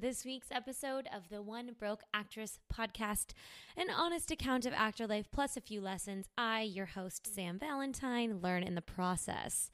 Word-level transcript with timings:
this 0.00 0.24
week's 0.24 0.50
episode 0.50 1.06
of 1.14 1.28
the 1.28 1.40
One 1.40 1.70
Broke 1.78 2.02
Actress 2.12 2.58
podcast, 2.72 3.32
an 3.76 3.86
honest 3.90 4.30
account 4.30 4.66
of 4.66 4.72
actor 4.72 5.06
life 5.06 5.28
plus 5.30 5.56
a 5.56 5.60
few 5.60 5.80
lessons 5.80 6.26
I, 6.36 6.62
your 6.62 6.86
host, 6.86 7.32
Sam 7.32 7.58
Valentine, 7.58 8.40
learn 8.42 8.64
in 8.64 8.74
the 8.74 8.82
process. 8.82 9.70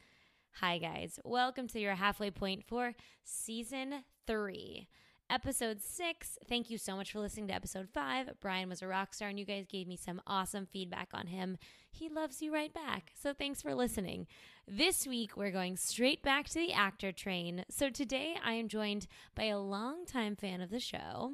Hi, 0.61 0.79
guys. 0.79 1.19
Welcome 1.25 1.69
to 1.69 1.81
your 1.81 1.95
halfway 1.95 2.31
point 2.31 2.65
for 2.67 2.95
season 3.25 4.05
three 4.27 4.89
episode 5.31 5.81
six. 5.81 6.37
Thank 6.49 6.69
you 6.69 6.77
so 6.77 6.97
much 6.97 7.13
for 7.13 7.21
listening 7.21 7.49
to 7.49 7.55
episode 7.55 7.89
five. 7.95 8.31
Brian 8.41 8.69
was 8.69 8.83
a 8.83 8.89
rock 8.89 9.15
star, 9.15 9.29
and 9.29 9.39
you 9.39 9.47
guys 9.47 9.67
gave 9.67 9.87
me 9.87 9.97
some 9.97 10.21
awesome 10.27 10.67
feedback 10.67 11.09
on 11.15 11.29
him. 11.29 11.57
He 11.91 12.09
loves 12.09 12.41
you 12.41 12.53
right 12.53 12.73
back. 12.73 13.13
So 13.21 13.35
thanks 13.35 13.61
for 13.61 13.75
listening. 13.75 14.27
This 14.67 15.07
week, 15.07 15.37
we're 15.37 15.51
going 15.51 15.77
straight 15.77 16.23
back 16.23 16.49
to 16.49 16.55
the 16.55 16.73
actor 16.73 17.13
train. 17.13 17.65
So 17.69 17.91
today, 17.91 18.37
I 18.43 18.53
am 18.55 18.69
joined 18.69 19.07
by 19.35 19.45
a 19.45 19.59
longtime 19.59 20.37
fan 20.37 20.61
of 20.61 20.71
the 20.71 20.81
show. 20.81 21.33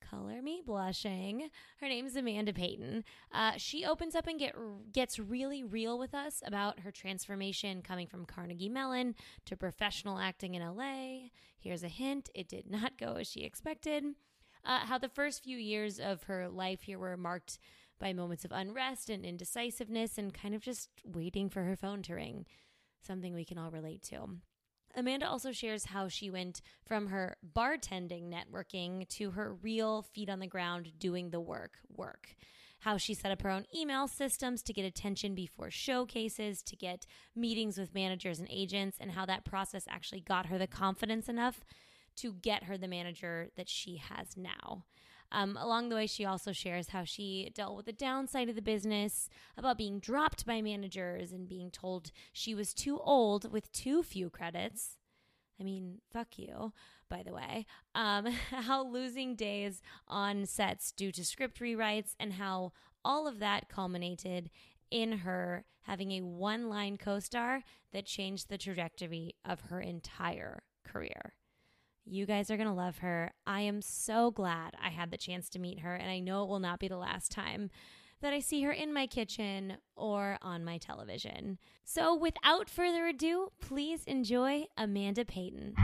Color 0.00 0.40
me 0.40 0.62
blushing. 0.64 1.50
Her 1.80 1.88
name 1.88 2.06
is 2.06 2.16
Amanda 2.16 2.52
Payton. 2.52 3.04
Uh, 3.32 3.52
she 3.56 3.84
opens 3.84 4.14
up 4.14 4.26
and 4.26 4.38
get 4.38 4.54
gets 4.92 5.18
really 5.18 5.64
real 5.64 5.98
with 5.98 6.14
us 6.14 6.42
about 6.46 6.80
her 6.80 6.92
transformation 6.92 7.82
coming 7.82 8.06
from 8.06 8.24
Carnegie 8.24 8.68
Mellon 8.68 9.14
to 9.46 9.56
professional 9.56 10.18
acting 10.18 10.54
in 10.54 10.62
LA. 10.62 11.28
Here's 11.58 11.82
a 11.82 11.88
hint: 11.88 12.30
it 12.34 12.48
did 12.48 12.70
not 12.70 12.98
go 12.98 13.14
as 13.14 13.26
she 13.26 13.40
expected. 13.40 14.04
Uh, 14.64 14.80
how 14.80 14.98
the 14.98 15.08
first 15.08 15.44
few 15.44 15.58
years 15.58 15.98
of 15.98 16.24
her 16.24 16.48
life 16.48 16.82
here 16.82 16.98
were 16.98 17.16
marked 17.16 17.58
by 17.98 18.12
moments 18.12 18.44
of 18.44 18.52
unrest 18.52 19.10
and 19.10 19.24
indecisiveness, 19.24 20.18
and 20.18 20.34
kind 20.34 20.54
of 20.54 20.62
just 20.62 20.88
waiting 21.04 21.48
for 21.48 21.62
her 21.64 21.76
phone 21.76 22.02
to 22.02 22.14
ring. 22.14 22.46
Something 23.02 23.34
we 23.34 23.44
can 23.44 23.58
all 23.58 23.70
relate 23.70 24.02
to. 24.04 24.26
Amanda 24.96 25.28
also 25.28 25.52
shares 25.52 25.86
how 25.86 26.08
she 26.08 26.30
went 26.30 26.62
from 26.86 27.08
her 27.08 27.36
bartending 27.54 28.32
networking 28.32 29.06
to 29.10 29.32
her 29.32 29.52
real 29.54 30.02
feet 30.02 30.30
on 30.30 30.40
the 30.40 30.46
ground 30.46 30.92
doing 30.98 31.30
the 31.30 31.40
work 31.40 31.74
work. 31.94 32.34
How 32.80 32.96
she 32.96 33.14
set 33.14 33.30
up 33.30 33.42
her 33.42 33.50
own 33.50 33.66
email 33.74 34.08
systems 34.08 34.62
to 34.62 34.72
get 34.72 34.84
attention 34.84 35.34
before 35.34 35.70
showcases, 35.70 36.62
to 36.62 36.76
get 36.76 37.06
meetings 37.34 37.76
with 37.78 37.94
managers 37.94 38.38
and 38.38 38.48
agents, 38.50 38.96
and 38.98 39.12
how 39.12 39.26
that 39.26 39.44
process 39.44 39.84
actually 39.88 40.20
got 40.20 40.46
her 40.46 40.58
the 40.58 40.66
confidence 40.66 41.28
enough 41.28 41.62
to 42.16 42.32
get 42.32 42.64
her 42.64 42.78
the 42.78 42.88
manager 42.88 43.50
that 43.56 43.68
she 43.68 43.96
has 43.96 44.36
now. 44.36 44.84
Um, 45.32 45.56
along 45.60 45.88
the 45.88 45.96
way, 45.96 46.06
she 46.06 46.24
also 46.24 46.52
shares 46.52 46.88
how 46.88 47.04
she 47.04 47.50
dealt 47.54 47.76
with 47.76 47.86
the 47.86 47.92
downside 47.92 48.48
of 48.48 48.54
the 48.54 48.62
business, 48.62 49.28
about 49.56 49.78
being 49.78 49.98
dropped 49.98 50.46
by 50.46 50.60
managers 50.62 51.32
and 51.32 51.48
being 51.48 51.70
told 51.70 52.12
she 52.32 52.54
was 52.54 52.72
too 52.72 52.98
old 52.98 53.52
with 53.52 53.72
too 53.72 54.02
few 54.02 54.30
credits. 54.30 54.96
I 55.60 55.64
mean, 55.64 56.00
fuck 56.12 56.38
you, 56.38 56.72
by 57.08 57.22
the 57.22 57.32
way. 57.32 57.66
Um, 57.94 58.26
how 58.50 58.86
losing 58.86 59.34
days 59.34 59.82
on 60.06 60.46
sets 60.46 60.92
due 60.92 61.12
to 61.12 61.24
script 61.24 61.60
rewrites, 61.60 62.14
and 62.20 62.34
how 62.34 62.72
all 63.04 63.26
of 63.26 63.38
that 63.38 63.68
culminated 63.68 64.50
in 64.90 65.18
her 65.18 65.64
having 65.82 66.12
a 66.12 66.20
one 66.20 66.68
line 66.68 66.96
co 66.96 67.18
star 67.18 67.62
that 67.92 68.06
changed 68.06 68.48
the 68.48 68.58
trajectory 68.58 69.34
of 69.44 69.60
her 69.62 69.80
entire 69.80 70.62
career. 70.84 71.34
You 72.08 72.24
guys 72.24 72.50
are 72.50 72.56
going 72.56 72.68
to 72.68 72.72
love 72.74 72.98
her. 72.98 73.32
I 73.46 73.62
am 73.62 73.82
so 73.82 74.30
glad 74.30 74.74
I 74.80 74.90
had 74.90 75.10
the 75.10 75.16
chance 75.16 75.48
to 75.50 75.58
meet 75.58 75.80
her, 75.80 75.92
and 75.94 76.08
I 76.08 76.20
know 76.20 76.44
it 76.44 76.48
will 76.48 76.60
not 76.60 76.78
be 76.78 76.86
the 76.86 76.96
last 76.96 77.32
time 77.32 77.68
that 78.20 78.32
I 78.32 78.38
see 78.38 78.62
her 78.62 78.70
in 78.70 78.94
my 78.94 79.08
kitchen 79.08 79.78
or 79.96 80.38
on 80.40 80.64
my 80.64 80.78
television. 80.78 81.58
So, 81.84 82.14
without 82.14 82.70
further 82.70 83.06
ado, 83.08 83.48
please 83.60 84.04
enjoy 84.04 84.66
Amanda 84.76 85.24
Payton. 85.24 85.74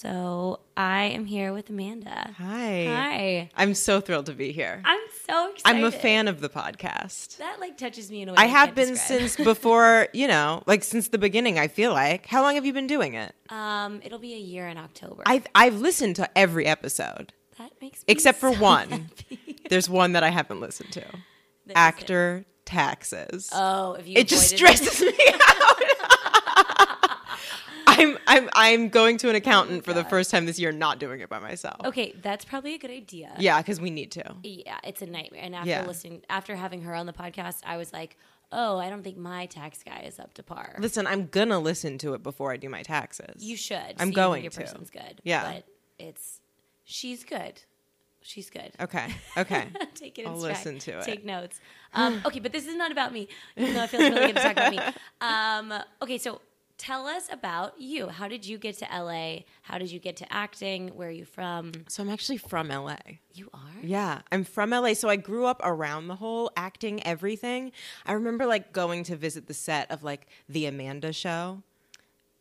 So, 0.00 0.60
I 0.76 1.06
am 1.06 1.24
here 1.24 1.52
with 1.52 1.70
Amanda. 1.70 2.32
Hi. 2.38 2.84
Hi. 2.86 3.50
I'm 3.56 3.74
so 3.74 4.00
thrilled 4.00 4.26
to 4.26 4.32
be 4.32 4.52
here. 4.52 4.80
I'm 4.84 5.00
so 5.28 5.50
excited. 5.50 5.76
I'm 5.76 5.82
a 5.82 5.90
fan 5.90 6.28
of 6.28 6.40
the 6.40 6.48
podcast. 6.48 7.38
That 7.38 7.58
like 7.58 7.76
touches 7.76 8.08
me 8.08 8.22
in 8.22 8.28
a 8.28 8.32
way 8.32 8.36
I 8.38 8.44
I 8.44 8.46
have 8.46 8.76
been 8.76 8.90
describe. 8.90 9.22
since 9.22 9.36
before, 9.44 10.06
you 10.12 10.28
know, 10.28 10.62
like 10.66 10.84
since 10.84 11.08
the 11.08 11.18
beginning, 11.18 11.58
I 11.58 11.66
feel 11.66 11.92
like. 11.92 12.26
How 12.26 12.42
long 12.42 12.54
have 12.54 12.64
you 12.64 12.72
been 12.72 12.86
doing 12.86 13.14
it? 13.14 13.34
Um, 13.50 14.00
it'll 14.04 14.20
be 14.20 14.34
a 14.34 14.38
year 14.38 14.68
in 14.68 14.78
October. 14.78 15.24
I've 15.26 15.48
I've 15.52 15.80
listened 15.80 16.14
to 16.16 16.38
every 16.38 16.66
episode. 16.66 17.32
that 17.58 17.72
makes 17.80 17.98
me 17.98 18.04
Except 18.06 18.38
for 18.38 18.54
so 18.54 18.60
one. 18.62 18.90
happy. 18.90 19.56
There's 19.68 19.90
one 19.90 20.12
that 20.12 20.22
I 20.22 20.28
haven't 20.28 20.60
listened 20.60 20.92
to. 20.92 21.00
That 21.00 21.70
it. 21.70 21.74
Actor 21.74 22.44
taxes. 22.64 23.50
Oh, 23.52 23.94
if 23.94 24.06
you 24.06 24.14
it 24.18 24.28
just 24.28 24.48
stresses 24.48 25.00
me 25.00 25.08
out. 25.48 25.82
I'm 27.98 28.18
I'm 28.26 28.50
I'm 28.54 28.88
going 28.88 29.16
to 29.18 29.28
an 29.30 29.36
accountant 29.36 29.84
for 29.84 29.92
the 29.92 30.04
first 30.04 30.30
time 30.30 30.46
this 30.46 30.58
year 30.58 30.72
not 30.72 30.98
doing 30.98 31.20
it 31.20 31.28
by 31.28 31.38
myself. 31.38 31.76
Okay, 31.84 32.14
that's 32.22 32.44
probably 32.44 32.74
a 32.74 32.78
good 32.78 32.90
idea. 32.90 33.32
Yeah, 33.38 33.60
cuz 33.62 33.80
we 33.80 33.90
need 33.90 34.10
to. 34.12 34.36
Yeah, 34.42 34.78
it's 34.84 35.02
a 35.02 35.06
nightmare. 35.06 35.42
And 35.42 35.54
after 35.54 35.68
Yeah. 35.70 35.86
listening, 35.86 36.22
after 36.30 36.56
having 36.56 36.82
her 36.82 36.94
on 36.94 37.06
the 37.06 37.12
podcast, 37.12 37.60
I 37.66 37.76
was 37.76 37.92
like, 37.92 38.16
oh, 38.52 38.78
I 38.78 38.88
don't 38.88 39.02
think 39.02 39.16
my 39.16 39.46
tax 39.46 39.82
guy 39.82 40.00
is 40.06 40.18
up 40.18 40.32
to 40.34 40.42
par. 40.42 40.76
Listen, 40.78 41.06
I'm 41.06 41.26
going 41.26 41.48
to 41.50 41.58
listen 41.58 41.98
to 41.98 42.14
it 42.14 42.22
before 42.22 42.52
I 42.52 42.56
do 42.56 42.68
my 42.68 42.82
taxes. 42.82 43.42
You 43.44 43.56
should. 43.56 43.76
I'm 43.98 43.98
so 43.98 44.04
you 44.06 44.12
going 44.14 44.42
Your 44.44 44.50
to. 44.52 44.60
person's 44.60 44.90
good. 44.90 45.20
Yeah. 45.24 45.52
but 45.52 45.64
it's 45.98 46.40
she's 46.84 47.24
good. 47.24 47.60
She's 48.20 48.50
good. 48.50 48.72
Okay. 48.80 49.14
Okay. 49.36 49.66
Take 49.94 50.18
it. 50.18 50.22
In 50.22 50.28
I'll 50.28 50.36
listen 50.38 50.78
to 50.80 50.98
it. 50.98 51.04
Take 51.04 51.24
notes. 51.24 51.60
Um, 51.94 52.20
okay, 52.26 52.38
but 52.38 52.52
this 52.52 52.66
is 52.66 52.76
not 52.76 52.92
about 52.92 53.14
me. 53.14 53.28
Even 53.56 53.72
though 53.72 53.84
it 53.84 53.88
feels 53.88 54.02
really 54.10 54.26
good 54.26 54.36
to 54.36 54.42
talk 54.42 54.52
about 54.52 54.72
me. 54.72 54.78
Um, 55.22 55.72
okay, 56.02 56.18
so 56.18 56.42
tell 56.78 57.06
us 57.06 57.28
about 57.30 57.80
you. 57.80 58.08
How 58.08 58.28
did 58.28 58.46
you 58.46 58.56
get 58.56 58.78
to 58.78 58.86
LA? 58.90 59.40
How 59.62 59.76
did 59.78 59.90
you 59.90 59.98
get 59.98 60.16
to 60.18 60.32
acting? 60.32 60.88
Where 60.88 61.08
are 61.08 61.12
you 61.12 61.24
from? 61.24 61.72
So 61.88 62.02
I'm 62.02 62.08
actually 62.08 62.38
from 62.38 62.68
LA. 62.68 62.96
You 63.34 63.50
are. 63.52 63.60
Yeah, 63.82 64.20
I'm 64.32 64.44
from 64.44 64.70
LA. 64.70 64.94
So 64.94 65.08
I 65.08 65.16
grew 65.16 65.44
up 65.44 65.60
around 65.64 66.08
the 66.08 66.16
whole 66.16 66.50
acting 66.56 67.04
everything. 67.06 67.72
I 68.06 68.12
remember 68.12 68.46
like 68.46 68.72
going 68.72 69.04
to 69.04 69.16
visit 69.16 69.46
the 69.48 69.54
set 69.54 69.90
of 69.90 70.02
like 70.02 70.26
the 70.48 70.66
Amanda 70.66 71.12
show. 71.12 71.62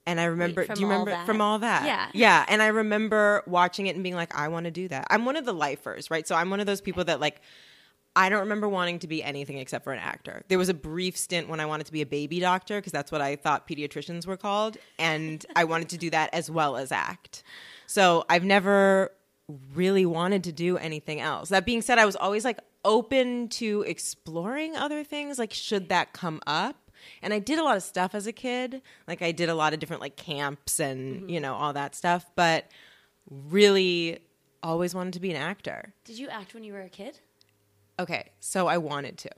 And 0.05 0.21
I 0.21 0.25
remember, 0.25 0.63
from 0.63 0.75
do 0.75 0.81
you 0.81 0.87
remember 0.87 1.11
That? 1.11 1.25
from 1.25 1.41
all 1.41 1.59
that? 1.59 1.85
Yeah. 1.85 2.07
Yeah. 2.13 2.45
And 2.47 2.61
I 2.61 2.67
remember 2.67 3.43
watching 3.45 3.87
it 3.87 3.95
and 3.95 4.03
being 4.03 4.15
like, 4.15 4.33
I 4.33 4.47
want 4.47 4.63
to 4.63 4.71
do 4.71 4.87
that. 4.87 5.05
I'm 5.09 5.25
one 5.25 5.35
of 5.35 5.43
the 5.43 5.53
lifers, 5.53 6.09
right? 6.09 6.25
So 6.25 6.33
I'm 6.33 6.49
one 6.49 6.61
of 6.61 6.65
those 6.65 6.79
people 6.79 7.03
that 7.05 7.19
like, 7.19 7.41
I 8.17 8.29
don't 8.29 8.39
remember 8.39 8.67
wanting 8.67 8.97
to 8.99 9.07
be 9.07 9.23
anything 9.23 9.59
except 9.59 9.83
for 9.83 9.93
an 9.93 9.99
actor. 9.99 10.41
There 10.47 10.57
was 10.57 10.69
a 10.69 10.73
brief 10.73 11.15
stint 11.15 11.49
when 11.49 11.59
I 11.59 11.67
wanted 11.67 11.85
to 11.85 11.91
be 11.91 12.01
a 12.01 12.05
baby 12.05 12.39
doctor 12.39 12.79
because 12.79 12.91
that's 12.91 13.11
what 13.11 13.21
I 13.21 13.35
thought 13.35 13.67
pediatricians 13.67 14.25
were 14.25 14.37
called. 14.37 14.77
And 14.97 15.45
I 15.55 15.65
wanted 15.65 15.89
to 15.89 15.99
do 15.99 16.09
that 16.09 16.33
as 16.33 16.49
well 16.49 16.77
as 16.77 16.91
act. 16.91 17.43
So 17.85 18.25
I've 18.27 18.43
never 18.43 19.11
really 19.75 20.07
wanted 20.07 20.45
to 20.45 20.51
do 20.51 20.77
anything 20.79 21.21
else. 21.21 21.49
That 21.49 21.63
being 21.63 21.83
said, 21.83 21.99
I 21.99 22.05
was 22.05 22.15
always 22.15 22.43
like 22.43 22.59
open 22.83 23.49
to 23.49 23.83
exploring 23.85 24.75
other 24.75 25.03
things. 25.03 25.37
Like, 25.37 25.53
should 25.53 25.89
that 25.89 26.13
come 26.13 26.41
up? 26.47 26.75
And 27.21 27.35
I 27.35 27.39
did 27.39 27.59
a 27.59 27.63
lot 27.63 27.77
of 27.77 27.83
stuff 27.83 28.15
as 28.15 28.25
a 28.25 28.33
kid. 28.33 28.81
Like, 29.07 29.21
I 29.21 29.31
did 29.31 29.47
a 29.47 29.53
lot 29.53 29.73
of 29.73 29.79
different 29.79 30.01
like 30.01 30.15
camps 30.15 30.79
and, 30.79 31.17
mm-hmm. 31.17 31.29
you 31.29 31.39
know, 31.39 31.53
all 31.53 31.73
that 31.73 31.93
stuff. 31.93 32.25
But 32.35 32.65
really 33.29 34.17
always 34.63 34.95
wanted 34.95 35.13
to 35.13 35.19
be 35.19 35.29
an 35.29 35.37
actor. 35.37 35.93
Did 36.03 36.17
you 36.17 36.29
act 36.29 36.55
when 36.55 36.63
you 36.63 36.73
were 36.73 36.81
a 36.81 36.89
kid? 36.89 37.19
Okay, 37.99 38.29
so 38.39 38.67
I 38.67 38.77
wanted 38.77 39.17
to 39.19 39.31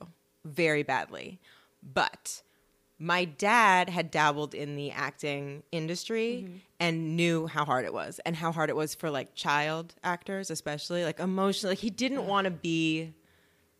very 0.44 0.82
badly. 0.82 1.40
But 1.82 2.42
my 2.98 3.24
dad 3.24 3.88
had 3.88 4.10
dabbled 4.10 4.54
in 4.54 4.76
the 4.76 4.90
acting 4.90 5.62
industry 5.72 6.44
mm-hmm. 6.44 6.56
and 6.78 7.16
knew 7.16 7.46
how 7.46 7.64
hard 7.64 7.86
it 7.86 7.94
was 7.94 8.20
and 8.26 8.36
how 8.36 8.52
hard 8.52 8.68
it 8.68 8.76
was 8.76 8.94
for 8.94 9.10
like 9.10 9.34
child 9.34 9.94
actors, 10.04 10.50
especially 10.50 11.04
like 11.04 11.18
emotionally. 11.18 11.72
Like, 11.72 11.78
he 11.78 11.90
didn't 11.90 12.26
want 12.26 12.44
to 12.44 12.50
be 12.50 13.14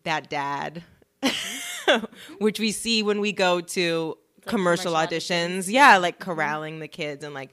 that 0.04 0.30
dad, 0.30 0.82
mm-hmm. 1.22 2.04
which 2.38 2.58
we 2.58 2.72
see 2.72 3.02
when 3.02 3.20
we 3.20 3.32
go 3.32 3.60
to 3.60 4.16
commercial, 4.46 4.92
commercial 4.92 4.92
auditions. 4.94 5.64
auditions. 5.64 5.72
Yeah, 5.72 5.98
like 5.98 6.18
mm-hmm. 6.18 6.30
corralling 6.30 6.78
the 6.78 6.88
kids 6.88 7.22
and 7.22 7.34
like 7.34 7.50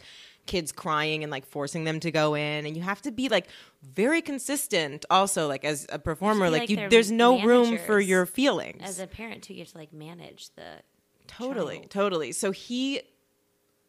kids 0.48 0.72
crying 0.72 1.24
and 1.24 1.32
like 1.32 1.46
forcing 1.46 1.84
them 1.84 2.00
to 2.00 2.10
go 2.10 2.34
in 2.34 2.66
and 2.66 2.76
you 2.76 2.82
have 2.82 3.02
to 3.02 3.12
be 3.12 3.30
like 3.30 3.48
very 3.84 4.22
consistent 4.22 5.06
also 5.10 5.48
like 5.48 5.64
as 5.64 5.86
a 5.90 6.00
performer 6.00 6.50
like, 6.50 6.62
like 6.62 6.70
you 6.70 6.90
there's 6.90 7.12
no 7.12 7.42
room 7.42 7.78
for 7.78 8.00
your 8.00 8.26
feelings. 8.26 8.82
As 8.82 9.00
a 9.00 9.08
parent, 9.08 9.44
too, 9.44 9.54
you 9.54 9.60
have 9.60 9.72
to 9.72 9.78
like 9.78 9.94
manage 9.94 10.50
the 10.56 10.82
totally 11.28 11.78
child. 11.78 11.90
totally. 11.92 12.32
So 12.32 12.52
he 12.52 13.02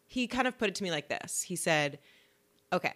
he 0.05 0.27
kind 0.27 0.47
of 0.47 0.57
put 0.57 0.69
it 0.69 0.75
to 0.75 0.83
me 0.83 0.91
like 0.91 1.09
this. 1.09 1.41
He 1.41 1.55
said 1.55 1.99
okay 2.71 2.93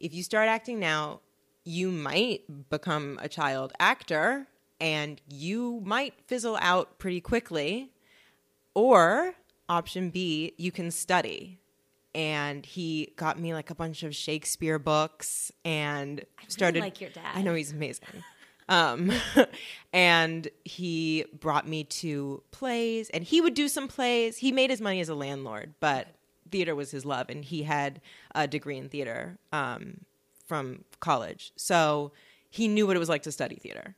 if 0.00 0.12
you 0.12 0.22
start 0.22 0.48
acting 0.48 0.78
now 0.80 1.20
you 1.64 1.90
might 1.90 2.42
become 2.68 3.18
a 3.22 3.28
child 3.28 3.72
actor 3.78 4.46
and 4.80 5.20
you 5.28 5.80
might 5.84 6.14
fizzle 6.26 6.58
out 6.60 6.98
pretty 6.98 7.20
quickly 7.20 7.90
or 8.74 9.34
option 9.68 10.10
b 10.10 10.52
you 10.58 10.70
can 10.70 10.90
study 10.90 11.58
and 12.14 12.64
he 12.64 13.12
got 13.16 13.38
me 13.38 13.52
like 13.52 13.70
a 13.70 13.74
bunch 13.74 14.02
of 14.02 14.14
shakespeare 14.14 14.78
books 14.78 15.50
and 15.64 16.24
started 16.48 16.80
like 16.80 17.00
your 17.00 17.10
dad. 17.10 17.32
i 17.34 17.42
know 17.42 17.54
he's 17.54 17.72
amazing 17.72 18.22
um, 18.68 19.12
and 19.92 20.48
he 20.64 21.24
brought 21.38 21.68
me 21.68 21.84
to 21.84 22.42
plays, 22.50 23.10
and 23.10 23.24
he 23.24 23.40
would 23.40 23.54
do 23.54 23.68
some 23.68 23.88
plays. 23.88 24.38
He 24.38 24.52
made 24.52 24.70
his 24.70 24.80
money 24.80 25.00
as 25.00 25.08
a 25.08 25.14
landlord, 25.14 25.74
but 25.80 26.08
theater 26.50 26.74
was 26.74 26.90
his 26.90 27.04
love, 27.04 27.28
and 27.28 27.44
he 27.44 27.64
had 27.64 28.00
a 28.34 28.46
degree 28.46 28.78
in 28.78 28.88
theater 28.88 29.38
um, 29.52 30.00
from 30.46 30.84
college, 31.00 31.52
so 31.56 32.12
he 32.50 32.68
knew 32.68 32.86
what 32.86 32.96
it 32.96 33.00
was 33.00 33.08
like 33.08 33.22
to 33.22 33.32
study 33.32 33.56
theater. 33.56 33.96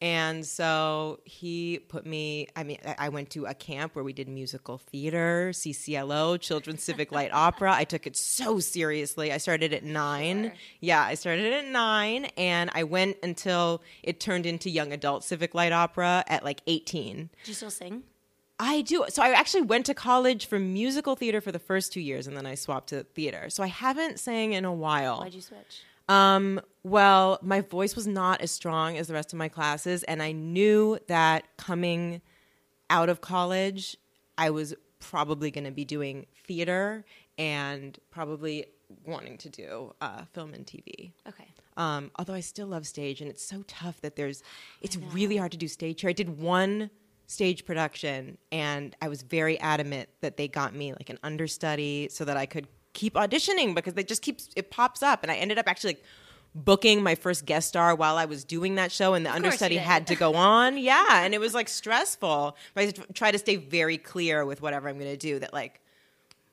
And 0.00 0.46
so 0.46 1.18
he 1.24 1.80
put 1.88 2.06
me, 2.06 2.46
I 2.54 2.62
mean, 2.62 2.78
I- 2.98 3.08
went 3.08 3.30
to 3.30 3.46
a 3.46 3.54
camp 3.54 3.94
where 3.96 4.04
we 4.04 4.12
did 4.12 4.28
musical 4.28 4.78
theater, 4.78 5.50
CCLO, 5.52 6.40
Children's 6.40 6.84
Civic 6.84 7.10
Light 7.10 7.30
Opera. 7.32 7.74
I 7.74 7.82
took 7.84 8.06
it 8.06 8.16
so 8.16 8.60
seriously. 8.60 9.32
I 9.32 9.38
started 9.38 9.72
at 9.72 9.82
nine. 9.82 10.44
Sure. 10.44 10.52
Yeah, 10.80 11.02
I 11.02 11.14
started 11.14 11.52
at 11.52 11.64
nine 11.66 12.26
and 12.36 12.70
I 12.74 12.84
went 12.84 13.16
until 13.24 13.82
it 14.04 14.20
turned 14.20 14.46
into 14.46 14.70
young 14.70 14.92
adult 14.92 15.24
Civic 15.24 15.52
Light 15.54 15.72
Opera 15.72 16.22
at 16.28 16.44
like 16.44 16.60
18. 16.68 17.16
Did 17.16 17.48
you 17.48 17.54
still 17.54 17.70
sing? 17.70 18.04
I 18.60 18.82
do. 18.82 19.04
So 19.08 19.22
I 19.22 19.30
actually 19.30 19.62
went 19.62 19.86
to 19.86 19.94
college 19.94 20.46
for 20.46 20.58
musical 20.60 21.16
theater 21.16 21.40
for 21.40 21.50
the 21.52 21.58
first 21.60 21.92
two 21.92 22.00
years 22.00 22.26
and 22.26 22.36
then 22.36 22.46
I 22.46 22.54
swapped 22.54 22.90
to 22.90 23.02
theater. 23.04 23.50
So 23.50 23.62
I 23.64 23.68
haven't 23.68 24.20
sang 24.20 24.52
in 24.52 24.64
a 24.64 24.72
while. 24.72 25.20
Why'd 25.20 25.34
you 25.34 25.40
switch? 25.40 25.82
Um, 26.08 26.60
well, 26.88 27.38
my 27.42 27.60
voice 27.60 27.94
was 27.94 28.06
not 28.06 28.40
as 28.40 28.50
strong 28.50 28.96
as 28.96 29.08
the 29.08 29.14
rest 29.14 29.32
of 29.32 29.38
my 29.38 29.48
classes, 29.48 30.02
and 30.04 30.22
I 30.22 30.32
knew 30.32 30.98
that 31.08 31.44
coming 31.56 32.20
out 32.90 33.08
of 33.08 33.20
college, 33.20 33.96
I 34.36 34.50
was 34.50 34.74
probably 35.00 35.50
going 35.50 35.64
to 35.64 35.70
be 35.70 35.84
doing 35.84 36.26
theater 36.46 37.04
and 37.36 37.98
probably 38.10 38.66
wanting 39.04 39.38
to 39.38 39.48
do 39.48 39.94
uh, 40.00 40.24
film 40.32 40.54
and 40.54 40.66
TV. 40.66 41.12
Okay. 41.28 41.48
Um, 41.76 42.10
although 42.16 42.34
I 42.34 42.40
still 42.40 42.66
love 42.66 42.86
stage, 42.86 43.20
and 43.20 43.30
it's 43.30 43.44
so 43.44 43.62
tough 43.68 44.00
that 44.00 44.16
there's, 44.16 44.42
it's 44.80 44.96
really 44.96 45.36
hard 45.36 45.52
to 45.52 45.58
do 45.58 45.68
stage 45.68 46.00
here. 46.00 46.10
I 46.10 46.14
did 46.14 46.40
one 46.40 46.90
stage 47.26 47.64
production, 47.64 48.38
and 48.50 48.96
I 49.00 49.08
was 49.08 49.22
very 49.22 49.60
adamant 49.60 50.08
that 50.20 50.36
they 50.36 50.48
got 50.48 50.74
me 50.74 50.92
like 50.92 51.10
an 51.10 51.18
understudy 51.22 52.08
so 52.10 52.24
that 52.24 52.36
I 52.36 52.46
could 52.46 52.66
keep 52.94 53.14
auditioning 53.14 53.74
because 53.74 53.94
they 53.94 54.02
just 54.02 54.22
keeps 54.22 54.48
it 54.56 54.70
pops 54.70 55.02
up, 55.02 55.22
and 55.22 55.30
I 55.30 55.36
ended 55.36 55.58
up 55.58 55.68
actually 55.68 55.90
like, 55.90 56.04
booking 56.64 57.02
my 57.02 57.14
first 57.14 57.46
guest 57.46 57.68
star 57.68 57.94
while 57.94 58.16
I 58.16 58.24
was 58.24 58.44
doing 58.44 58.74
that 58.76 58.92
show, 58.92 59.14
and 59.14 59.24
the 59.24 59.30
course 59.30 59.36
understudy 59.36 59.76
had 59.76 60.06
to 60.08 60.16
go 60.16 60.34
on. 60.34 60.76
Yeah, 60.78 61.24
and 61.24 61.34
it 61.34 61.40
was 61.40 61.54
like 61.54 61.68
stressful, 61.68 62.56
but 62.74 62.84
I 62.84 62.92
try 63.14 63.30
to 63.30 63.38
stay 63.38 63.56
very 63.56 63.98
clear 63.98 64.44
with 64.44 64.60
whatever 64.60 64.88
I'm 64.88 64.98
going 64.98 65.10
to 65.10 65.16
do. 65.16 65.38
That 65.38 65.52
like 65.52 65.80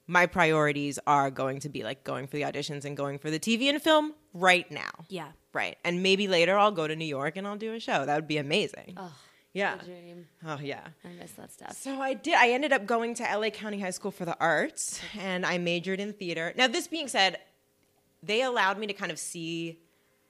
my 0.08 0.26
priorities 0.26 1.00
are 1.08 1.32
going 1.32 1.60
to 1.62 1.70
be 1.70 1.84
like 1.84 2.04
going 2.04 2.28
for 2.28 2.38
the 2.38 2.44
auditions 2.44 2.86
and 2.86 2.96
going 2.96 3.18
for 3.18 3.32
the 3.32 3.40
TV 3.40 3.70
and 3.70 3.82
film 3.82 4.14
right 4.34 4.70
now. 4.72 4.92
Yeah. 5.10 5.30
Right. 5.54 5.78
And 5.84 6.04
maybe 6.04 6.28
later 6.28 6.58
I'll 6.58 6.72
go 6.72 6.88
to 6.88 6.96
New 6.96 7.06
York 7.06 7.38
and 7.38 7.48
I'll 7.48 7.56
do 7.56 7.74
a 7.74 7.80
show. 7.80 8.06
That 8.06 8.16
would 8.16 8.28
be 8.28 8.38
amazing. 8.38 8.94
Oh, 8.98 9.12
yeah. 9.54 9.78
dream. 9.84 10.28
Oh, 10.46 10.60
yeah. 10.62 10.82
I 11.04 11.10
miss 11.20 11.32
that 11.34 11.52
stuff. 11.52 11.78
So 11.78 12.02
I 12.02 12.14
did. 12.14 12.36
I 12.36 12.50
ended 12.50 12.72
up 12.74 12.86
going 12.86 13.16
to 13.16 13.24
LA 13.24 13.50
County 13.50 13.80
High 13.80 13.92
School 13.92 14.12
for 14.12 14.26
the 14.26 14.38
Arts 14.40 15.00
and 15.18 15.46
I 15.46 15.58
majored 15.58 16.00
in 16.00 16.14
theater. 16.14 16.54
Now, 16.56 16.68
this 16.68 16.88
being 16.88 17.08
said, 17.08 17.40
they 18.22 18.42
allowed 18.42 18.78
me 18.78 18.86
to 18.88 18.94
kind 18.94 19.12
of 19.12 19.18
see 19.18 19.80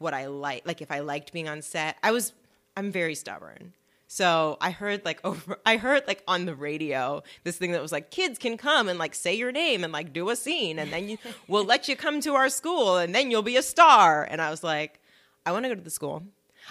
what 0.05 0.13
I 0.13 0.27
like, 0.27 0.65
like 0.67 0.81
if 0.83 0.91
I 0.91 0.99
liked 0.99 1.33
being 1.33 1.49
on 1.49 1.63
set. 1.63 1.97
I 2.03 2.11
was, 2.11 2.31
I'm 2.77 2.91
very 2.91 3.15
stubborn. 3.15 3.73
So 4.07 4.57
I 4.61 4.69
heard 4.69 5.03
like 5.03 5.19
over, 5.25 5.57
I 5.65 5.77
heard 5.77 6.03
like 6.07 6.23
on 6.27 6.45
the 6.45 6.55
radio 6.55 7.23
this 7.43 7.57
thing 7.57 7.71
that 7.71 7.81
was 7.81 7.91
like 7.91 8.11
kids 8.11 8.37
can 8.37 8.55
come 8.55 8.87
and 8.87 8.99
like 8.99 9.15
say 9.15 9.33
your 9.33 9.51
name 9.51 9.83
and 9.83 9.91
like 9.91 10.13
do 10.13 10.29
a 10.29 10.35
scene 10.35 10.77
and 10.77 10.93
then 10.93 11.09
you, 11.09 11.17
we'll 11.47 11.65
let 11.65 11.89
you 11.89 11.95
come 11.95 12.21
to 12.21 12.35
our 12.35 12.49
school 12.49 12.97
and 12.97 13.13
then 13.15 13.31
you'll 13.31 13.41
be 13.41 13.57
a 13.57 13.63
star. 13.63 14.23
And 14.23 14.41
I 14.41 14.51
was 14.51 14.63
like, 14.63 15.01
I 15.45 15.51
want 15.51 15.65
to 15.65 15.69
go 15.69 15.75
to 15.75 15.81
the 15.81 15.89
school. 15.89 16.23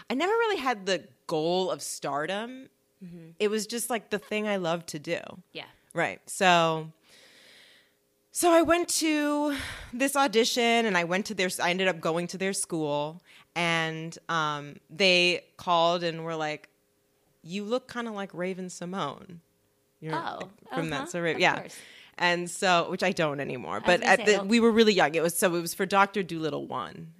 I 0.08 0.14
never 0.14 0.32
really 0.32 0.60
had 0.60 0.86
the 0.86 1.04
goal 1.26 1.72
of 1.72 1.82
stardom. 1.82 2.68
Mm-hmm. 3.04 3.30
It 3.40 3.50
was 3.50 3.66
just 3.66 3.90
like 3.90 4.10
the 4.10 4.18
thing 4.18 4.46
I 4.46 4.56
loved 4.56 4.86
to 4.88 5.00
do. 5.00 5.18
Yeah. 5.52 5.64
Right. 5.92 6.20
So 6.26 6.92
so 8.34 8.50
I 8.50 8.62
went 8.62 8.88
to 8.88 9.54
this 9.92 10.16
audition 10.16 10.86
and 10.86 10.98
I 10.98 11.04
went 11.04 11.26
to 11.26 11.34
their 11.34 11.48
I 11.62 11.70
ended 11.70 11.86
up 11.86 12.00
going 12.00 12.26
to 12.28 12.38
their 12.38 12.52
school 12.52 13.22
and 13.54 14.18
um, 14.28 14.74
they 14.90 15.44
called 15.56 16.02
and 16.02 16.24
were 16.24 16.34
like 16.34 16.68
you 17.44 17.62
look 17.62 17.86
kind 17.86 18.08
of 18.08 18.14
like 18.14 18.34
Raven-Symoné. 18.34 19.36
You 20.00 20.10
Oh, 20.12 20.38
from 20.72 20.92
uh-huh, 20.92 21.04
that 21.04 21.10
so 21.10 21.20
Ra- 21.20 21.34
yeah. 21.38 21.60
course. 21.60 21.76
And 22.18 22.50
so 22.50 22.90
which 22.90 23.04
I 23.04 23.12
don't 23.12 23.38
anymore. 23.38 23.80
But 23.80 24.02
at 24.02 24.26
say, 24.26 24.38
the, 24.38 24.44
we 24.44 24.58
were 24.58 24.72
really 24.72 24.92
young. 24.92 25.14
It 25.14 25.22
was 25.22 25.36
so 25.36 25.54
it 25.54 25.60
was 25.60 25.72
for 25.72 25.86
Dr. 25.86 26.24
Dolittle 26.24 26.66
1 26.66 27.12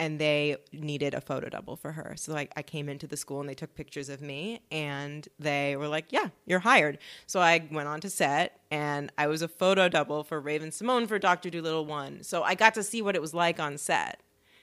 and 0.00 0.18
they 0.18 0.56
needed 0.72 1.14
a 1.14 1.20
photo 1.20 1.48
double 1.50 1.76
for 1.76 1.92
her. 1.92 2.14
So 2.16 2.32
like 2.32 2.50
I 2.56 2.62
came 2.62 2.88
into 2.88 3.06
the 3.06 3.16
school 3.16 3.38
and 3.40 3.48
they 3.48 3.54
took 3.54 3.74
pictures 3.74 4.08
of 4.08 4.20
me 4.20 4.62
and 4.72 5.28
they 5.38 5.76
were 5.76 5.86
like, 5.86 6.06
"Yeah, 6.10 6.30
you're 6.46 6.60
hired." 6.60 6.98
So 7.26 7.38
I 7.40 7.68
went 7.70 7.86
on 7.86 8.00
to 8.00 8.10
set 8.10 8.60
and 8.70 9.12
I 9.18 9.26
was 9.28 9.42
a 9.42 9.48
photo 9.48 9.88
double 9.88 10.24
for 10.24 10.40
Raven-Symoné 10.40 11.06
for 11.06 11.18
Doctor 11.18 11.50
Dolittle 11.50 11.84
1. 11.86 12.24
So 12.24 12.42
I 12.42 12.54
got 12.54 12.74
to 12.74 12.82
see 12.82 13.02
what 13.02 13.14
it 13.14 13.20
was 13.20 13.34
like 13.34 13.60
on 13.60 13.76
set. 13.78 14.20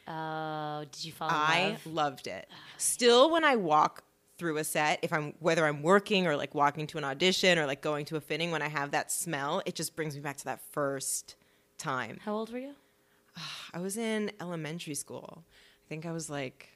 Oh, 0.08 0.86
did 0.92 1.06
you 1.06 1.12
fall 1.12 1.30
in 1.30 1.36
I 1.36 1.70
love? 1.70 1.86
loved 1.86 2.28
it. 2.28 2.50
Still 2.78 3.30
when 3.30 3.44
I 3.46 3.56
walk 3.56 4.04
through 4.38 4.58
a 4.58 4.64
set, 4.64 5.00
if 5.04 5.14
I'm 5.14 5.34
whether 5.40 5.66
I'm 5.68 5.84
working 5.84 6.26
or 6.26 6.36
like 6.36 6.56
walking 6.56 6.88
to 6.88 6.98
an 6.98 7.04
audition 7.04 7.60
or 7.60 7.66
like 7.68 7.82
going 7.82 8.06
to 8.06 8.16
a 8.16 8.22
fitting 8.22 8.50
when 8.52 8.64
I 8.64 8.70
have 8.70 8.92
that 8.92 9.12
smell, 9.12 9.62
it 9.68 9.76
just 9.76 9.96
brings 9.96 10.16
me 10.16 10.22
back 10.22 10.38
to 10.38 10.46
that 10.46 10.62
first 10.72 11.36
time. 11.78 12.20
How 12.24 12.34
old 12.34 12.52
were 12.52 12.60
you? 12.60 12.74
I 13.74 13.80
was 13.80 13.98
in 13.98 14.32
elementary 14.42 14.96
school. 14.96 15.44
I 15.46 15.86
think 15.90 16.06
I 16.06 16.12
was 16.12 16.30
like, 16.30 16.70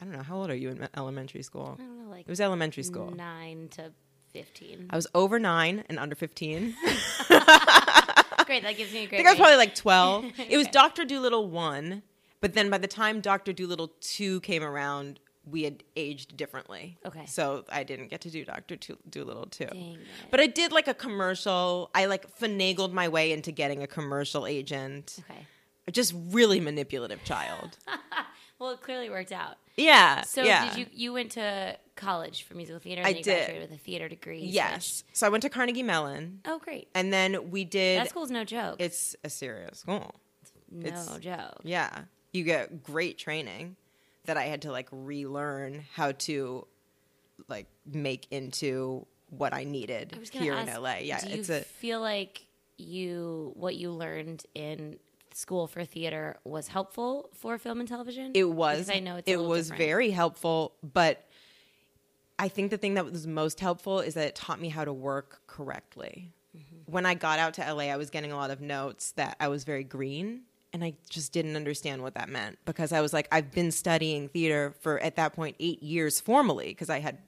I 0.00 0.04
don't 0.04 0.14
know, 0.14 0.22
how 0.22 0.36
old 0.36 0.50
are 0.50 0.54
you 0.54 0.70
in 0.70 0.88
elementary 0.96 1.42
school? 1.42 1.76
I 1.78 1.82
don't 1.82 2.04
know, 2.04 2.10
like 2.10 2.20
It 2.26 2.28
was 2.30 2.40
elementary 2.40 2.82
school. 2.82 3.10
nine 3.10 3.68
to 3.72 3.92
fifteen. 4.32 4.88
I 4.90 4.96
was 4.96 5.06
over 5.14 5.38
nine 5.38 5.84
and 5.88 5.98
under 5.98 6.14
15. 6.14 6.74
great, 8.46 8.62
that 8.62 8.76
gives 8.76 8.92
me 8.92 9.04
a 9.04 9.06
great. 9.06 9.14
I 9.14 9.16
think 9.16 9.26
I 9.28 9.32
was 9.32 9.38
probably 9.38 9.56
like 9.56 9.74
12. 9.74 10.24
It 10.48 10.56
was 10.56 10.68
Dr. 10.68 11.04
Dolittle 11.04 11.48
1, 11.48 12.02
but 12.40 12.54
then 12.54 12.70
by 12.70 12.78
the 12.78 12.86
time 12.86 13.20
Dr. 13.20 13.52
Dolittle 13.52 13.92
2 14.00 14.40
came 14.40 14.62
around, 14.62 15.18
we 15.48 15.62
had 15.62 15.82
aged 15.96 16.36
differently. 16.36 16.98
Okay. 17.06 17.24
So 17.26 17.64
I 17.70 17.82
didn't 17.84 18.08
get 18.08 18.20
to 18.22 18.30
do 18.30 18.44
Dr. 18.44 18.76
Do- 18.76 18.98
Dolittle 19.08 19.46
2. 19.46 19.66
Dang 19.66 19.92
it. 19.94 19.98
But 20.30 20.40
I 20.40 20.46
did 20.46 20.72
like 20.72 20.88
a 20.88 20.94
commercial. 20.94 21.90
I 21.94 22.06
like 22.06 22.38
finagled 22.38 22.92
my 22.92 23.08
way 23.08 23.32
into 23.32 23.52
getting 23.52 23.82
a 23.82 23.86
commercial 23.86 24.46
agent. 24.46 25.18
Okay. 25.30 25.46
Just 25.92 26.14
really 26.30 26.60
manipulative 26.60 27.22
child. 27.24 27.78
Well, 28.58 28.70
it 28.70 28.80
clearly 28.80 29.10
worked 29.10 29.32
out. 29.32 29.56
Yeah. 29.76 30.22
So 30.22 30.42
yeah. 30.42 30.68
did 30.70 30.78
you 30.78 30.86
you 30.92 31.12
went 31.12 31.32
to 31.32 31.76
college 31.94 32.44
for 32.44 32.54
musical 32.54 32.80
theater? 32.80 33.00
And 33.00 33.06
I 33.06 33.10
then 33.12 33.18
you 33.18 33.24
did. 33.24 33.36
graduated 33.36 33.70
with 33.70 33.78
a 33.78 33.82
theater 33.82 34.08
degree. 34.08 34.44
Yes. 34.46 35.04
So 35.12 35.26
I 35.26 35.30
went 35.30 35.42
to 35.42 35.50
Carnegie 35.50 35.82
Mellon, 35.82 36.40
Oh, 36.46 36.58
great. 36.58 36.88
and 36.94 37.12
then 37.12 37.50
we 37.50 37.64
did. 37.64 38.00
That 38.00 38.08
school's 38.08 38.30
no 38.30 38.44
joke. 38.44 38.76
It's 38.78 39.14
a 39.22 39.28
serious 39.28 39.80
school. 39.80 40.14
no 40.70 40.86
it's- 40.86 41.18
joke. 41.20 41.60
Yeah, 41.64 42.04
you 42.32 42.44
get 42.44 42.82
great 42.82 43.18
training 43.18 43.76
that 44.24 44.36
I 44.38 44.44
had 44.44 44.62
to 44.62 44.72
like 44.72 44.88
relearn 44.90 45.84
how 45.94 46.12
to 46.12 46.66
like 47.48 47.66
make 47.84 48.26
into 48.30 49.06
what 49.28 49.52
I 49.52 49.64
needed 49.64 50.14
I 50.16 50.18
was 50.18 50.30
here 50.30 50.54
ask, 50.54 50.74
in 50.74 50.82
LA. 50.82 50.96
Yeah, 51.02 51.20
do 51.20 51.28
it's 51.28 51.50
you 51.50 51.56
a 51.56 51.60
feel 51.60 52.00
like 52.00 52.46
you 52.78 53.52
what 53.54 53.74
you 53.76 53.90
learned 53.90 54.44
in 54.54 54.98
school 55.36 55.66
for 55.66 55.84
theater 55.84 56.38
was 56.44 56.68
helpful 56.68 57.28
for 57.34 57.58
film 57.58 57.80
and 57.80 57.88
television? 57.88 58.32
It 58.34 58.44
was. 58.44 58.78
Because 58.78 58.96
I 58.96 59.00
know 59.00 59.20
it 59.24 59.36
was 59.36 59.68
different. 59.68 59.78
very 59.78 60.10
helpful, 60.10 60.72
but 60.82 61.28
I 62.38 62.48
think 62.48 62.70
the 62.70 62.78
thing 62.78 62.94
that 62.94 63.04
was 63.04 63.26
most 63.26 63.60
helpful 63.60 64.00
is 64.00 64.14
that 64.14 64.28
it 64.28 64.34
taught 64.34 64.60
me 64.60 64.68
how 64.68 64.84
to 64.84 64.92
work 64.92 65.42
correctly. 65.46 66.32
Mm-hmm. 66.56 66.90
When 66.90 67.04
I 67.04 67.14
got 67.14 67.38
out 67.38 67.54
to 67.54 67.72
LA, 67.72 67.84
I 67.84 67.96
was 67.96 68.10
getting 68.10 68.32
a 68.32 68.36
lot 68.36 68.50
of 68.50 68.60
notes 68.60 69.12
that 69.12 69.36
I 69.38 69.48
was 69.48 69.64
very 69.64 69.84
green, 69.84 70.42
and 70.72 70.82
I 70.82 70.94
just 71.10 71.32
didn't 71.32 71.56
understand 71.56 72.02
what 72.02 72.14
that 72.14 72.28
meant 72.28 72.58
because 72.64 72.92
I 72.92 73.00
was 73.00 73.12
like, 73.12 73.28
I've 73.30 73.50
been 73.50 73.70
studying 73.70 74.28
theater 74.28 74.74
for 74.80 74.98
at 75.00 75.16
that 75.16 75.34
point 75.34 75.56
eight 75.60 75.82
years 75.82 76.18
formally 76.18 76.68
because 76.68 76.90
I 76.90 77.00
had 77.00 77.18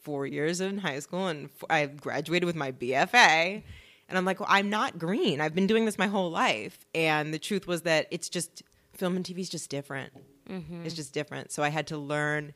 four 0.00 0.26
years 0.26 0.60
in 0.60 0.78
high 0.78 0.98
school 0.98 1.28
and 1.28 1.48
I 1.70 1.86
graduated 1.86 2.44
with 2.44 2.56
my 2.56 2.72
BFA. 2.72 3.62
And 4.12 4.18
I'm 4.18 4.26
like, 4.26 4.40
well, 4.40 4.48
I'm 4.50 4.68
not 4.68 4.98
green. 4.98 5.40
I've 5.40 5.54
been 5.54 5.66
doing 5.66 5.86
this 5.86 5.96
my 5.96 6.06
whole 6.06 6.30
life. 6.30 6.84
And 6.94 7.32
the 7.32 7.38
truth 7.38 7.66
was 7.66 7.80
that 7.82 8.08
it's 8.10 8.28
just 8.28 8.62
film 8.92 9.16
and 9.16 9.24
TV 9.24 9.38
is 9.38 9.48
just 9.48 9.70
different. 9.70 10.12
Mm-hmm. 10.50 10.84
It's 10.84 10.94
just 10.94 11.14
different. 11.14 11.50
So 11.50 11.62
I 11.62 11.70
had 11.70 11.86
to 11.86 11.96
learn 11.96 12.52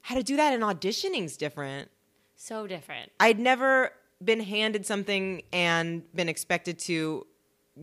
how 0.00 0.16
to 0.16 0.24
do 0.24 0.34
that, 0.34 0.52
and 0.52 0.64
auditioning's 0.64 1.36
different. 1.36 1.92
so 2.34 2.66
different. 2.66 3.12
I'd 3.20 3.38
never 3.38 3.92
been 4.24 4.40
handed 4.40 4.84
something 4.84 5.42
and 5.52 6.02
been 6.12 6.28
expected 6.28 6.80
to 6.80 7.24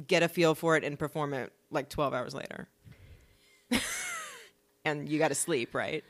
get 0.05 0.22
a 0.22 0.27
feel 0.27 0.53
for 0.53 0.75
it 0.75 0.84
and 0.84 1.00
perform 1.00 1.34
it 1.34 1.53
like 1.72 1.88
12 1.88 2.13
hours 2.13 2.36
later. 2.36 2.67
and 4.86 5.08
you 5.08 5.17
got 5.17 5.29
to 5.29 5.36
sleep, 5.36 5.74
right? 5.74 6.03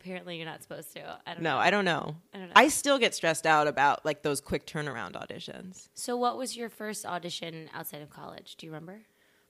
Apparently, 0.00 0.36
you're 0.36 0.46
not 0.46 0.62
supposed 0.62 0.92
to. 0.94 1.18
I 1.26 1.34
don't 1.34 1.42
No, 1.42 1.52
know. 1.54 1.58
I 1.58 1.70
don't 1.70 1.84
know. 1.84 2.16
I 2.34 2.38
don't 2.38 2.48
know. 2.48 2.52
I 2.56 2.68
still 2.68 2.98
get 2.98 3.14
stressed 3.14 3.46
out 3.46 3.66
about 3.66 4.04
like 4.04 4.22
those 4.22 4.40
quick 4.40 4.66
turnaround 4.66 5.12
auditions. 5.12 5.88
So, 5.94 6.16
what 6.16 6.36
was 6.36 6.56
your 6.56 6.68
first 6.68 7.06
audition 7.06 7.68
outside 7.72 8.02
of 8.02 8.10
college? 8.10 8.56
Do 8.56 8.66
you 8.66 8.72
remember? 8.72 9.00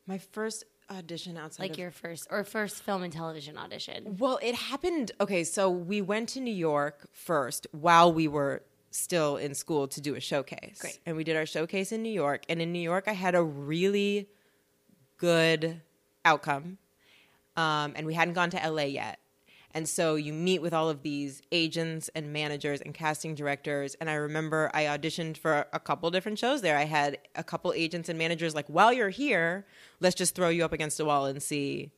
My 0.06 0.18
first 0.18 0.64
audition 0.90 1.36
outside 1.36 1.44
of 1.46 1.56
college 1.56 1.60
Like 1.70 1.70
of 1.72 1.78
your 1.78 1.90
first 1.90 2.28
or 2.30 2.44
first 2.44 2.82
film 2.82 3.02
and 3.02 3.12
television 3.12 3.56
audition? 3.56 4.16
Well, 4.18 4.38
it 4.42 4.54
happened. 4.54 5.12
Okay, 5.20 5.44
so 5.44 5.70
we 5.70 6.02
went 6.02 6.28
to 6.30 6.40
New 6.40 6.54
York 6.54 7.08
first 7.12 7.66
while 7.72 8.12
we 8.12 8.28
were 8.28 8.62
still 8.90 9.36
in 9.36 9.54
school 9.54 9.88
to 9.88 10.00
do 10.00 10.14
a 10.14 10.20
showcase. 10.20 10.78
Great. 10.80 10.98
And 11.04 11.16
we 11.16 11.24
did 11.24 11.36
our 11.36 11.46
showcase 11.46 11.90
in 11.90 12.02
New 12.02 12.12
York. 12.12 12.44
And 12.48 12.62
in 12.62 12.70
New 12.70 12.78
York, 12.82 13.04
I 13.08 13.12
had 13.12 13.34
a 13.34 13.42
really 13.42 14.28
good 15.16 15.80
outcome. 16.24 16.78
Um, 17.56 17.94
and 17.96 18.06
we 18.06 18.14
hadn't 18.14 18.34
gone 18.34 18.50
to 18.50 18.68
LA 18.70 18.82
yet. 18.84 19.18
And 19.74 19.88
so 19.88 20.14
you 20.14 20.32
meet 20.32 20.62
with 20.62 20.72
all 20.72 20.88
of 20.88 21.02
these 21.02 21.42
agents 21.50 22.08
and 22.14 22.32
managers 22.32 22.80
and 22.80 22.94
casting 22.94 23.34
directors. 23.34 23.96
And 24.00 24.08
I 24.08 24.14
remember 24.14 24.70
I 24.72 24.84
auditioned 24.84 25.36
for 25.36 25.66
a 25.72 25.80
couple 25.80 26.10
different 26.12 26.38
shows 26.38 26.62
there. 26.62 26.78
I 26.78 26.84
had 26.84 27.18
a 27.34 27.42
couple 27.42 27.72
agents 27.72 28.08
and 28.08 28.16
managers 28.16 28.54
like, 28.54 28.68
while 28.68 28.92
you're 28.92 29.08
here, 29.08 29.66
let's 29.98 30.14
just 30.14 30.36
throw 30.36 30.48
you 30.48 30.64
up 30.64 30.72
against 30.72 31.00
a 31.00 31.04
wall 31.04 31.26
and 31.26 31.42
see 31.42 31.90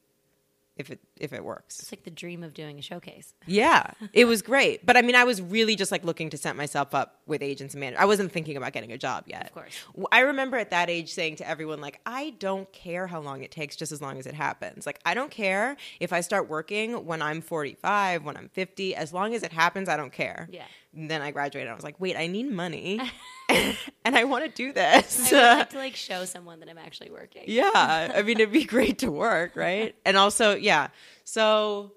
if 0.77 0.91
it 0.91 1.01
if 1.19 1.33
it 1.33 1.45
works. 1.45 1.81
It's 1.81 1.93
like 1.93 2.05
the 2.05 2.11
dream 2.11 2.43
of 2.43 2.55
doing 2.55 2.79
a 2.79 2.83
showcase. 2.83 3.33
Yeah, 3.49 3.93
it 4.13 4.27
was 4.27 4.43
great. 4.43 4.85
But 4.85 4.97
I 4.97 5.03
mean, 5.03 5.15
I 5.15 5.25
was 5.25 5.41
really 5.41 5.77
just 5.77 5.91
like 5.93 6.05
looking 6.05 6.31
to 6.31 6.37
set 6.37 6.57
myself 6.57 6.95
up 6.95 7.21
with 7.27 7.43
agents 7.43 7.75
and 7.75 7.81
managers. 7.81 8.03
I 8.03 8.05
wasn't 8.05 8.33
thinking 8.33 8.57
about 8.57 8.73
getting 8.73 8.93
a 8.93 8.99
job 8.99 9.25
yet. 9.27 9.47
Of 9.47 9.55
course. 9.55 9.73
I 10.13 10.21
remember 10.21 10.57
at 10.57 10.71
that 10.71 10.91
age 10.91 11.13
saying 11.13 11.37
to 11.37 11.49
everyone, 11.49 11.81
like, 11.81 12.01
I 12.05 12.35
don't 12.39 12.71
care 12.73 13.07
how 13.07 13.21
long 13.21 13.43
it 13.45 13.51
takes, 13.51 13.77
just 13.77 13.93
as 13.93 14.03
long 14.03 14.19
as 14.19 14.27
it 14.27 14.35
happens. 14.35 14.85
Like, 14.85 15.01
I 15.07 15.15
don't 15.15 15.31
care 15.31 15.77
if 16.01 16.13
I 16.13 16.21
start 16.21 16.49
working 16.49 17.07
when 17.07 17.23
I'm 17.23 17.41
45, 17.41 18.25
when 18.25 18.37
I'm 18.37 18.49
50, 18.49 18.95
as 18.95 19.13
long 19.13 19.35
as 19.35 19.43
it 19.43 19.53
happens, 19.53 19.89
I 19.89 19.97
don't 19.97 20.13
care. 20.13 20.49
Yeah. 20.51 20.65
And 20.97 21.11
then 21.11 21.21
I 21.21 21.31
graduated. 21.31 21.71
I 21.71 21.75
was 21.75 21.85
like, 21.85 22.01
wait, 22.01 22.17
I 22.17 22.27
need 22.27 22.51
money, 22.51 22.99
and 23.49 24.17
I 24.17 24.25
want 24.25 24.45
to 24.45 24.51
do 24.51 24.73
this. 24.73 25.31
I 25.31 25.37
would 25.37 25.59
like 25.59 25.71
to 25.71 25.79
like 25.79 25.97
show 25.97 26.25
someone 26.25 26.61
that 26.61 26.69
I'm 26.71 26.79
actually 26.79 27.11
working. 27.11 27.45
Yeah, 27.47 27.71
I 28.15 28.23
mean 28.23 28.41
it'd 28.41 28.53
be 28.53 28.65
great 28.77 28.99
to 29.01 29.11
work, 29.11 29.57
right? 29.57 29.95
And 30.07 30.17
also, 30.17 30.57
yeah. 30.57 30.89
So 31.25 31.93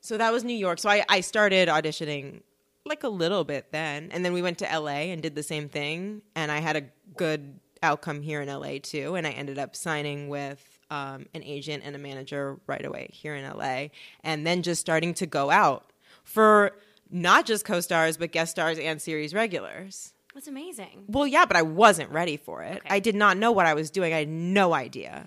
so 0.00 0.16
that 0.16 0.32
was 0.32 0.44
New 0.44 0.56
York. 0.56 0.78
So 0.78 0.88
I 0.88 1.04
I 1.08 1.20
started 1.20 1.68
auditioning 1.68 2.42
like 2.86 3.02
a 3.02 3.08
little 3.08 3.42
bit 3.44 3.72
then, 3.72 4.10
and 4.12 4.24
then 4.24 4.32
we 4.32 4.42
went 4.42 4.58
to 4.58 4.64
LA 4.64 5.10
and 5.10 5.20
did 5.20 5.34
the 5.34 5.42
same 5.42 5.68
thing, 5.68 6.22
and 6.36 6.52
I 6.52 6.60
had 6.60 6.76
a 6.76 6.84
good 7.16 7.58
outcome 7.82 8.22
here 8.22 8.40
in 8.40 8.48
LA 8.48 8.78
too, 8.80 9.16
and 9.16 9.26
I 9.26 9.30
ended 9.30 9.58
up 9.58 9.74
signing 9.74 10.28
with 10.28 10.78
um, 10.90 11.26
an 11.34 11.42
agent 11.42 11.82
and 11.84 11.96
a 11.96 11.98
manager 11.98 12.58
right 12.66 12.84
away 12.84 13.10
here 13.12 13.34
in 13.34 13.44
LA, 13.44 13.88
and 14.22 14.46
then 14.46 14.62
just 14.62 14.80
starting 14.80 15.14
to 15.14 15.26
go 15.26 15.50
out 15.50 15.92
for 16.22 16.72
not 17.10 17.46
just 17.46 17.64
co-stars 17.64 18.16
but 18.16 18.32
guest 18.32 18.52
stars 18.52 18.78
and 18.78 19.00
series 19.00 19.34
regulars. 19.34 20.12
That's 20.34 20.48
amazing. 20.48 21.04
Well, 21.06 21.26
yeah, 21.28 21.44
but 21.44 21.56
I 21.56 21.62
wasn't 21.62 22.10
ready 22.10 22.36
for 22.36 22.62
it. 22.62 22.78
Okay. 22.78 22.88
I 22.90 22.98
did 22.98 23.14
not 23.14 23.36
know 23.36 23.52
what 23.52 23.66
I 23.66 23.74
was 23.74 23.90
doing. 23.90 24.12
I 24.12 24.18
had 24.18 24.28
no 24.28 24.74
idea. 24.74 25.26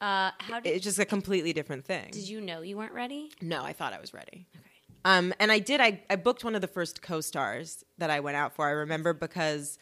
Uh, 0.00 0.30
how 0.38 0.58
did 0.60 0.70
It's 0.70 0.84
just 0.84 0.98
a 0.98 1.04
completely 1.04 1.52
different 1.52 1.84
thing. 1.84 2.08
did 2.10 2.28
you 2.28 2.40
know 2.40 2.62
you 2.62 2.76
weren't 2.76 2.92
ready? 2.92 3.30
no, 3.40 3.62
I 3.64 3.72
thought 3.72 3.92
I 3.92 4.00
was 4.00 4.12
ready. 4.12 4.46
Okay. 4.56 4.64
Um, 5.04 5.32
and 5.38 5.52
I 5.52 5.60
did. 5.60 5.80
I, 5.80 6.02
I 6.10 6.16
booked 6.16 6.42
one 6.42 6.54
of 6.56 6.60
the 6.60 6.66
first 6.66 7.02
co-stars 7.02 7.84
that 7.98 8.10
I 8.10 8.18
went 8.20 8.36
out 8.36 8.52
for. 8.52 8.66
I 8.66 8.70
remember 8.72 9.12
because 9.14 9.78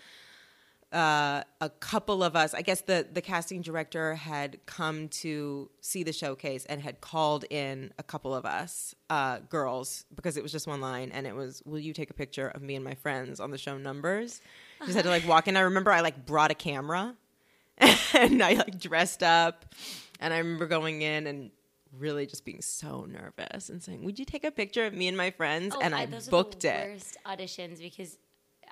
uh, 0.92 1.42
a 1.60 1.68
couple 1.80 2.22
of 2.22 2.36
us, 2.36 2.54
I 2.54 2.62
guess 2.62 2.80
the 2.82 3.06
the 3.12 3.20
casting 3.20 3.60
director 3.60 4.14
had 4.14 4.64
come 4.66 5.08
to 5.08 5.68
see 5.80 6.02
the 6.04 6.12
showcase 6.12 6.64
and 6.66 6.80
had 6.80 7.00
called 7.00 7.44
in 7.50 7.92
a 7.98 8.02
couple 8.02 8.34
of 8.34 8.46
us 8.46 8.94
uh, 9.10 9.40
girls 9.48 10.04
because 10.14 10.36
it 10.36 10.42
was 10.42 10.52
just 10.52 10.66
one 10.66 10.80
line 10.80 11.10
and 11.12 11.26
it 11.26 11.34
was, 11.34 11.62
"Will 11.66 11.80
you 11.80 11.92
take 11.92 12.10
a 12.10 12.14
picture 12.14 12.48
of 12.48 12.62
me 12.62 12.76
and 12.76 12.84
my 12.84 12.94
friends 12.94 13.40
on 13.40 13.50
the 13.50 13.58
show 13.58 13.76
Numbers?" 13.78 14.40
Just 14.84 14.94
had 14.94 15.02
to 15.04 15.10
like 15.10 15.26
walk 15.26 15.48
in. 15.48 15.56
I 15.56 15.60
remember 15.60 15.90
I 15.90 16.00
like 16.00 16.24
brought 16.24 16.50
a 16.50 16.54
camera 16.54 17.16
and 17.78 18.42
I 18.42 18.54
like 18.54 18.78
dressed 18.78 19.22
up 19.22 19.74
and 20.20 20.32
I 20.32 20.38
remember 20.38 20.66
going 20.66 21.02
in 21.02 21.26
and 21.26 21.50
really 21.98 22.26
just 22.26 22.44
being 22.44 22.60
so 22.62 23.06
nervous 23.06 23.68
and 23.70 23.82
saying, 23.82 24.04
"Would 24.04 24.18
you 24.18 24.24
take 24.24 24.44
a 24.44 24.50
picture 24.50 24.86
of 24.86 24.94
me 24.94 25.08
and 25.08 25.16
my 25.16 25.30
friends?" 25.30 25.74
and 25.82 25.94
I 25.94 26.04
Oh, 26.10 26.20
booked 26.30 26.64
it. 26.64 26.90
Worst 26.90 27.16
auditions 27.26 27.80
because 27.80 28.18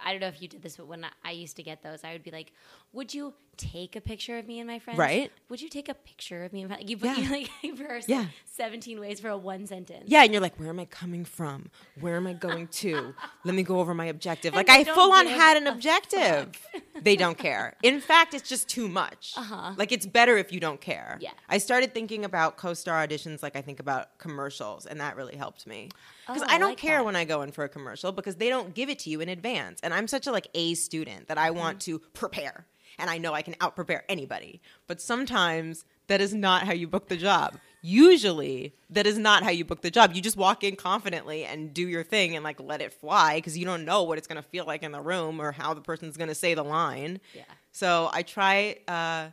I 0.03 0.13
don't 0.13 0.21
know 0.21 0.29
if 0.29 0.41
you 0.41 0.49
did 0.49 0.63
this, 0.63 0.77
but 0.77 0.87
when 0.87 1.07
I, 1.25 1.31
used 1.31 1.57
to 1.57 1.63
get 1.63 1.83
those, 1.83 2.05
I 2.05 2.13
would 2.13 2.23
be 2.23 2.31
like, 2.31 2.53
"Would 2.93 3.13
you 3.13 3.35
take 3.55 3.97
a 3.97 4.01
picture 4.01 4.39
of 4.39 4.47
me 4.47 4.59
and 4.61 4.69
my 4.69 4.79
friends? 4.79 4.99
Right. 4.99 5.33
Would 5.49 5.61
you 5.63 5.69
take 5.69 5.89
a 5.89 5.95
picture 5.95 6.45
of 6.45 6.53
me 6.53 6.63
and 6.63 6.71
my, 6.71 6.79
you 6.79 6.97
put 6.97 7.07
Yeah. 7.07 7.17
you 7.19 7.31
like 7.31 7.51
rehearse 7.79 8.09
Yeah. 8.09 8.27
seventeen 8.45 9.01
ways 9.01 9.21
for 9.21 9.29
a 9.29 9.37
one 9.37 9.67
sentence? 9.67 10.05
Yeah, 10.07 10.23
and 10.23 10.33
you're 10.33 10.43
like, 10.43 10.59
"Where 10.59 10.69
am 10.69 10.79
I 10.81 10.85
coming 10.87 11.25
from? 11.25 11.71
Where 12.01 12.17
am 12.17 12.27
I 12.27 12.33
going 12.35 12.69
to? 12.69 13.15
Let 13.45 13.55
me 13.55 13.63
go 13.63 13.81
over 13.81 13.95
my 13.95 14.07
objective." 14.07 14.55
And 14.55 14.57
Like 14.57 14.69
I 14.71 14.85
full 14.85 15.13
on 15.13 15.27
had 15.27 15.57
an 15.57 15.67
objective. 15.67 16.53
they 17.01 17.17
don't 17.17 17.39
care. 17.39 17.77
In 17.83 18.01
fact, 18.01 18.35
it's 18.35 18.49
just 18.49 18.69
too 18.69 18.89
much. 18.89 19.35
Uh-huh. 19.37 19.73
Like 19.77 19.93
it's 19.93 20.07
better 20.07 20.37
if 20.37 20.53
you 20.53 20.61
don't 20.61 20.81
care. 20.81 21.19
Yeah. 21.21 21.31
I 21.49 21.59
started 21.59 21.95
thinking 21.95 22.25
about 22.25 22.57
co-star 22.57 23.07
auditions 23.07 23.43
like 23.43 23.57
I 23.57 23.63
think 23.63 23.81
about 23.81 24.19
commercials, 24.19 24.87
and 24.87 25.01
that 25.01 25.17
really 25.17 25.37
helped 25.37 25.67
me. 25.67 25.89
Because 26.27 26.43
Oh, 26.43 26.47
I 26.49 26.55
I 26.55 26.59
don't 26.59 26.71
like 26.71 26.79
care 26.79 26.99
that. 26.99 27.05
when 27.05 27.17
I 27.17 27.25
go 27.25 27.43
in 27.43 27.53
for 27.53 27.65
a 27.65 27.69
commercial 27.69 28.11
because 28.13 28.37
they 28.37 28.49
don't 28.49 28.75
give 28.75 28.89
it 28.89 28.99
to 29.01 29.11
you 29.11 29.21
in 29.21 29.29
advance, 29.29 29.81
and 29.83 29.93
I'm 29.93 30.09
such 30.09 30.27
a 30.27 30.33
like 30.33 30.49
A 30.55 30.75
student 30.75 31.29
that 31.29 31.39
I 31.39 31.51
want 31.51 31.65
Mm-hmm. 31.81 31.97
to 31.97 31.99
prepare, 32.13 32.67
and 32.99 33.11
I 33.11 33.19
know 33.19 33.35
I 33.35 33.43
can 33.43 33.57
out 33.61 33.77
prepare 33.77 34.05
anybody. 34.09 34.61
But 34.87 35.01
sometimes 35.01 35.85
that 36.07 36.21
is 36.21 36.35
not 36.35 36.65
how 36.65 36.73
you 36.73 36.87
book 36.87 37.09
the 37.09 37.17
job. 37.17 37.59
Usually, 37.83 38.75
that 38.91 39.07
is 39.07 39.19
not 39.19 39.43
how 39.43 39.51
you 39.51 39.65
book 39.65 39.83
the 39.83 39.91
job. 39.91 40.13
You 40.15 40.23
just 40.23 40.37
walk 40.37 40.65
in 40.65 40.77
confidently 40.77 41.45
and 41.45 41.75
do 41.75 41.87
your 41.87 42.03
thing 42.03 42.35
and 42.35 42.43
like 42.43 42.59
let 42.61 42.81
it 42.81 42.93
fly 42.95 43.37
because 43.37 43.59
you 43.59 43.67
don't 43.67 43.85
know 43.85 44.05
what 44.05 44.17
it's 44.17 44.27
going 44.27 44.43
to 44.43 44.49
feel 44.49 44.65
like 44.65 44.83
in 44.83 44.93
the 44.93 45.01
room 45.03 45.41
or 45.41 45.53
how 45.53 45.75
the 45.75 45.83
person's 45.83 46.17
going 46.17 46.29
to 46.29 46.35
say 46.35 46.55
the 46.55 46.65
line. 46.65 47.21
Yeah. 47.35 47.43
So 47.73 48.09
I 48.13 48.23
try, 48.23 48.79
uh, 48.89 49.29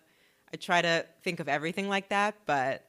I 0.53 0.57
try 0.59 0.81
to 0.81 1.05
think 1.23 1.39
of 1.39 1.47
everything 1.47 1.87
like 1.87 2.09
that, 2.09 2.35
but 2.45 2.85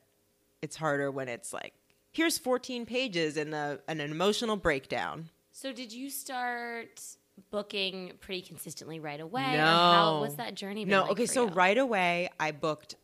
it's 0.63 0.77
harder 0.77 1.11
when 1.11 1.29
it's 1.29 1.53
like, 1.53 1.75
here's 2.11 2.39
14 2.39 2.85
pages 2.87 3.37
and 3.37 3.55
an 3.55 4.01
emotional 4.01 4.57
breakdown. 4.57 5.29
So 5.53 5.73
did 5.73 5.93
you 5.93 6.11
start 6.11 7.01
booking 7.51 8.13
pretty 8.21 8.43
consistently 8.43 9.01
right 9.01 9.21
away? 9.21 9.53
No. 9.53 9.59
How, 9.65 10.21
what's 10.21 10.37
that 10.37 10.55
journey 10.55 10.85
been 10.85 10.91
No, 10.91 11.03
like 11.03 11.13
okay, 11.13 11.27
so 11.27 11.45
you? 11.45 11.51
right 11.51 11.79
away 11.79 12.29
I 12.39 12.51
booked 12.53 12.97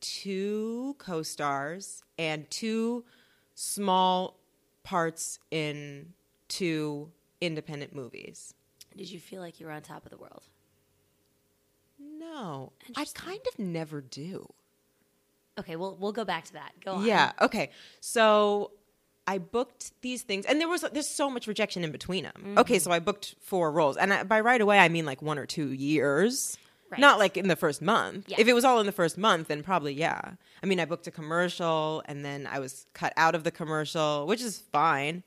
two 0.00 0.96
co-stars 0.98 2.02
and 2.18 2.48
two 2.50 3.04
small 3.54 4.38
parts 4.82 5.38
in 5.50 6.14
two 6.48 7.10
independent 7.40 7.94
movies. 7.94 8.54
Did 8.96 9.10
you 9.10 9.20
feel 9.20 9.40
like 9.40 9.60
you 9.60 9.66
were 9.66 9.72
on 9.72 9.82
top 9.82 10.04
of 10.04 10.10
the 10.10 10.16
world? 10.16 10.42
No, 11.98 12.72
I 12.96 13.04
kind 13.14 13.40
of 13.52 13.58
never 13.58 14.00
do. 14.00 14.52
Okay, 15.58 15.76
well 15.76 15.96
we'll 16.00 16.12
go 16.12 16.24
back 16.24 16.44
to 16.46 16.52
that. 16.54 16.72
Go 16.82 16.94
on. 16.94 17.04
Yeah. 17.04 17.32
Okay. 17.40 17.70
So 18.00 18.72
I 19.30 19.38
booked 19.38 19.92
these 20.02 20.22
things, 20.22 20.44
and 20.44 20.60
there 20.60 20.68
was 20.68 20.84
there's 20.92 21.06
so 21.06 21.30
much 21.30 21.46
rejection 21.46 21.84
in 21.84 21.92
between 21.92 22.24
them. 22.24 22.32
Mm-hmm. 22.36 22.58
Okay, 22.58 22.80
so 22.80 22.90
I 22.90 22.98
booked 22.98 23.36
four 23.40 23.70
roles, 23.70 23.96
and 23.96 24.12
I, 24.12 24.24
by 24.24 24.40
right 24.40 24.60
away 24.60 24.80
I 24.80 24.88
mean 24.88 25.06
like 25.06 25.22
one 25.22 25.38
or 25.38 25.46
two 25.46 25.68
years. 25.68 26.58
Right. 26.90 26.98
Not 26.98 27.20
like 27.20 27.36
in 27.36 27.46
the 27.46 27.54
first 27.54 27.80
month. 27.80 28.24
Yeah. 28.28 28.40
If 28.40 28.48
it 28.48 28.52
was 28.52 28.64
all 28.64 28.80
in 28.80 28.86
the 28.86 28.98
first 29.02 29.16
month, 29.16 29.46
then 29.46 29.62
probably 29.62 29.94
yeah. 29.94 30.32
I 30.60 30.66
mean, 30.66 30.80
I 30.80 30.84
booked 30.84 31.06
a 31.06 31.12
commercial, 31.12 32.02
and 32.06 32.24
then 32.24 32.48
I 32.50 32.58
was 32.58 32.86
cut 32.92 33.12
out 33.16 33.36
of 33.36 33.44
the 33.44 33.52
commercial, 33.52 34.26
which 34.26 34.42
is 34.42 34.58
fine. 34.72 35.22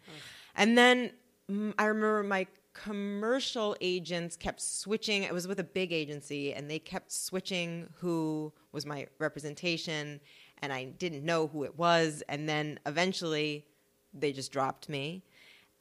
And 0.57 0.77
then 0.77 1.11
mm, 1.49 1.73
I 1.79 1.85
remember 1.85 2.23
my 2.23 2.47
commercial 2.73 3.77
agents 3.79 4.35
kept 4.35 4.59
switching. 4.59 5.23
It 5.23 5.33
was 5.33 5.47
with 5.47 5.61
a 5.61 5.63
big 5.63 5.93
agency, 5.93 6.53
and 6.53 6.69
they 6.69 6.79
kept 6.79 7.13
switching 7.13 7.87
who 7.99 8.51
was 8.73 8.85
my 8.85 9.07
representation, 9.19 10.19
and 10.61 10.73
I 10.73 10.83
didn't 10.83 11.23
know 11.23 11.47
who 11.47 11.63
it 11.63 11.77
was. 11.77 12.21
And 12.27 12.49
then 12.49 12.81
eventually, 12.85 13.65
they 14.13 14.31
just 14.31 14.51
dropped 14.51 14.89
me. 14.89 15.23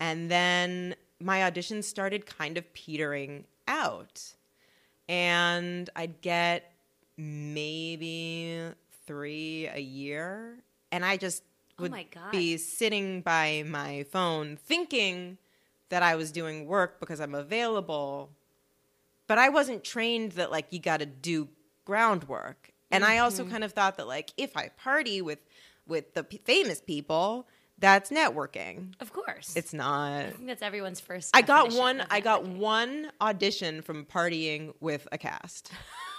And 0.01 0.31
then 0.31 0.95
my 1.21 1.41
auditions 1.41 1.85
started 1.85 2.27
kind 2.27 2.59
of 2.59 2.73
petering 2.75 3.45
out. 3.69 4.35
And 5.09 5.89
I'd 5.95 6.21
get 6.21 6.73
maybe 7.17 8.61
three 9.07 9.69
a 9.73 9.81
year. 9.81 10.57
And 10.91 11.05
I 11.05 11.17
just 11.17 11.43
Oh 11.79 11.83
would 11.85 11.93
God. 12.11 12.31
be 12.31 12.57
sitting 12.59 13.23
by 13.23 13.65
my 13.67 14.05
phone 14.11 14.57
thinking 14.57 15.39
that 15.89 16.03
I 16.03 16.17
was 16.17 16.31
doing 16.31 16.67
work 16.67 17.01
because 17.01 17.21
I'm 17.21 17.35
available. 17.35 18.31
But 19.27 19.39
I 19.39 19.49
wasn't 19.49 19.83
trained 19.85 20.33
that 20.33 20.51
like 20.51 20.67
you 20.71 20.79
got 20.81 20.99
to 21.01 21.07
do 21.07 21.49
groundwork. 21.85 22.71
And 22.91 23.05
I 23.05 23.15
Mm-hmm. 23.17 23.25
also 23.25 23.45
kind 23.47 23.65
of 23.65 23.73
thought 23.73 23.97
that 23.97 24.07
like 24.07 24.33
if 24.37 24.57
I 24.57 24.69
party 24.69 25.23
with 25.23 25.39
with 25.87 26.15
the 26.15 26.23
p- 26.25 26.41
famous 26.45 26.81
people, 26.81 27.47
that's 27.83 28.11
networking. 28.11 28.95
Of 29.01 29.13
course. 29.13 29.55
It's 29.57 29.75
not. 29.75 30.23
I 30.23 30.31
think 30.31 30.47
that's 30.47 30.63
everyone's 30.63 31.01
first. 31.01 31.37
I 31.37 31.43
got 31.43 31.73
one. 31.75 32.03
I 32.11 32.21
got 32.21 32.45
one 32.47 33.11
audition 33.21 33.83
from 33.83 34.07
partying 34.07 34.73
with 34.81 35.07
a 35.13 35.19
cast, 35.19 35.71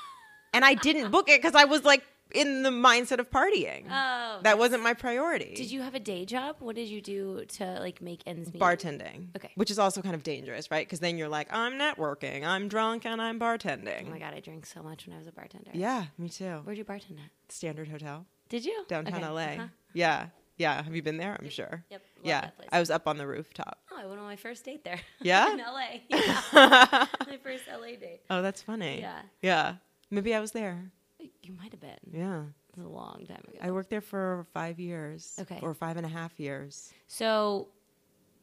and 0.54 0.64
I 0.64 0.76
didn't 0.76 1.10
book 1.10 1.30
it 1.30 1.42
because 1.42 1.56
I 1.56 1.64
was 1.66 1.84
like 1.84 2.04
in 2.34 2.64
the 2.64 2.70
mindset 2.70 3.20
of 3.20 3.30
partying. 3.32 3.86
Oh, 3.90 4.40
that 4.42 4.58
wasn't 4.58 4.84
my 4.84 4.94
priority. 4.94 5.54
Did 5.56 5.72
you 5.72 5.82
have 5.82 5.96
a 5.96 6.00
day 6.00 6.26
job? 6.26 6.58
What 6.60 6.76
did 6.76 6.90
you 6.90 7.00
do 7.00 7.46
to 7.58 7.80
like 7.80 8.02
make 8.02 8.22
ends 8.26 8.52
meet? 8.54 8.62
bartending? 8.62 9.28
Okay. 9.36 9.52
which 9.56 9.72
is 9.72 9.80
also 9.80 10.02
kind 10.02 10.16
of 10.16 10.24
dangerous, 10.24 10.70
right? 10.70 10.86
Because 10.86 11.00
then 11.00 11.18
you're 11.18 11.30
like, 11.30 11.48
I'm 11.54 11.74
networking, 11.74 12.46
I'm 12.46 12.68
drunk, 12.68 13.06
and 13.06 13.22
I'm 13.22 13.40
bartending. 13.40 14.08
Oh 14.08 14.12
my 14.12 14.20
god, 14.20 14.34
I 14.34 14.40
drank 14.42 14.66
so 14.66 14.84
much 14.84 15.08
when 15.08 15.16
I 15.16 15.20
was 15.20 15.28
a 15.28 15.32
bartender. 15.32 15.72
yeah, 15.74 16.06
me 16.18 16.28
too. 16.28 16.60
Where'd 16.64 16.78
you 16.78 16.86
bartend 16.86 17.20
at? 17.24 17.30
Standard 17.50 17.88
Hotel 17.88 18.26
Did 18.50 18.66
you? 18.66 18.84
downtown 18.90 19.24
Okay, 19.24 19.30
LA. 19.30 19.42
uh-huh. 19.42 19.68
Yeah, 19.94 20.28
Yeah, 20.58 20.82
have 20.84 20.96
you 20.96 21.02
been 21.02 21.18
there? 21.18 21.36
I'm 21.40 21.50
sure. 21.50 21.84
Yep. 21.90 22.02
Love 22.18 22.26
yeah. 22.26 22.50
I 22.72 22.80
was 22.80 22.90
up 22.92 23.08
on 23.08 23.18
the 23.18 23.26
rooftop. 23.26 23.80
Oh, 23.92 23.98
I 24.00 24.06
went 24.06 24.20
on 24.20 24.26
my 24.26 24.36
first 24.36 24.64
date 24.66 24.84
there. 24.84 25.00
Yeah? 25.22 25.52
in 25.52 25.58
LA. 25.58 25.88
Yeah. 26.10 27.06
my 27.28 27.38
first 27.44 27.64
LA 27.72 27.96
date. 28.00 28.22
Oh, 28.30 28.42
that's 28.42 28.62
funny. 28.62 29.02
Yeah. 29.02 29.22
Yeah. 29.42 29.76
Maybe 30.12 30.34
I 30.36 30.40
was 30.40 30.52
there. 30.52 30.92
You 31.20 31.54
might 31.54 31.72
have 31.72 31.80
been. 31.80 31.98
Yeah. 32.12 32.42
It 32.42 32.78
was 32.78 32.86
a 32.86 32.90
long 32.90 33.26
time 33.28 33.44
ago. 33.48 33.58
I 33.62 33.72
worked 33.72 33.90
there 33.90 34.02
for 34.02 34.46
five 34.54 34.80
years. 34.80 35.34
Okay. 35.40 35.60
Or 35.62 35.74
five 35.74 35.98
and 35.98 36.06
a 36.06 36.10
half 36.10 36.40
years. 36.40 36.92
So 37.08 37.70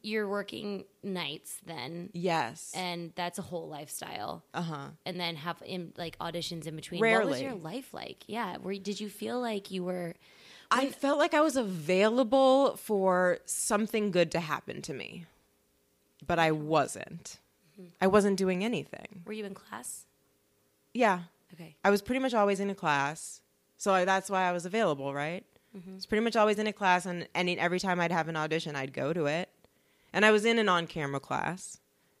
you're 0.03 0.27
working 0.27 0.83
nights 1.03 1.57
then, 1.65 2.09
Yes. 2.13 2.71
and 2.75 3.11
that's 3.15 3.37
a 3.37 3.41
whole 3.43 3.67
lifestyle. 3.69 4.43
Uh 4.53 4.61
huh. 4.61 4.87
And 5.05 5.19
then 5.19 5.35
have 5.35 5.61
in, 5.65 5.93
like 5.97 6.17
auditions 6.19 6.65
in 6.65 6.75
between. 6.75 7.01
Rarely. 7.01 7.23
What 7.25 7.31
was 7.33 7.41
your 7.41 7.55
life 7.55 7.93
like? 7.93 8.23
Yeah. 8.27 8.57
Were, 8.57 8.73
did 8.75 8.99
you 8.99 9.09
feel 9.09 9.39
like 9.39 9.69
you 9.71 9.83
were? 9.83 10.15
I 10.71 10.87
felt 10.87 11.19
like 11.19 11.33
I 11.33 11.41
was 11.41 11.57
available 11.57 12.77
for 12.77 13.39
something 13.45 14.09
good 14.09 14.31
to 14.31 14.39
happen 14.39 14.81
to 14.83 14.93
me, 14.93 15.25
but 16.25 16.39
I 16.39 16.51
wasn't. 16.51 17.37
I 17.99 18.07
wasn't 18.07 18.37
doing 18.37 18.63
anything. 18.63 19.23
Were 19.25 19.33
you 19.33 19.45
in 19.45 19.53
class? 19.53 20.05
Yeah. 20.93 21.21
Okay. 21.53 21.75
I 21.83 21.89
was 21.89 22.01
pretty 22.01 22.19
much 22.19 22.33
always 22.33 22.59
in 22.59 22.69
a 22.69 22.75
class. 22.75 23.41
So 23.77 23.93
I, 23.93 24.05
that's 24.05 24.29
why 24.29 24.43
I 24.43 24.51
was 24.51 24.65
available, 24.65 25.13
right? 25.13 25.43
Mm-hmm. 25.75 25.91
I 25.91 25.95
was 25.95 26.05
pretty 26.05 26.23
much 26.23 26.35
always 26.35 26.59
in 26.59 26.67
a 26.67 26.73
class, 26.73 27.05
and, 27.05 27.27
and 27.33 27.49
every 27.49 27.79
time 27.79 27.99
I'd 27.99 28.11
have 28.11 28.27
an 28.27 28.35
audition, 28.35 28.75
I'd 28.75 28.93
go 28.93 29.13
to 29.13 29.25
it. 29.25 29.49
And 30.13 30.25
I 30.25 30.31
was 30.31 30.45
in 30.45 30.59
an 30.59 30.69
on 30.69 30.87
camera 30.87 31.19
class, 31.19 31.79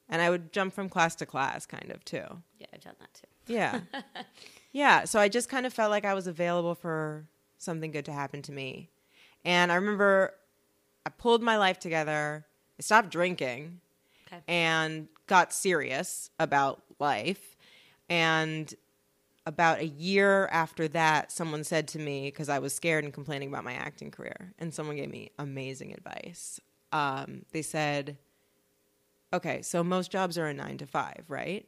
and 0.09 0.21
I 0.21 0.29
would 0.29 0.51
jump 0.51 0.73
from 0.73 0.89
class 0.89 1.15
to 1.15 1.25
class, 1.25 1.65
kind 1.65 1.91
of, 1.91 2.03
too. 2.03 2.23
Yeah, 2.59 2.67
I've 2.73 2.81
done 2.81 2.95
that 2.99 3.13
too. 3.13 3.53
Yeah. 3.53 3.81
yeah. 4.71 5.03
So 5.03 5.19
I 5.19 5.27
just 5.27 5.49
kind 5.49 5.65
of 5.65 5.73
felt 5.73 5.91
like 5.91 6.05
I 6.05 6.13
was 6.13 6.27
available 6.27 6.75
for 6.75 7.25
something 7.61 7.91
good 7.91 8.05
to 8.05 8.11
happen 8.13 8.41
to 8.43 8.51
me. 8.51 8.89
And 9.45 9.71
I 9.71 9.75
remember 9.75 10.33
I 11.05 11.09
pulled 11.09 11.41
my 11.41 11.57
life 11.57 11.79
together, 11.79 12.45
I 12.79 12.81
stopped 12.81 13.09
drinking, 13.09 13.79
Okay. 14.27 14.41
and 14.47 15.07
got 15.27 15.53
serious 15.53 16.29
about 16.39 16.83
life. 16.99 17.57
And 18.09 18.73
about 19.45 19.79
a 19.79 19.87
year 19.87 20.47
after 20.51 20.87
that, 20.89 21.31
someone 21.31 21.63
said 21.63 21.87
to 21.89 21.99
me, 21.99 22.25
because 22.25 22.49
I 22.49 22.59
was 22.59 22.73
scared 22.73 23.03
and 23.03 23.13
complaining 23.13 23.49
about 23.49 23.63
my 23.63 23.73
acting 23.73 24.11
career, 24.11 24.53
and 24.59 24.73
someone 24.73 24.95
gave 24.95 25.09
me 25.09 25.31
amazing 25.39 25.93
advice. 25.93 26.59
Um, 26.91 27.45
they 27.51 27.61
said, 27.61 28.17
okay, 29.33 29.61
so 29.61 29.83
most 29.83 30.11
jobs 30.11 30.37
are 30.37 30.45
a 30.47 30.53
nine 30.53 30.77
to 30.77 30.85
five, 30.85 31.23
right? 31.27 31.65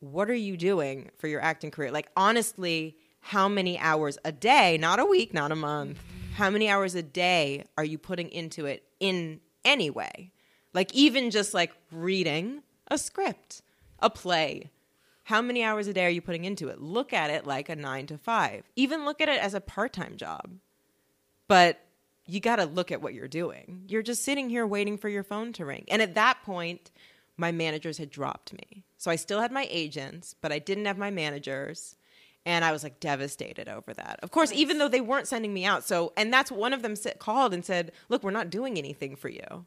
What 0.00 0.28
are 0.28 0.34
you 0.34 0.56
doing 0.56 1.10
for 1.16 1.28
your 1.28 1.40
acting 1.40 1.70
career? 1.70 1.90
Like, 1.90 2.10
honestly, 2.16 2.98
how 3.24 3.48
many 3.48 3.78
hours 3.78 4.18
a 4.22 4.30
day, 4.30 4.76
not 4.76 5.00
a 5.00 5.04
week, 5.06 5.32
not 5.32 5.50
a 5.50 5.56
month, 5.56 5.98
how 6.34 6.50
many 6.50 6.68
hours 6.68 6.94
a 6.94 7.02
day 7.02 7.64
are 7.78 7.84
you 7.84 7.96
putting 7.96 8.28
into 8.28 8.66
it 8.66 8.84
in 9.00 9.40
any 9.64 9.88
way? 9.88 10.30
Like, 10.74 10.92
even 10.92 11.30
just 11.30 11.54
like 11.54 11.72
reading 11.90 12.62
a 12.88 12.98
script, 12.98 13.62
a 14.00 14.10
play. 14.10 14.70
How 15.22 15.40
many 15.40 15.64
hours 15.64 15.86
a 15.86 15.94
day 15.94 16.04
are 16.04 16.10
you 16.10 16.20
putting 16.20 16.44
into 16.44 16.68
it? 16.68 16.82
Look 16.82 17.14
at 17.14 17.30
it 17.30 17.46
like 17.46 17.70
a 17.70 17.76
nine 17.76 18.06
to 18.08 18.18
five. 18.18 18.64
Even 18.76 19.06
look 19.06 19.22
at 19.22 19.30
it 19.30 19.40
as 19.40 19.54
a 19.54 19.60
part 19.60 19.94
time 19.94 20.18
job. 20.18 20.50
But 21.48 21.80
you 22.26 22.40
got 22.40 22.56
to 22.56 22.66
look 22.66 22.92
at 22.92 23.00
what 23.00 23.14
you're 23.14 23.26
doing. 23.26 23.84
You're 23.88 24.02
just 24.02 24.22
sitting 24.22 24.50
here 24.50 24.66
waiting 24.66 24.98
for 24.98 25.08
your 25.08 25.22
phone 25.22 25.54
to 25.54 25.64
ring. 25.64 25.86
And 25.88 26.02
at 26.02 26.14
that 26.14 26.42
point, 26.44 26.90
my 27.38 27.52
managers 27.52 27.96
had 27.96 28.10
dropped 28.10 28.52
me. 28.52 28.84
So 28.98 29.10
I 29.10 29.16
still 29.16 29.40
had 29.40 29.50
my 29.50 29.66
agents, 29.70 30.34
but 30.42 30.52
I 30.52 30.58
didn't 30.58 30.84
have 30.84 30.98
my 30.98 31.10
managers. 31.10 31.96
And 32.46 32.64
I 32.64 32.72
was 32.72 32.82
like 32.82 33.00
devastated 33.00 33.68
over 33.68 33.94
that. 33.94 34.20
Of 34.22 34.30
course, 34.30 34.52
even 34.52 34.78
though 34.78 34.88
they 34.88 35.00
weren't 35.00 35.26
sending 35.26 35.54
me 35.54 35.64
out. 35.64 35.82
So, 35.84 36.12
and 36.16 36.32
that's 36.32 36.52
one 36.52 36.74
of 36.74 36.82
them 36.82 36.94
sa- 36.94 37.14
called 37.18 37.54
and 37.54 37.64
said, 37.64 37.92
Look, 38.10 38.22
we're 38.22 38.32
not 38.32 38.50
doing 38.50 38.76
anything 38.76 39.16
for 39.16 39.28
you. 39.28 39.64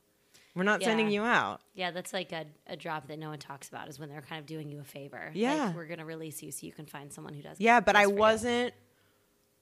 We're 0.58 0.64
not 0.64 0.82
sending 0.82 1.12
you 1.12 1.22
out. 1.22 1.62
Yeah, 1.76 1.92
that's 1.92 2.14
like 2.14 2.32
a, 2.32 2.46
a 2.66 2.76
drop 2.76 3.08
that 3.10 3.20
no 3.20 3.30
one 3.30 3.38
talks 3.38 3.70
about 3.70 3.90
is 3.90 4.00
when 4.00 4.10
they're 4.10 4.24
kind 4.24 4.40
of 4.40 4.48
doing 4.48 4.70
you 4.70 4.80
a 4.80 4.84
favor. 4.84 5.30
Yeah. 5.36 5.66
Like, 5.66 5.76
we're 5.76 5.86
going 5.86 6.00
to 6.00 6.06
release 6.06 6.42
you 6.42 6.52
so 6.52 6.66
you 6.66 6.72
can 6.72 6.88
find 6.88 7.14
someone 7.14 7.36
who 7.36 7.44
does 7.44 7.60
Yeah, 7.60 7.80
but 7.80 7.96
I 7.96 8.08
wasn't 8.08 8.74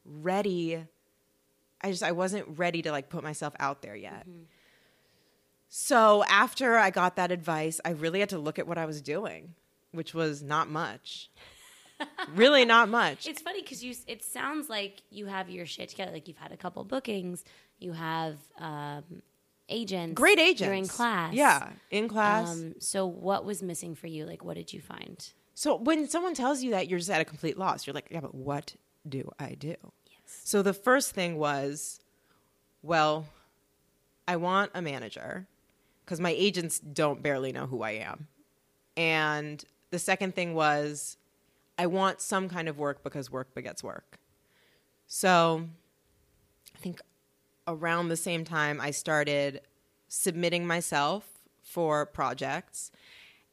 ready. 0.06 0.82
I 1.82 1.92
just 1.92 2.02
I 2.02 2.14
wasn't 2.14 2.58
ready 2.58 2.82
to 2.84 2.92
like 2.92 3.10
put 3.10 3.24
myself 3.24 3.54
out 3.60 3.82
there 3.82 3.96
yet. 3.96 4.22
Mm-hmm. 4.22 4.44
So 5.68 6.24
after 6.30 6.78
I 6.78 6.92
got 6.92 7.18
that 7.18 7.30
advice, 7.30 7.82
I 7.84 7.90
really 7.90 8.22
had 8.22 8.30
to 8.30 8.38
look 8.38 8.58
at 8.58 8.66
what 8.66 8.78
I 8.78 8.86
was 8.86 9.02
doing, 9.02 9.56
which 9.92 10.14
was 10.14 10.42
not 10.42 10.70
much. 10.70 11.30
Really 12.34 12.66
not 12.66 12.90
much. 12.90 13.28
It's 13.28 13.42
funny 13.42 13.62
because 13.62 13.84
you. 13.84 13.94
It 14.08 14.24
sounds 14.24 14.70
like 14.70 15.02
you 15.10 15.26
have 15.28 15.50
your 15.50 15.66
shit 15.66 15.90
together. 15.90 16.12
Like 16.12 16.28
you've 16.28 16.38
had 16.38 16.52
a 16.52 16.58
couple 16.58 16.84
bookings. 16.84 17.44
You 17.80 17.94
have 17.94 18.38
um, 18.60 19.04
agents. 19.70 20.14
Great 20.16 20.40
agents. 20.40 20.62
You're 20.62 20.74
in 20.74 20.88
class. 20.88 21.34
Yeah, 21.34 21.70
in 21.92 22.08
class. 22.08 22.52
Um, 22.52 22.76
so 22.80 23.06
what 23.06 23.46
was 23.46 23.62
missing 23.62 23.96
for 23.96 24.08
you? 24.08 24.26
Like, 24.26 24.44
what 24.44 24.56
did 24.56 24.74
you 24.74 24.82
find? 24.82 25.28
So 25.54 25.76
when 25.76 26.08
someone 26.10 26.34
tells 26.34 26.62
you 26.62 26.72
that, 26.72 26.90
you're 26.90 27.00
just 27.00 27.10
at 27.10 27.22
a 27.22 27.26
complete 27.26 27.58
loss. 27.58 27.88
You're 27.88 27.94
like, 27.94 28.08
yeah, 28.12 28.20
but 28.20 28.36
what 28.36 28.76
do 29.08 29.30
I 29.40 29.56
do? 29.56 29.76
Yes. 30.06 30.42
So 30.44 30.62
the 30.62 30.74
first 30.74 31.12
thing 31.12 31.38
was, 31.38 32.02
well, 32.82 33.26
I 34.28 34.36
want 34.36 34.72
a 34.74 34.82
manager 34.82 35.48
because 36.04 36.20
my 36.20 36.32
agents 36.32 36.80
don't 36.80 37.24
barely 37.24 37.52
know 37.52 37.68
who 37.68 37.84
I 37.84 37.92
am. 37.92 38.28
And 38.98 39.64
the 39.92 40.00
second 40.00 40.36
thing 40.36 40.54
was, 40.54 41.18
I 41.78 41.88
want 41.88 42.22
some 42.22 42.50
kind 42.50 42.68
of 42.68 42.78
work 42.78 43.04
because 43.04 43.32
work 43.32 43.54
begets 43.54 43.84
work. 43.84 44.20
So 45.08 45.68
I 46.74 46.78
think 46.80 47.02
around 47.68 48.10
the 48.10 48.18
same 48.18 48.46
time, 48.46 48.80
I 48.80 48.92
started 48.92 49.62
submitting 50.08 50.66
myself 50.66 51.28
for 51.62 52.06
projects. 52.06 52.92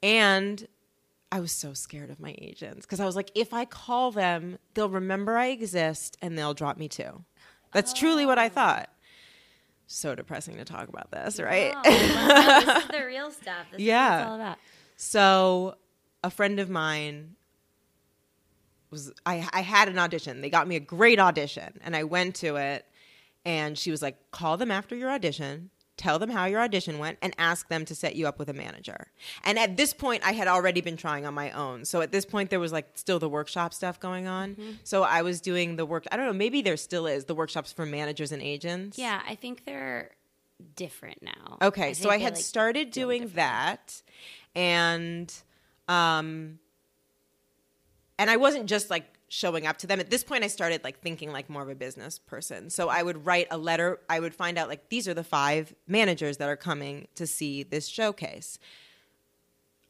And 0.03 0.67
I 1.31 1.41
was 1.41 1.53
so 1.53 1.73
scared 1.73 2.11
of 2.11 2.21
my 2.21 2.35
agents 2.39 2.85
because 2.87 3.01
I 3.01 3.07
was 3.07 3.17
like, 3.17 3.31
if 3.35 3.55
I 3.55 3.65
call 3.65 4.11
them, 4.13 4.59
they'll 4.75 4.89
remember 4.89 5.37
I 5.37 5.47
exist 5.47 6.17
and 6.21 6.37
they'll 6.37 6.55
drop 6.55 6.77
me 6.77 6.89
too. 6.89 7.25
That's 7.73 7.93
truly 7.93 8.27
what 8.27 8.39
I 8.39 8.47
oh. 8.47 8.51
thought. 8.51 8.91
So 9.87 10.15
depressing 10.15 10.57
to 10.57 10.65
talk 10.65 10.89
about 10.89 11.11
this, 11.11 11.41
right? 11.41 11.73
Oh, 11.75 11.83
no, 11.85 12.73
this 12.75 12.85
is 12.85 12.89
the 12.91 13.07
real 13.07 13.31
stuff. 13.31 13.67
This 13.71 13.81
Yeah. 13.81 14.21
it's 14.21 14.29
all 14.29 14.35
about. 14.37 14.59
So 14.97 15.77
a 16.23 16.31
friend 16.31 16.61
of 16.61 16.71
mine 16.71 17.37
was 18.93 19.13
I, 19.27 19.49
I 19.53 19.63
had 19.63 19.89
an 19.89 19.99
audition. 19.99 20.41
They 20.41 20.51
got 20.51 20.69
me 20.69 20.77
a 20.77 20.81
great 20.81 21.19
audition 21.19 21.81
and 21.83 21.97
I 21.97 22.05
went 22.05 22.37
to 22.37 22.57
it 22.57 22.87
and 23.45 23.77
she 23.77 23.91
was 23.91 24.03
like, 24.03 24.31
call 24.31 24.57
them 24.57 24.71
after 24.71 24.95
your 24.95 25.11
audition, 25.11 25.71
tell 25.97 26.21
them 26.21 26.31
how 26.31 26.45
your 26.45 26.61
audition 26.61 27.01
went, 27.01 27.19
and 27.21 27.35
ask 27.39 27.69
them 27.69 27.85
to 27.87 27.95
set 27.95 28.15
you 28.15 28.29
up 28.29 28.39
with 28.39 28.49
a 28.49 28.53
manager. 28.53 29.09
And 29.43 29.59
at 29.59 29.77
this 29.77 29.93
point 29.93 30.23
I 30.25 30.33
had 30.33 30.47
already 30.47 30.81
been 30.81 30.97
trying 30.97 31.27
on 31.27 31.35
my 31.35 31.51
own. 31.51 31.85
So 31.85 32.03
at 32.03 32.13
this 32.13 32.25
point 32.25 32.51
there 32.51 32.61
was 32.61 32.71
like 32.73 32.87
still 32.95 33.19
the 33.19 33.29
workshop 33.29 33.75
stuff 33.75 33.99
going 33.99 34.29
on. 34.29 34.57
So 34.85 35.03
I 35.03 35.23
was 35.23 35.41
doing 35.41 35.75
the 35.75 35.87
work 35.87 36.07
I 36.13 36.17
don't 36.17 36.27
know, 36.27 36.33
maybe 36.33 36.63
there 36.63 36.77
still 36.77 37.09
is 37.09 37.25
the 37.25 37.35
workshops 37.35 37.73
for 37.73 37.85
managers 37.85 38.31
and 38.31 38.41
agents. 38.41 38.99
Yeah, 38.99 39.21
I 39.27 39.35
think 39.35 39.65
they're 39.65 40.11
different 40.77 41.23
now. 41.23 41.59
Okay, 41.61 41.95
so 41.95 42.11
I 42.11 42.19
had 42.19 42.35
like, 42.35 42.43
started 42.43 42.91
doing 42.91 43.29
that, 43.35 44.03
and 44.55 45.33
um, 45.89 46.59
and 48.19 48.31
I 48.31 48.37
wasn't 48.37 48.67
just 48.67 48.91
like 48.91 49.07
showing 49.29 49.67
up 49.67 49.79
to 49.79 49.87
them. 49.87 49.99
At 49.99 50.11
this 50.11 50.23
point, 50.23 50.45
I 50.45 50.49
started 50.49 50.85
like 50.85 51.01
thinking 51.01 51.33
like 51.33 51.49
more 51.49 51.63
of 51.63 51.69
a 51.69 51.75
business 51.75 52.19
person. 52.19 52.69
So 52.69 52.89
I 52.89 53.03
would 53.03 53.25
write 53.25 53.49
a 53.51 53.57
letter. 53.57 54.01
I 54.09 54.21
would 54.21 54.35
find 54.35 54.59
out 54.59 54.69
like 54.69 54.91
these 54.91 55.09
are 55.09 55.15
the 55.15 55.25
five 55.25 55.75
managers 55.87 56.37
that 56.37 56.49
are 56.49 56.57
coming 56.57 57.09
to 57.15 57.27
see 57.27 57.63
this 57.63 57.89
showcase. 57.89 58.59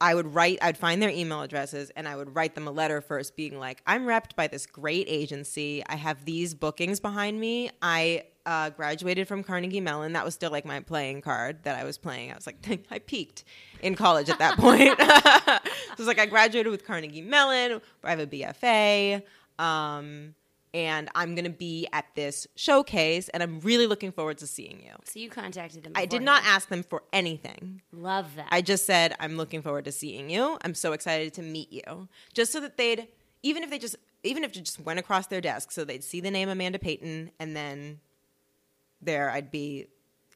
I 0.00 0.14
would 0.14 0.34
write, 0.34 0.58
I'd 0.62 0.78
find 0.78 1.00
their 1.00 1.10
email 1.10 1.42
addresses 1.42 1.90
and 1.90 2.08
I 2.08 2.16
would 2.16 2.34
write 2.34 2.54
them 2.54 2.66
a 2.66 2.72
letter 2.72 3.00
first 3.00 3.36
being 3.36 3.58
like, 3.58 3.82
I'm 3.86 4.04
repped 4.04 4.34
by 4.34 4.48
this 4.48 4.66
great 4.66 5.06
agency. 5.08 5.82
I 5.86 5.94
have 5.94 6.24
these 6.24 6.54
bookings 6.54 6.98
behind 6.98 7.38
me. 7.38 7.70
I 7.80 8.24
uh, 8.46 8.70
graduated 8.70 9.28
from 9.28 9.42
Carnegie 9.42 9.80
Mellon. 9.80 10.12
That 10.12 10.24
was 10.24 10.34
still 10.34 10.50
like 10.50 10.64
my 10.64 10.80
playing 10.80 11.22
card 11.22 11.62
that 11.64 11.78
I 11.78 11.84
was 11.84 11.98
playing. 11.98 12.32
I 12.32 12.34
was 12.34 12.46
like, 12.46 12.56
I 12.90 12.98
peaked 12.98 13.44
in 13.82 13.94
college 13.94 14.28
at 14.28 14.38
that 14.38 14.56
point. 14.58 14.98
so 15.00 15.92
it 15.92 15.98
was 15.98 16.06
like, 16.06 16.18
I 16.18 16.26
graduated 16.26 16.70
with 16.70 16.84
Carnegie 16.84 17.22
Mellon. 17.22 17.80
I 18.02 18.10
have 18.10 18.20
a 18.20 18.26
BFA. 18.26 19.22
Um, 19.58 20.34
and 20.74 21.10
I'm 21.14 21.34
going 21.34 21.44
to 21.44 21.50
be 21.50 21.86
at 21.92 22.06
this 22.14 22.46
showcase 22.56 23.28
and 23.28 23.42
I'm 23.42 23.60
really 23.60 23.86
looking 23.86 24.10
forward 24.10 24.38
to 24.38 24.46
seeing 24.46 24.82
you. 24.82 24.92
So 25.04 25.18
you 25.18 25.28
contacted 25.28 25.82
them. 25.82 25.92
I 25.94 26.06
did 26.06 26.22
not 26.22 26.42
ask 26.44 26.68
them 26.68 26.82
for 26.82 27.02
anything. 27.12 27.82
Love 27.92 28.36
that. 28.36 28.48
I 28.50 28.62
just 28.62 28.86
said, 28.86 29.14
I'm 29.20 29.36
looking 29.36 29.60
forward 29.60 29.84
to 29.84 29.92
seeing 29.92 30.30
you. 30.30 30.58
I'm 30.62 30.74
so 30.74 30.92
excited 30.92 31.34
to 31.34 31.42
meet 31.42 31.72
you. 31.72 32.08
Just 32.32 32.52
so 32.52 32.60
that 32.60 32.78
they'd, 32.78 33.08
even 33.42 33.62
if 33.62 33.70
they 33.70 33.78
just, 33.78 33.96
even 34.22 34.44
if 34.44 34.56
it 34.56 34.64
just 34.64 34.80
went 34.80 34.98
across 34.98 35.26
their 35.26 35.40
desk, 35.40 35.72
so 35.72 35.84
they'd 35.84 36.04
see 36.04 36.20
the 36.20 36.30
name 36.30 36.48
Amanda 36.48 36.78
Payton 36.78 37.32
and 37.38 37.54
then 37.54 38.00
there 39.02 39.30
I'd 39.30 39.50
be 39.50 39.88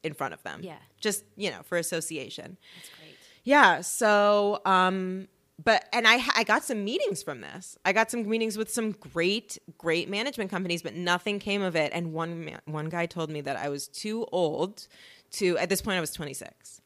in 0.02 0.14
front 0.14 0.34
of 0.34 0.42
them. 0.42 0.60
Yeah. 0.62 0.76
Just, 1.00 1.24
you 1.36 1.50
know, 1.50 1.62
for 1.64 1.78
association. 1.78 2.56
That's 2.76 2.90
great. 2.98 3.16
Yeah. 3.44 3.80
So 3.80 4.60
um, 4.64 5.28
but 5.62 5.88
and 5.92 6.06
I 6.06 6.22
I 6.34 6.44
got 6.44 6.64
some 6.64 6.84
meetings 6.84 7.22
from 7.22 7.40
this. 7.40 7.78
I 7.84 7.92
got 7.92 8.10
some 8.10 8.28
meetings 8.28 8.58
with 8.58 8.70
some 8.70 8.92
great 8.92 9.58
great 9.78 10.08
management 10.08 10.50
companies, 10.50 10.82
but 10.82 10.94
nothing 10.94 11.38
came 11.38 11.62
of 11.62 11.74
it. 11.76 11.92
And 11.94 12.12
one 12.12 12.44
man, 12.44 12.60
one 12.66 12.88
guy 12.88 13.06
told 13.06 13.30
me 13.30 13.40
that 13.40 13.56
I 13.56 13.68
was 13.68 13.88
too 13.88 14.26
old 14.32 14.86
to. 15.32 15.56
At 15.58 15.68
this 15.68 15.80
point, 15.80 15.96
I 15.96 16.00
was 16.00 16.12
26, 16.12 16.82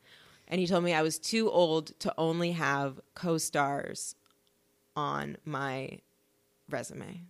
and 0.49 0.61
he 0.61 0.67
told 0.67 0.85
me 0.85 0.95
I 0.95 1.03
was 1.03 1.19
too 1.19 1.51
old 1.51 1.99
to 2.01 2.15
only 2.17 2.53
have 2.53 3.01
co-stars 3.15 4.15
on 4.95 5.37
my 5.45 5.99
resume, 6.69 7.23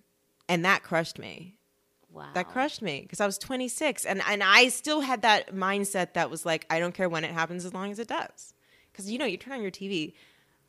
and 0.49 0.65
that 0.65 0.83
crushed 0.83 1.19
me. 1.19 1.57
Wow. 2.13 2.27
That 2.35 2.49
crushed 2.49 2.83
me 2.83 3.03
because 3.03 3.21
I 3.21 3.27
was 3.27 3.39
26, 3.39 4.05
and 4.05 4.21
and 4.27 4.43
I 4.43 4.69
still 4.69 5.01
had 5.01 5.23
that 5.23 5.55
mindset 5.55 6.15
that 6.15 6.31
was 6.31 6.45
like, 6.45 6.67
I 6.69 6.79
don't 6.81 6.93
care 6.95 7.09
when 7.09 7.25
it 7.25 7.31
happens 7.31 7.65
as 7.65 7.73
long 7.73 7.91
as 7.91 7.99
it 7.99 8.09
does. 8.09 8.55
Because 8.93 9.11
you 9.11 9.19
know, 9.19 9.27
you 9.27 9.37
turn 9.37 9.55
on 9.55 9.63
your 9.63 9.71
TV. 9.71 10.15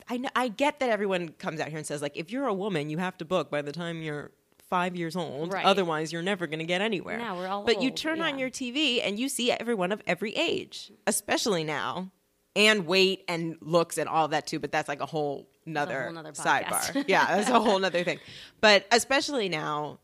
I 0.08 0.16
know, 0.16 0.28
I 0.34 0.48
get 0.48 0.80
that 0.80 0.90
everyone 0.90 1.28
comes 1.30 1.60
out 1.60 1.68
here 1.68 1.78
and 1.78 1.86
says 1.86 2.02
like, 2.02 2.16
if 2.16 2.30
you're 2.30 2.46
a 2.46 2.54
woman, 2.54 2.90
you 2.90 2.98
have 2.98 3.16
to 3.18 3.24
book 3.24 3.50
by 3.50 3.62
the 3.62 3.72
time 3.72 4.02
you're 4.02 4.32
five 4.68 4.96
years 4.96 5.14
old. 5.16 5.52
Right. 5.52 5.64
Otherwise, 5.64 6.12
you're 6.12 6.22
never 6.22 6.46
going 6.46 6.58
to 6.58 6.64
get 6.64 6.80
anywhere. 6.80 7.18
No, 7.18 7.34
we're 7.36 7.46
all 7.46 7.62
But 7.64 7.82
you 7.82 7.90
old, 7.90 7.96
turn 7.98 8.20
on 8.22 8.38
your 8.38 8.50
TV 8.50 9.00
and 9.06 9.18
you 9.18 9.28
see 9.28 9.52
everyone 9.52 9.92
of 9.92 10.00
every 10.06 10.34
age, 10.34 10.90
especially 11.06 11.62
now, 11.62 12.10
and 12.56 12.86
weight 12.86 13.24
and 13.28 13.56
looks 13.60 13.98
and 13.98 14.08
all 14.08 14.28
that 14.28 14.46
too. 14.46 14.58
But 14.58 14.72
that's 14.72 14.88
like 14.88 15.00
a 15.00 15.06
whole 15.06 15.46
another 15.66 16.10
sidebar. 16.32 17.04
yeah, 17.06 17.36
that's 17.36 17.50
a 17.50 17.60
whole 17.60 17.78
nother 17.86 18.02
thing. 18.02 18.18
But 18.60 18.86
especially 18.90 19.48
now, 19.48 19.98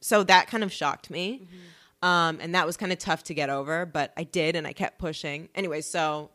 so 0.00 0.22
that 0.24 0.46
kind 0.46 0.64
of 0.64 0.72
shocked 0.72 1.10
me. 1.10 1.42
Mm-hmm. 1.44 2.08
Um, 2.08 2.38
and 2.40 2.54
that 2.54 2.66
was 2.66 2.76
kind 2.76 2.92
of 2.92 2.98
tough 2.98 3.24
to 3.24 3.34
get 3.34 3.50
over, 3.50 3.84
but 3.84 4.12
I 4.16 4.24
did 4.24 4.56
and 4.56 4.66
I 4.66 4.72
kept 4.72 4.98
pushing. 4.98 5.48
Anyway, 5.54 5.82
so 5.82 6.30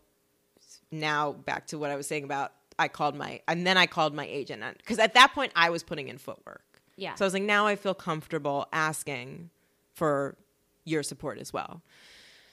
now 0.92 1.32
back 1.32 1.68
to 1.68 1.78
what 1.80 1.90
I 1.90 1.96
was 1.96 2.08
saying 2.08 2.24
about 2.24 2.54
I 2.78 2.88
called 2.88 3.16
my 3.16 3.42
and 3.48 3.66
then 3.66 3.78
I 3.78 3.86
called 3.86 4.14
my 4.14 4.26
agent 4.26 4.62
because 4.78 5.00
at 5.00 5.14
that 5.14 5.34
point 5.34 5.52
I 5.56 5.70
was 5.70 5.82
putting 5.82 6.08
in 6.08 6.18
footwork. 6.18 6.62
Yeah. 6.98 7.16
So 7.16 7.26
I 7.26 7.28
was 7.28 7.34
like, 7.34 7.44
now 7.44 7.68
I 7.68 7.76
feel 7.76 7.94
comfortable 7.94 8.68
asking 8.72 9.50
for 9.94 10.38
your 10.84 11.04
support 11.04 11.40
as 11.40 11.52
well. 11.52 11.82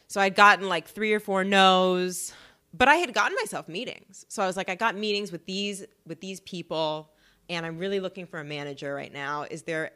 So 0.09 0.21
I'd 0.21 0.35
gotten 0.35 0.69
like 0.69 0.89
three 0.89 1.13
or 1.13 1.21
four 1.21 1.45
no's, 1.45 2.33
but 2.73 2.89
I 2.89 2.97
had 2.97 3.13
gotten 3.15 3.37
myself 3.41 3.69
meetings. 3.69 4.27
So 4.29 4.43
I 4.43 4.47
was 4.47 4.57
like, 4.57 4.69
I 4.69 4.75
got 4.75 4.97
meetings 4.97 5.33
with 5.33 5.47
these 5.47 5.85
with 6.07 6.21
these 6.21 6.41
people, 6.41 7.11
and 7.49 7.67
I'm 7.67 7.79
really 7.79 8.01
looking 8.01 8.27
for 8.27 8.41
a 8.41 8.45
manager 8.45 8.95
right 8.95 9.13
now. 9.13 9.45
Is 9.51 9.63
there 9.63 9.93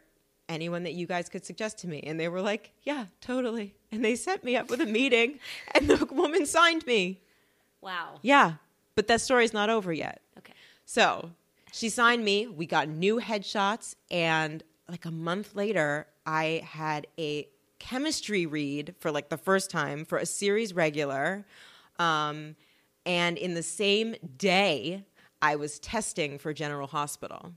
anyone 0.49 0.83
that 0.85 0.95
you 0.95 1.07
guys 1.07 1.29
could 1.29 1.45
suggest 1.45 1.79
to 1.79 1.89
me? 1.89 2.01
And 2.01 2.19
they 2.19 2.29
were 2.29 2.41
like, 2.41 2.73
Yeah, 2.83 3.07
totally. 3.21 3.75
And 3.93 4.05
they 4.05 4.17
set 4.17 4.45
me 4.45 4.57
up 4.57 4.71
with 4.71 4.81
a 4.81 4.87
meeting, 4.87 5.39
and 5.75 5.89
the 5.89 6.05
woman 6.11 6.47
signed 6.47 6.87
me. 6.87 7.21
wow. 7.81 8.19
Yeah, 8.23 8.55
but 8.95 9.07
that 9.09 9.21
story's 9.21 9.53
not 9.53 9.71
over 9.71 9.93
yet. 9.93 10.23
Okay. 10.39 10.53
So 10.85 11.31
she 11.73 11.89
signed 11.89 12.25
me. 12.25 12.47
We 12.47 12.67
got 12.67 12.89
new 12.89 13.21
headshots. 13.21 13.95
And 14.11 14.63
like 14.89 15.05
a 15.05 15.11
month 15.11 15.55
later, 15.55 16.07
I 16.25 16.63
had 16.65 17.07
a 17.19 17.49
chemistry 17.79 18.47
read 18.47 18.95
for 18.99 19.11
like 19.11 19.29
the 19.29 19.37
first 19.37 19.71
time 19.71 20.05
for 20.05 20.17
a 20.19 20.27
series 20.27 20.73
regular. 20.75 21.45
Um, 21.99 22.57
and 23.05 23.37
in 23.37 23.55
the 23.55 23.63
same 23.63 24.17
day, 24.39 25.05
I 25.43 25.57
was 25.57 25.79
testing 25.79 26.39
for 26.39 26.53
General 26.55 26.87
Hospital. 26.87 27.53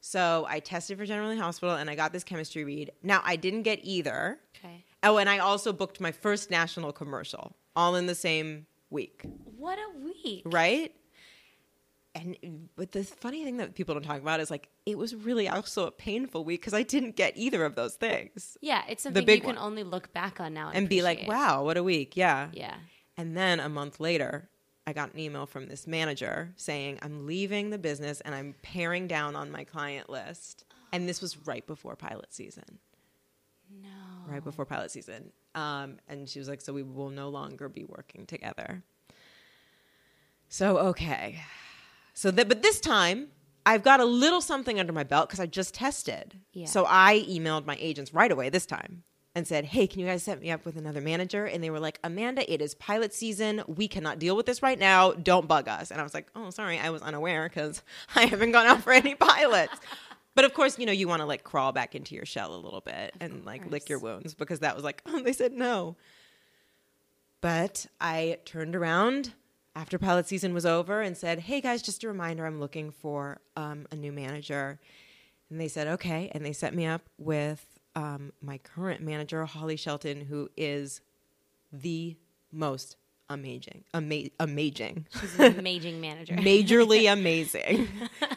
So 0.00 0.46
I 0.48 0.60
tested 0.60 0.96
for 0.98 1.04
General 1.06 1.36
Hospital 1.36 1.74
and 1.76 1.90
I 1.90 1.94
got 1.94 2.12
this 2.12 2.24
chemistry 2.24 2.64
read. 2.64 2.92
Now, 3.02 3.20
I 3.24 3.36
didn't 3.36 3.62
get 3.62 3.80
either. 3.82 4.38
Okay. 4.56 4.84
Oh, 5.02 5.18
and 5.18 5.28
I 5.28 5.38
also 5.38 5.72
booked 5.72 6.00
my 6.00 6.12
first 6.12 6.50
national 6.50 6.92
commercial 6.92 7.54
all 7.76 7.94
in 7.96 8.06
the 8.06 8.14
same 8.14 8.66
week 8.90 9.24
What 9.56 9.78
a 9.78 9.98
week. 10.04 10.42
right? 10.46 10.92
And 12.14 12.68
but 12.74 12.90
the 12.90 13.04
funny 13.04 13.44
thing 13.44 13.58
that 13.58 13.76
people 13.76 13.94
don't 13.94 14.02
talk 14.02 14.20
about 14.20 14.40
is 14.40 14.50
like 14.50 14.68
it 14.84 14.98
was 14.98 15.14
really 15.14 15.48
also 15.48 15.86
a 15.86 15.92
painful 15.92 16.44
week 16.44 16.60
because 16.60 16.74
I 16.74 16.82
didn't 16.82 17.14
get 17.14 17.34
either 17.36 17.64
of 17.64 17.76
those 17.76 17.94
things 17.94 18.58
Yeah, 18.60 18.82
it's 18.88 19.04
something 19.04 19.24
big 19.24 19.36
you 19.42 19.46
can 19.46 19.54
one. 19.54 19.64
only 19.64 19.84
look 19.84 20.12
back 20.12 20.40
on 20.40 20.52
now 20.52 20.68
and, 20.68 20.76
and 20.78 20.88
be 20.88 21.02
like, 21.02 21.28
"Wow, 21.28 21.62
what 21.64 21.76
a 21.76 21.84
week!" 21.84 22.16
Yeah. 22.16 22.48
Yeah. 22.52 22.74
And 23.16 23.36
then 23.36 23.60
a 23.60 23.68
month 23.68 24.00
later, 24.00 24.49
I 24.86 24.92
got 24.92 25.12
an 25.12 25.20
email 25.20 25.46
from 25.46 25.68
this 25.68 25.86
manager 25.86 26.52
saying 26.56 26.98
I'm 27.02 27.26
leaving 27.26 27.70
the 27.70 27.78
business 27.78 28.20
and 28.22 28.34
I'm 28.34 28.54
paring 28.62 29.06
down 29.06 29.36
on 29.36 29.50
my 29.50 29.64
client 29.64 30.10
list. 30.10 30.64
And 30.92 31.08
this 31.08 31.20
was 31.20 31.36
right 31.46 31.66
before 31.66 31.94
pilot 31.96 32.32
season. 32.32 32.78
No. 33.70 33.88
right 34.26 34.42
before 34.42 34.64
pilot 34.64 34.90
season. 34.90 35.30
Um, 35.54 35.98
and 36.08 36.28
she 36.28 36.40
was 36.40 36.48
like, 36.48 36.60
"So 36.60 36.72
we 36.72 36.82
will 36.82 37.10
no 37.10 37.28
longer 37.28 37.68
be 37.68 37.84
working 37.84 38.26
together." 38.26 38.82
So 40.48 40.78
okay, 40.78 41.40
so 42.14 42.32
that 42.32 42.48
but 42.48 42.62
this 42.62 42.80
time 42.80 43.28
I've 43.64 43.84
got 43.84 44.00
a 44.00 44.04
little 44.04 44.40
something 44.40 44.80
under 44.80 44.92
my 44.92 45.04
belt 45.04 45.28
because 45.28 45.38
I 45.38 45.46
just 45.46 45.74
tested. 45.74 46.40
Yeah. 46.52 46.66
So 46.66 46.84
I 46.88 47.24
emailed 47.28 47.66
my 47.66 47.76
agents 47.78 48.12
right 48.12 48.30
away 48.32 48.48
this 48.48 48.66
time 48.66 49.04
and 49.40 49.48
said, 49.48 49.64
"Hey, 49.64 49.86
can 49.86 49.98
you 50.00 50.06
guys 50.06 50.22
set 50.22 50.40
me 50.40 50.50
up 50.50 50.64
with 50.64 50.76
another 50.76 51.00
manager?" 51.00 51.46
And 51.46 51.64
they 51.64 51.70
were 51.70 51.80
like, 51.80 51.98
"Amanda, 52.04 52.50
it 52.52 52.62
is 52.62 52.74
pilot 52.74 53.12
season. 53.12 53.62
We 53.66 53.88
cannot 53.88 54.18
deal 54.18 54.36
with 54.36 54.46
this 54.46 54.62
right 54.62 54.78
now. 54.78 55.12
Don't 55.12 55.48
bug 55.48 55.66
us." 55.66 55.90
And 55.90 56.00
I 56.00 56.04
was 56.04 56.14
like, 56.14 56.28
"Oh, 56.36 56.50
sorry, 56.50 56.78
I 56.78 56.90
was 56.90 57.02
unaware 57.02 57.48
because 57.48 57.82
I 58.14 58.26
haven't 58.26 58.52
gone 58.52 58.66
out 58.66 58.82
for 58.82 58.92
any 58.92 59.14
pilots." 59.16 59.80
But 60.36 60.44
of 60.44 60.54
course, 60.54 60.78
you 60.78 60.86
know, 60.86 60.92
you 60.92 61.08
want 61.08 61.20
to 61.20 61.26
like 61.26 61.42
crawl 61.42 61.72
back 61.72 61.94
into 61.94 62.14
your 62.14 62.24
shell 62.24 62.54
a 62.54 62.56
little 62.56 62.80
bit 62.80 63.14
and 63.20 63.44
like 63.44 63.68
lick 63.70 63.88
your 63.88 63.98
wounds 63.98 64.32
because 64.32 64.60
that 64.60 64.74
was 64.74 64.84
like, 64.84 65.02
oh, 65.06 65.20
they 65.24 65.32
said 65.32 65.52
no. 65.52 65.96
But 67.40 67.86
I 68.00 68.38
turned 68.44 68.76
around 68.76 69.32
after 69.74 69.98
pilot 69.98 70.28
season 70.28 70.54
was 70.54 70.64
over 70.66 71.00
and 71.00 71.16
said, 71.16 71.40
hey 71.40 71.60
guys, 71.60 71.82
just 71.82 72.04
a 72.04 72.08
reminder, 72.08 72.46
I'm 72.46 72.60
looking 72.60 72.90
for 72.90 73.40
um, 73.56 73.86
a 73.90 73.96
new 73.96 74.12
manager. 74.12 74.78
And 75.50 75.60
they 75.60 75.68
said, 75.68 75.88
okay. 75.88 76.30
And 76.32 76.44
they 76.44 76.52
set 76.52 76.74
me 76.74 76.86
up 76.86 77.02
with 77.18 77.69
um, 77.94 78.32
my 78.40 78.58
current 78.58 79.00
manager, 79.00 79.44
Holly 79.44 79.76
Shelton, 79.76 80.20
who 80.20 80.48
is 80.56 81.00
the 81.72 82.16
most 82.52 82.96
amazing, 83.28 83.84
ama- 83.94 84.30
amazing 84.40 85.06
She's 85.20 85.38
an 85.38 85.54
amazing 85.58 86.00
manager. 86.00 86.34
majorly 86.34 87.10
amazing, 87.12 87.88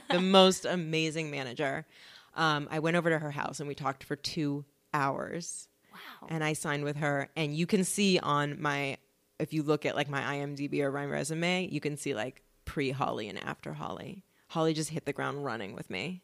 the 0.10 0.22
most 0.22 0.66
amazing 0.66 1.32
manager. 1.32 1.86
Um, 2.36 2.68
I 2.72 2.80
went 2.80 2.98
over 2.98 3.10
to 3.10 3.20
her 3.20 3.32
house 3.32 3.60
and 3.60 3.68
we 3.68 3.76
talked 3.76 4.04
for 4.04 4.16
two 4.16 4.66
hours, 4.94 5.68
wow. 5.92 6.28
and 6.30 6.44
I 6.44 6.54
signed 6.54 6.84
with 6.84 6.98
her. 6.98 7.30
And 7.36 7.56
you 7.56 7.66
can 7.68 7.84
see 7.84 8.20
on 8.20 8.62
my, 8.62 8.98
if 9.40 9.54
you 9.54 9.64
look 9.64 9.86
at 9.86 9.96
like 9.96 10.10
my 10.10 10.22
IMDb 10.22 10.80
or 10.82 10.92
my 10.92 11.06
resume, 11.06 11.68
you 11.72 11.80
can 11.80 11.98
see 11.98 12.14
like 12.14 12.44
pre 12.66 12.92
Holly 12.92 13.30
and 13.30 13.38
after 13.44 13.74
Holly. 13.74 14.24
Holly 14.48 14.74
just 14.74 14.90
hit 14.92 15.06
the 15.06 15.14
ground 15.14 15.44
running 15.44 15.74
with 15.74 15.90
me, 15.90 16.22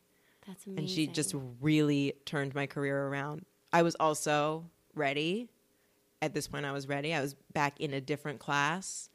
That's 0.50 0.66
amazing. 0.66 0.80
and 0.80 0.90
she 0.90 1.08
just 1.08 1.34
really 1.62 2.14
turned 2.26 2.54
my 2.54 2.66
career 2.68 3.08
around. 3.08 3.46
I 3.72 3.84
was 3.84 3.96
also 4.00 4.66
ready. 4.96 5.48
At 6.22 6.34
this 6.34 6.48
point, 6.50 6.66
I 6.66 6.74
was 6.74 6.88
ready. 6.90 7.14
I 7.14 7.22
was 7.22 7.36
back 7.54 7.80
in 7.80 7.94
a 7.94 8.02
different 8.02 8.40
class, 8.40 9.10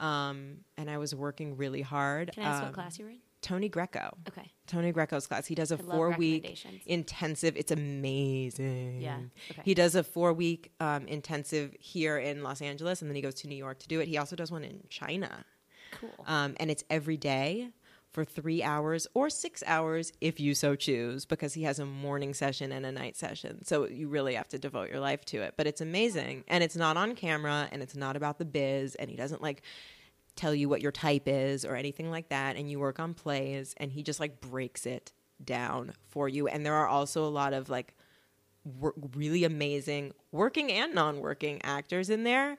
um, 0.00 0.56
and 0.76 0.90
I 0.90 0.98
was 0.98 1.14
working 1.14 1.56
really 1.56 1.82
hard. 1.82 2.32
Can 2.32 2.42
I 2.42 2.46
ask 2.48 2.58
Um, 2.62 2.64
what 2.68 2.74
class 2.74 2.98
you 2.98 3.04
were 3.04 3.10
in? 3.12 3.18
Tony 3.42 3.68
Greco. 3.68 4.16
Okay. 4.28 4.50
Tony 4.66 4.92
Greco's 4.92 5.26
class. 5.26 5.46
He 5.46 5.54
does 5.54 5.70
a 5.72 5.74
I 5.74 5.78
four 5.82 6.10
week 6.10 6.64
intensive. 6.86 7.56
It's 7.56 7.70
amazing. 7.72 9.00
Yeah, 9.00 9.18
okay. 9.50 9.62
He 9.64 9.74
does 9.74 9.94
a 9.94 10.02
four 10.04 10.32
week 10.32 10.72
um, 10.80 11.06
intensive 11.06 11.74
here 11.78 12.18
in 12.18 12.42
Los 12.42 12.62
Angeles, 12.62 13.02
and 13.02 13.10
then 13.10 13.16
he 13.16 13.22
goes 13.22 13.34
to 13.36 13.48
New 13.48 13.56
York 13.56 13.78
to 13.80 13.88
do 13.88 14.00
it. 14.00 14.08
He 14.08 14.16
also 14.16 14.36
does 14.36 14.50
one 14.52 14.64
in 14.64 14.82
China, 14.88 15.44
Cool. 16.00 16.10
um, 16.26 16.54
and 16.58 16.70
it's 16.70 16.84
every 16.90 17.16
day 17.16 17.70
for 18.12 18.24
three 18.24 18.62
hours 18.62 19.06
or 19.14 19.30
six 19.30 19.62
hours 19.66 20.12
if 20.20 20.38
you 20.38 20.54
so 20.54 20.76
choose, 20.76 21.24
because 21.24 21.54
he 21.54 21.62
has 21.62 21.78
a 21.78 21.86
morning 21.86 22.34
session 22.34 22.72
and 22.72 22.84
a 22.84 22.92
night 22.92 23.16
session. 23.16 23.64
So 23.64 23.88
you 23.88 24.08
really 24.08 24.34
have 24.34 24.48
to 24.48 24.58
devote 24.58 24.90
your 24.90 25.00
life 25.00 25.24
to 25.26 25.38
it. 25.42 25.54
But 25.56 25.66
it's 25.66 25.80
amazing, 25.80 26.44
and 26.48 26.62
it's 26.62 26.76
not 26.76 26.96
on 26.96 27.14
camera, 27.14 27.68
and 27.72 27.82
it's 27.82 27.96
not 27.96 28.16
about 28.16 28.38
the 28.38 28.44
biz, 28.44 28.94
and 28.96 29.10
he 29.10 29.16
doesn't 29.16 29.42
like 29.42 29.62
tell 30.36 30.54
you 30.54 30.68
what 30.68 30.80
your 30.80 30.92
type 30.92 31.24
is 31.26 31.64
or 31.64 31.76
anything 31.76 32.10
like 32.10 32.28
that 32.30 32.56
and 32.56 32.70
you 32.70 32.78
work 32.78 32.98
on 32.98 33.14
plays 33.14 33.74
and 33.76 33.92
he 33.92 34.02
just 34.02 34.20
like 34.20 34.40
breaks 34.40 34.86
it 34.86 35.12
down 35.44 35.92
for 36.08 36.28
you 36.28 36.48
and 36.48 36.64
there 36.64 36.74
are 36.74 36.86
also 36.86 37.24
a 37.24 37.28
lot 37.28 37.52
of 37.52 37.68
like 37.68 37.94
wor- 38.64 38.94
really 39.14 39.44
amazing 39.44 40.12
working 40.30 40.72
and 40.72 40.94
non-working 40.94 41.60
actors 41.64 42.08
in 42.08 42.24
there 42.24 42.56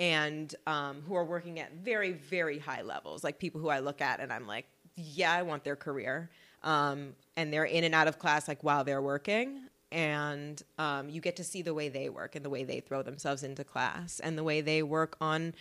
and 0.00 0.54
um, 0.66 1.02
who 1.06 1.14
are 1.14 1.24
working 1.24 1.60
at 1.60 1.72
very 1.74 2.12
very 2.12 2.58
high 2.58 2.82
levels 2.82 3.22
like 3.22 3.38
people 3.38 3.60
who 3.60 3.68
i 3.68 3.78
look 3.78 4.00
at 4.00 4.18
and 4.18 4.32
i'm 4.32 4.46
like 4.46 4.66
yeah 4.96 5.32
i 5.32 5.42
want 5.42 5.64
their 5.64 5.76
career 5.76 6.30
um, 6.64 7.14
and 7.36 7.52
they're 7.52 7.64
in 7.64 7.82
and 7.84 7.94
out 7.94 8.06
of 8.08 8.18
class 8.18 8.46
like 8.48 8.62
while 8.62 8.84
they're 8.84 9.02
working 9.02 9.62
and 9.90 10.62
um, 10.78 11.08
you 11.10 11.20
get 11.20 11.36
to 11.36 11.44
see 11.44 11.60
the 11.62 11.74
way 11.74 11.88
they 11.88 12.08
work 12.08 12.34
and 12.36 12.44
the 12.44 12.48
way 12.50 12.64
they 12.64 12.80
throw 12.80 13.02
themselves 13.02 13.42
into 13.42 13.62
class 13.64 14.20
and 14.20 14.38
the 14.38 14.44
way 14.44 14.60
they 14.62 14.82
work 14.82 15.16
on 15.20 15.52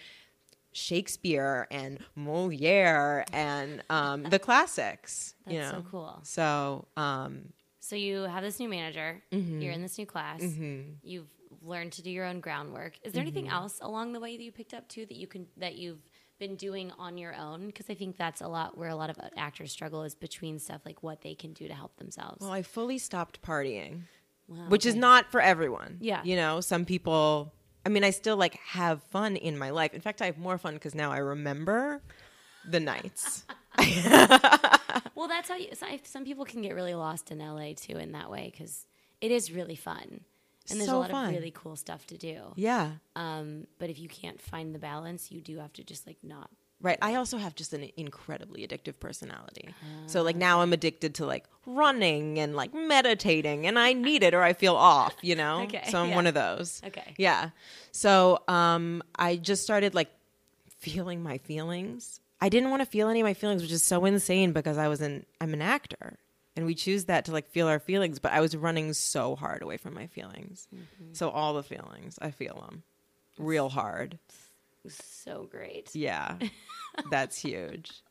Shakespeare 0.74 1.68
and 1.70 2.00
Moliere 2.16 3.26
and 3.34 3.84
um, 3.90 4.24
the 4.24 4.40
classics. 4.48 5.36
you 5.48 5.60
That's 5.60 5.72
so 5.72 5.84
cool. 5.92 6.20
So 6.24 6.88
um, 6.96 7.50
So 7.82 7.96
you 7.98 8.22
have 8.22 8.42
this 8.42 8.58
new 8.60 8.70
manager. 8.70 9.22
Mm-hmm. 9.34 9.60
You're 9.62 9.74
in 9.74 9.82
this 9.82 9.98
new 9.98 10.06
class. 10.06 10.42
You've 11.04 11.28
learned 11.62 11.92
to 11.94 12.02
do 12.02 12.10
your 12.10 12.26
own 12.26 12.40
groundwork. 12.40 12.94
Is 13.04 13.12
there 13.14 13.22
anything 13.22 13.46
Mm-hmm. 13.46 13.54
else 13.54 13.80
along 13.82 14.14
the 14.14 14.20
way 14.22 14.38
that 14.38 14.44
you 14.44 14.52
picked 14.52 14.74
up 14.74 14.88
too 14.88 15.06
that 15.08 15.18
you 15.18 15.28
can 15.28 15.46
that 15.58 15.76
you've 15.76 16.00
been 16.42 16.56
doing 16.56 16.92
on 17.00 17.18
your 17.18 17.34
own? 17.36 17.68
Because 17.68 17.90
I 17.90 17.94
think 17.94 18.18
that's 18.18 18.42
a 18.42 18.48
lot 18.48 18.78
where 18.78 18.90
a 18.90 18.96
lot 18.96 19.10
of 19.10 19.18
uh, 19.18 19.30
actors 19.38 19.72
struggle 19.72 20.04
is 20.04 20.16
between 20.16 20.60
stuff 20.60 20.82
like 20.86 21.02
what 21.02 21.22
they 21.22 21.36
can 21.36 21.54
do 21.54 21.68
to 21.68 21.74
help 21.74 21.96
themselves. 21.96 22.42
Well, 22.42 22.52
I 22.52 22.64
fully 22.64 22.98
stopped 22.98 23.42
partying, 23.42 24.02
Wow, 24.48 24.66
which 24.68 24.86
is 24.86 24.96
not 24.96 25.32
for 25.32 25.40
everyone. 25.40 26.00
Yeah. 26.02 26.22
You 26.24 26.36
know, 26.36 26.60
some 26.60 26.84
people, 26.84 27.54
I 27.86 27.90
mean, 27.90 28.04
I 28.04 28.10
still 28.10 28.36
like 28.36 28.56
have 28.66 29.02
fun 29.04 29.38
in 29.38 29.58
my 29.58 29.70
life. 29.70 29.94
In 29.94 30.02
fact, 30.02 30.22
I 30.22 30.26
have 30.26 30.38
more 30.38 30.58
fun 30.58 30.74
because 30.74 30.96
now 30.96 31.12
I 31.12 31.20
remember 31.20 32.02
the 32.68 32.80
nights. 32.82 33.46
Well, 35.22 35.28
that's 35.28 35.50
how 35.50 35.56
you, 35.56 35.68
some 36.04 36.26
people 36.26 36.46
can 36.46 36.64
get 36.64 36.74
really 36.74 36.96
lost 36.96 37.30
in 37.30 37.38
LA 37.38 37.74
too 37.76 37.98
in 37.98 38.14
that 38.14 38.32
way 38.32 38.50
because 38.52 38.88
it 39.22 39.30
is 39.30 39.52
really 39.52 39.76
fun. 39.76 40.22
And 40.70 40.80
there's 40.80 40.90
a 40.90 40.96
lot 40.98 41.12
fun. 41.12 41.30
of 41.30 41.36
really 41.36 41.52
cool 41.52 41.76
stuff 41.76 42.06
to 42.08 42.18
do. 42.18 42.40
yeah. 42.56 42.92
Um, 43.16 43.68
but 43.80 43.90
if 43.90 44.00
you 44.00 44.08
can't 44.08 44.40
find 44.42 44.74
the 44.76 44.80
balance, 44.80 45.32
you 45.32 45.42
do 45.42 45.58
have 45.58 45.74
to 45.74 45.84
just 45.84 46.06
like 46.08 46.18
not. 46.24 46.50
Right. 46.84 46.98
I 47.02 47.16
also 47.16 47.38
have 47.38 47.54
just 47.54 47.74
an 47.74 47.90
incredibly 47.96 48.66
addictive 48.68 49.00
personality. 49.00 49.70
So 50.08 50.24
like 50.24 50.36
now 50.36 50.62
I'm 50.62 50.74
addicted 50.74 51.14
to 51.16 51.28
like 51.28 51.46
running 51.68 52.40
and 52.40 52.56
like 52.56 52.74
meditating 52.74 53.68
and 53.68 53.78
I 53.78 53.94
need 54.08 54.24
it 54.24 54.34
or 54.34 54.42
I 54.42 54.54
feel 54.54 54.76
off, 54.76 55.16
you 55.22 55.36
know? 55.36 55.62
Okay, 55.64 55.84
So 55.90 56.00
I'm 56.02 56.10
yeah. 56.10 56.16
one 56.16 56.26
of 56.28 56.34
those. 56.34 56.82
Okay. 56.88 57.14
Yeah. 57.18 57.52
So 57.92 58.42
um 58.48 59.04
I 59.16 59.36
just 59.36 59.62
started 59.64 59.94
like 59.94 60.10
feeling 60.80 61.22
my 61.22 61.38
feelings. 61.38 62.20
I 62.40 62.50
didn't 62.50 62.72
want 62.72 62.82
to 62.82 62.88
feel 62.88 63.10
any 63.10 63.20
of 63.22 63.26
my 63.26 63.36
feelings, 63.36 63.62
which 63.62 63.72
is 63.72 63.84
so 63.84 64.04
insane 64.06 64.52
because 64.52 64.78
I 64.80 64.88
was 64.88 65.02
an 65.02 65.26
I'm 65.40 65.54
an 65.54 65.62
actor. 65.62 66.18
And 66.62 66.68
we 66.68 66.76
choose 66.76 67.06
that 67.06 67.26
to 67.26 67.32
like 67.32 67.50
feel 67.50 67.68
our 67.68 67.80
feelings, 67.80 68.20
but 68.20 68.34
I 68.34 68.40
was 68.40 68.56
running 68.56 68.94
so 68.94 69.36
hard 69.36 69.64
away 69.64 69.78
from 69.78 69.96
my 69.96 70.06
feelings. 70.06 70.68
Mm-hmm. 70.72 71.14
So 71.14 71.32
all 71.32 71.56
the 71.56 71.64
feelings, 71.64 72.20
I 72.22 72.30
feel 72.30 72.68
them 72.70 72.84
real 73.40 73.68
hard. 73.68 74.20
So 74.88 75.48
great. 75.50 75.90
Yeah, 75.96 76.36
that's 77.10 77.40
huge. 77.40 78.04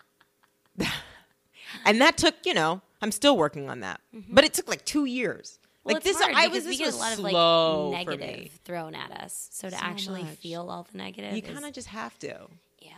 and 1.84 2.00
that 2.00 2.18
took, 2.18 2.34
you 2.44 2.54
know, 2.54 2.82
I'm 3.00 3.12
still 3.12 3.36
working 3.36 3.70
on 3.70 3.80
that, 3.80 4.00
mm-hmm. 4.12 4.34
but 4.34 4.42
it 4.42 4.52
took 4.52 4.66
like 4.66 4.84
two 4.84 5.04
years. 5.04 5.60
Well, 5.84 5.94
like 5.94 6.02
this, 6.02 6.20
I 6.20 6.48
was 6.48 6.64
this 6.64 6.80
was 6.80 6.96
a 6.96 6.98
lot 6.98 7.12
of 7.12 7.20
like 7.20 8.06
negative 8.08 8.58
thrown 8.64 8.96
at 8.96 9.12
us. 9.12 9.48
So 9.52 9.70
to 9.70 9.76
So 9.76 9.80
actually 9.80 10.24
much. 10.24 10.38
feel 10.38 10.68
all 10.68 10.88
the 10.90 10.98
negative, 10.98 11.36
You 11.36 11.42
kind 11.42 11.64
of 11.64 11.72
just 11.72 11.86
have 11.86 12.18
to, 12.18 12.48
yeah, 12.80 12.90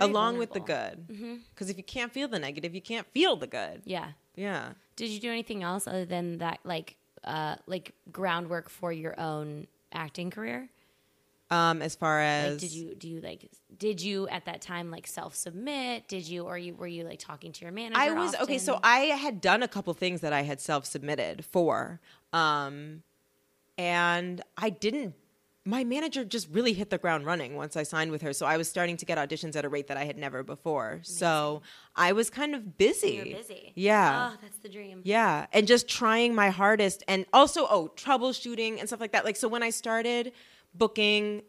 along 0.00 0.38
with 0.38 0.52
the 0.52 0.58
good. 0.58 1.06
Mm-hmm. 1.08 1.34
Because 1.54 1.70
if 1.70 1.76
you 1.76 1.84
can't 1.84 2.10
feel 2.10 2.26
the 2.26 2.40
negative, 2.40 2.74
you 2.74 2.82
can't 2.82 3.06
feel 3.12 3.36
the 3.36 3.46
good. 3.46 3.82
Yeah. 3.84 4.08
Yeah. 4.40 4.70
Did 4.96 5.10
you 5.10 5.20
do 5.20 5.30
anything 5.30 5.62
else 5.62 5.86
other 5.86 6.06
than 6.06 6.38
that, 6.38 6.60
like, 6.64 6.96
uh, 7.24 7.56
like 7.66 7.92
groundwork 8.10 8.70
for 8.70 8.90
your 8.90 9.18
own 9.20 9.66
acting 9.92 10.30
career? 10.30 10.70
Um, 11.50 11.82
as 11.82 11.94
far 11.94 12.20
as 12.20 12.52
Like, 12.52 12.60
did 12.60 12.72
you 12.72 12.94
do 12.94 13.08
you 13.08 13.20
like 13.20 13.50
did 13.76 14.00
you 14.00 14.28
at 14.28 14.44
that 14.44 14.60
time 14.60 14.92
like 14.92 15.08
self 15.08 15.34
submit? 15.34 16.06
Did 16.06 16.28
you 16.28 16.44
or 16.44 16.56
you 16.56 16.74
were 16.74 16.86
you 16.86 17.02
like 17.02 17.18
talking 17.18 17.50
to 17.50 17.64
your 17.64 17.72
manager? 17.72 18.00
I 18.00 18.12
was 18.12 18.36
okay. 18.36 18.58
So? 18.58 18.78
I 18.84 18.98
had 19.06 19.40
done 19.40 19.64
a 19.64 19.68
couple 19.68 19.92
things 19.94 20.20
that 20.20 20.32
I 20.32 20.42
had 20.42 20.60
self 20.60 20.86
submitted 20.86 21.44
for, 21.44 22.00
um, 22.32 23.02
and 23.76 24.40
I 24.56 24.70
didn't. 24.70 25.14
My 25.66 25.84
manager 25.84 26.24
just 26.24 26.48
really 26.50 26.72
hit 26.72 26.88
the 26.88 26.96
ground 26.96 27.26
running 27.26 27.54
once 27.54 27.76
I 27.76 27.82
signed 27.82 28.10
with 28.10 28.22
her. 28.22 28.32
So 28.32 28.46
I 28.46 28.56
was 28.56 28.68
starting 28.68 28.96
to 28.96 29.04
get 29.04 29.18
auditions 29.18 29.56
at 29.56 29.64
a 29.64 29.68
rate 29.68 29.88
that 29.88 29.98
I 29.98 30.04
had 30.04 30.16
never 30.16 30.42
before. 30.42 31.00
So 31.02 31.60
I 31.94 32.12
was 32.12 32.30
kind 32.30 32.54
of 32.54 32.78
busy. 32.78 33.10
you're 33.10 33.36
busy. 33.36 33.72
Yeah. 33.74 34.32
Oh, 34.32 34.38
that's 34.40 34.58
the 34.58 34.70
dream. 34.70 35.02
Yeah, 35.04 35.46
and 35.52 35.66
just 35.66 35.86
trying 35.86 36.34
my 36.34 36.48
hardest, 36.48 37.04
and 37.06 37.26
also 37.32 37.66
oh, 37.68 37.92
troubleshooting 37.94 38.78
and 38.78 38.88
stuff 38.88 39.00
like 39.00 39.12
that. 39.12 39.24
Like 39.24 39.36
so, 39.36 39.48
when 39.48 39.62
I 39.62 39.70
started 39.70 40.32
booking, 40.74 41.42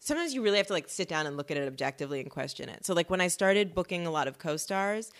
sometimes 0.00 0.34
you 0.34 0.42
really 0.42 0.58
have 0.58 0.66
to 0.66 0.72
like 0.72 0.88
sit 0.88 1.08
down 1.08 1.26
and 1.26 1.36
look 1.36 1.50
at 1.50 1.56
it 1.56 1.66
objectively 1.66 2.20
and 2.20 2.30
question 2.30 2.68
it. 2.68 2.84
So 2.84 2.94
like 2.94 3.10
when 3.10 3.20
I 3.20 3.28
started 3.28 3.74
booking 3.74 4.06
a 4.06 4.10
lot 4.10 4.28
of 4.28 4.38
co-stars, 4.38 5.10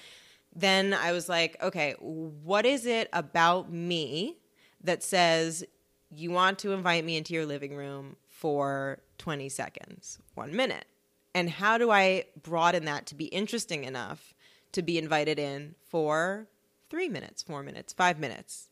then 0.54 0.94
I 0.94 1.12
was 1.12 1.28
like, 1.28 1.56
okay, 1.62 1.94
what 2.00 2.66
is 2.66 2.86
it 2.86 3.08
about 3.12 3.72
me 3.72 4.38
that 4.82 5.02
says 5.02 5.64
you 6.10 6.30
want 6.30 6.58
to 6.60 6.72
invite 6.72 7.04
me 7.04 7.16
into 7.16 7.34
your 7.34 7.46
living 7.46 7.76
room 7.76 8.16
for 8.28 8.98
20 9.18 9.48
seconds, 9.48 10.18
one 10.34 10.54
minute? 10.54 10.86
And 11.34 11.50
how 11.50 11.78
do 11.78 11.90
I 11.90 12.24
broaden 12.42 12.84
that 12.86 13.06
to 13.06 13.14
be 13.14 13.26
interesting 13.26 13.84
enough 13.84 14.34
to 14.72 14.82
be 14.82 14.98
invited 14.98 15.38
in 15.38 15.74
for 15.88 16.46
three 16.90 17.08
minutes, 17.08 17.42
four 17.42 17.62
minutes, 17.62 17.92
five 17.92 18.18
minutes 18.18 18.68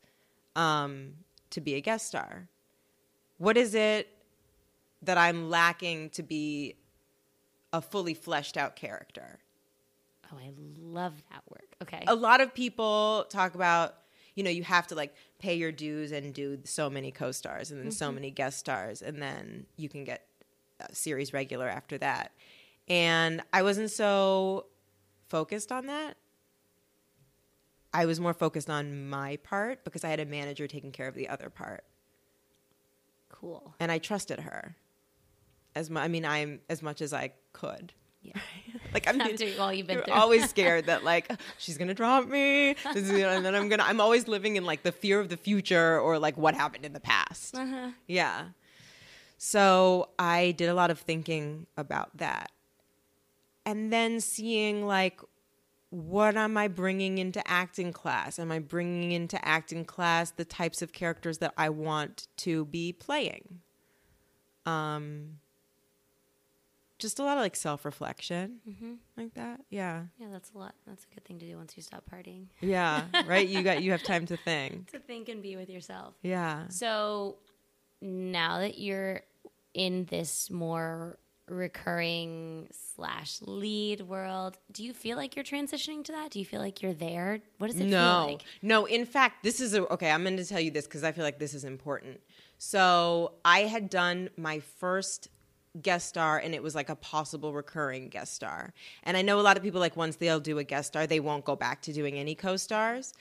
um, 0.55 1.13
to 1.51 1.61
be 1.61 1.75
a 1.75 1.81
guest 1.81 2.07
star? 2.07 2.49
What 3.39 3.57
is 3.57 3.75
it 3.75 4.09
that 5.03 5.19
I'm 5.19 5.51
lacking 5.51 6.11
to 6.11 6.23
be 6.23 6.77
a 7.73 7.83
fully 7.83 8.15
fleshed 8.15 8.57
out 8.57 8.77
character? 8.77 9.39
Oh, 10.33 10.39
I 10.39 10.51
love 10.81 11.23
that 11.31 11.43
work. 11.49 11.77
Okay. 11.83 12.03
a 12.07 12.15
lot 12.15 12.41
of 12.41 12.55
people 12.55 13.27
talk 13.29 13.55
about 13.55 13.95
you 14.37 14.45
know 14.45 14.51
you 14.51 14.63
have 14.63 14.87
to 14.87 14.95
like 14.95 15.15
pay 15.41 15.55
your 15.55 15.73
dues 15.73 16.13
and 16.13 16.33
do 16.33 16.59
so 16.63 16.89
many 16.89 17.11
co-stars 17.11 17.73
and 17.73 17.83
then 17.83 17.91
so 17.91 18.07
mm-hmm. 18.07 18.15
many 18.17 18.31
guest 18.31 18.59
stars 18.61 19.03
and 19.03 19.21
then 19.21 19.67
you 19.77 19.89
can 19.89 20.05
get 20.05 20.27
a 20.79 20.95
series 20.95 21.33
regular 21.33 21.69
after 21.69 21.99
that. 21.99 22.31
And 22.87 23.43
i 23.53 23.65
wasn't 23.65 23.91
so 23.91 24.67
focused 25.29 25.73
on 25.73 25.87
that. 25.87 26.17
I 27.93 28.05
was 28.05 28.21
more 28.21 28.35
focused 28.35 28.71
on 28.71 29.09
my 29.09 29.39
part 29.39 29.83
because 29.83 30.05
i 30.05 30.09
had 30.09 30.21
a 30.21 30.27
manager 30.27 30.69
taking 30.69 30.93
care 30.93 31.09
of 31.09 31.15
the 31.15 31.29
other 31.29 31.51
part. 31.51 31.83
Cool. 33.29 33.75
and 33.81 33.91
i 33.93 33.99
trusted 33.99 34.41
her 34.41 34.77
as 35.75 35.91
mu- 35.91 36.01
i 36.01 36.09
mean 36.09 36.25
i'm 36.25 36.61
as 36.71 36.83
much 36.83 37.03
as 37.03 37.13
i 37.13 37.33
could 37.53 37.93
Yeah. 38.27 38.41
like 38.95 39.07
i'm 39.09 39.21
After 39.21 39.47
all 39.61 39.73
you've 39.73 39.87
been 39.87 40.03
through. 40.03 40.13
always 40.15 40.49
scared 40.51 40.87
that 40.91 41.05
like 41.05 41.31
she's 41.59 41.79
gonna 41.79 41.95
drop 41.95 42.27
me 42.29 42.75
this 42.93 42.97
is, 43.05 43.11
you 43.13 43.19
know, 43.21 43.31
and 43.31 43.45
then 43.45 43.55
i'm 43.55 43.69
gonna 43.69 43.83
i'm 43.85 44.01
always 44.01 44.27
living 44.29 44.57
in 44.57 44.65
like 44.65 44.83
the 44.83 44.93
fear 44.93 45.21
of 45.21 45.29
the 45.29 45.37
future 45.37 45.99
or 46.01 46.19
like 46.19 46.37
what 46.37 46.55
happened 46.55 46.85
in 46.85 46.93
the 46.93 47.01
past 47.01 47.55
Uh-huh. 47.57 47.91
yeah 48.07 48.47
so 49.39 50.09
i 50.19 50.53
did 50.57 50.69
a 50.69 50.75
lot 50.75 50.91
of 50.91 50.99
thinking 51.01 51.67
about 51.77 52.17
that 52.17 52.51
and 53.65 53.93
then 53.93 54.21
seeing 54.21 54.87
like 54.87 55.21
what 55.91 56.37
am 56.37 56.57
i 56.57 56.67
bringing 56.69 57.19
into 57.19 57.47
acting 57.49 57.93
class 57.93 58.39
am 58.39 58.51
i 58.51 58.59
bringing 58.59 59.13
into 59.13 59.43
acting 59.47 59.85
class 59.85 60.31
the 60.33 60.45
types 60.45 60.83
of 60.83 60.93
characters 60.93 61.39
that 61.39 61.53
i 61.57 61.69
want 61.69 62.29
to 62.37 62.65
be 62.67 62.93
playing 62.93 63.61
um 64.65 65.39
just 66.99 67.19
a 67.19 67.23
lot 67.23 67.37
of 67.37 67.43
like 67.43 67.57
self-reflection 67.57 68.59
Mm-hmm. 68.69 68.93
like 69.17 69.35
that 69.35 69.61
yeah 69.71 70.05
Yeah, 70.19 70.29
that's 70.33 70.51
a 70.55 70.59
lot. 70.59 70.75
That's 70.87 71.05
a 71.11 71.15
good 71.15 71.25
thing 71.25 71.39
to 71.41 71.47
do 71.47 71.57
once 71.57 71.77
you 71.77 71.83
stop 71.83 72.05
partying. 72.11 72.47
yeah 72.61 73.05
right 73.27 73.47
you 73.49 73.63
got 73.63 73.83
you 73.83 73.91
have 73.93 74.03
time 74.03 74.27
to 74.27 74.37
think 74.37 74.91
To 74.93 74.99
think 74.99 75.29
and 75.29 75.43
be 75.43 75.57
with 75.57 75.69
yourself. 75.71 76.15
yeah 76.23 76.69
So 76.69 77.37
now 78.03 78.59
that 78.61 78.79
you're 78.79 79.23
in 79.75 80.05
this 80.07 80.51
more 80.51 81.19
recurring 81.49 82.69
slash 82.73 83.39
lead 83.43 84.01
world, 84.01 84.59
do 84.73 84.83
you 84.83 84.93
feel 84.93 85.17
like 85.17 85.37
you're 85.37 85.45
transitioning 85.45 86.03
to 86.05 86.13
that? 86.13 86.31
Do 86.31 86.39
you 86.39 86.45
feel 86.45 86.61
like 86.61 86.83
you're 86.83 86.93
there? 86.95 87.41
What 87.59 87.71
does 87.71 87.79
it 87.79 87.85
no 87.87 88.25
feel 88.27 88.33
like? 88.33 88.43
no 88.63 88.85
in 88.87 89.05
fact 89.07 89.43
this 89.43 89.61
is 89.61 89.75
a 89.75 89.87
okay 89.93 90.11
i'm 90.11 90.23
going 90.25 90.37
to 90.37 90.45
tell 90.45 90.61
you 90.61 90.71
this 90.71 90.87
because 90.87 91.05
i 91.05 91.13
feel 91.13 91.25
like 91.25 91.39
this 91.39 91.55
is 91.55 91.65
important 91.65 92.21
so 92.59 93.33
i 93.45 93.61
had 93.61 93.89
done 93.91 94.29
my 94.37 94.59
first 94.61 95.29
guest 95.83 96.09
star 96.09 96.39
and 96.39 96.55
it 96.55 96.63
was 96.63 96.75
like 96.75 96.89
a 96.89 96.97
possible 96.97 97.53
recurring 97.53 98.09
guest 98.09 98.35
star. 98.35 98.73
And 99.03 99.17
i 99.17 99.23
know 99.23 99.41
a 99.41 99.43
lot 99.43 99.57
of 99.57 99.63
people 99.63 99.81
like 99.81 99.97
once 99.97 100.17
they'll 100.17 100.41
do 100.41 100.59
a 100.59 100.65
guest 100.65 100.89
star 100.89 101.07
they 101.07 101.21
won't 101.21 101.45
go 101.45 101.57
back 101.57 101.83
to 101.83 101.93
doing 101.93 102.15
any 102.15 102.35
co-stars. 102.35 103.15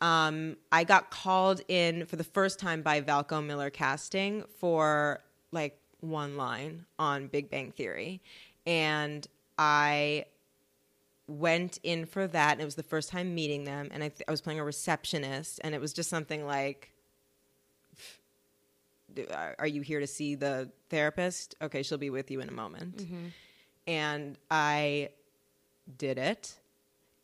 Um, 0.00 0.56
i 0.72 0.84
got 0.84 1.10
called 1.10 1.60
in 1.68 2.06
for 2.06 2.16
the 2.16 2.24
first 2.24 2.58
time 2.58 2.82
by 2.82 3.00
Valko 3.00 3.44
miller 3.44 3.70
casting 3.70 4.44
for 4.58 5.20
like 5.52 5.78
one 6.00 6.36
line 6.36 6.84
on 6.98 7.28
big 7.28 7.50
bang 7.50 7.72
theory. 7.72 8.20
And 8.66 9.26
i 9.58 10.26
went 11.26 11.78
in 11.82 12.04
for 12.04 12.26
that 12.26 12.52
and 12.52 12.60
it 12.60 12.64
was 12.64 12.74
the 12.74 12.82
first 12.82 13.08
time 13.08 13.34
meeting 13.34 13.64
them 13.64 13.88
and 13.92 14.02
I, 14.02 14.08
th- 14.08 14.22
I 14.28 14.30
was 14.30 14.40
playing 14.42 14.60
a 14.60 14.64
receptionist 14.64 15.60
and 15.64 15.74
it 15.74 15.80
was 15.80 15.92
just 15.92 16.10
something 16.10 16.44
like 16.46 16.90
"Do- 16.92 16.93
are 19.58 19.66
you 19.66 19.80
here 19.82 20.00
to 20.00 20.06
see 20.06 20.34
the 20.34 20.70
therapist? 20.90 21.54
Okay 21.62 21.82
she'll 21.82 21.98
be 21.98 22.10
with 22.10 22.30
you 22.30 22.40
in 22.40 22.48
a 22.48 22.52
moment. 22.52 23.06
And 23.86 24.38
i 24.50 25.10
did 25.98 26.16
it 26.18 26.54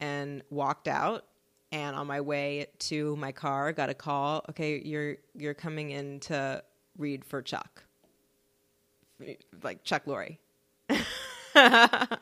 and 0.01 0.43
walked 0.51 0.89
out. 0.89 1.25
And 1.73 1.95
on 1.95 2.07
my 2.09 2.21
way 2.21 2.67
to 2.91 3.15
my 3.17 3.31
car 3.33 3.73
got 3.73 3.91
a 3.91 3.95
call 3.95 4.45
okay 4.51 4.81
you're 4.85 5.17
you're 5.37 5.55
coming 5.55 5.91
in 5.91 6.21
to 6.21 6.63
read 6.99 7.25
for 7.25 7.41
chuck. 7.43 7.85
Like 9.63 9.85
chuck 9.85 10.05
Lorre. 10.07 10.39
Uh, 10.91 10.97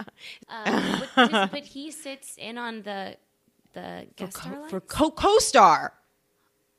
but, 1.16 1.31
does- 1.31 1.48
but 1.52 1.64
he 1.64 1.90
sits 1.90 2.37
in 2.38 2.59
on 2.59 2.83
the 2.83 3.16
the 3.74 4.07
guest 4.16 4.35
co- 4.37 4.50
star 4.50 4.68
for 4.68 4.81
co 4.81 5.11
co-star. 5.11 5.92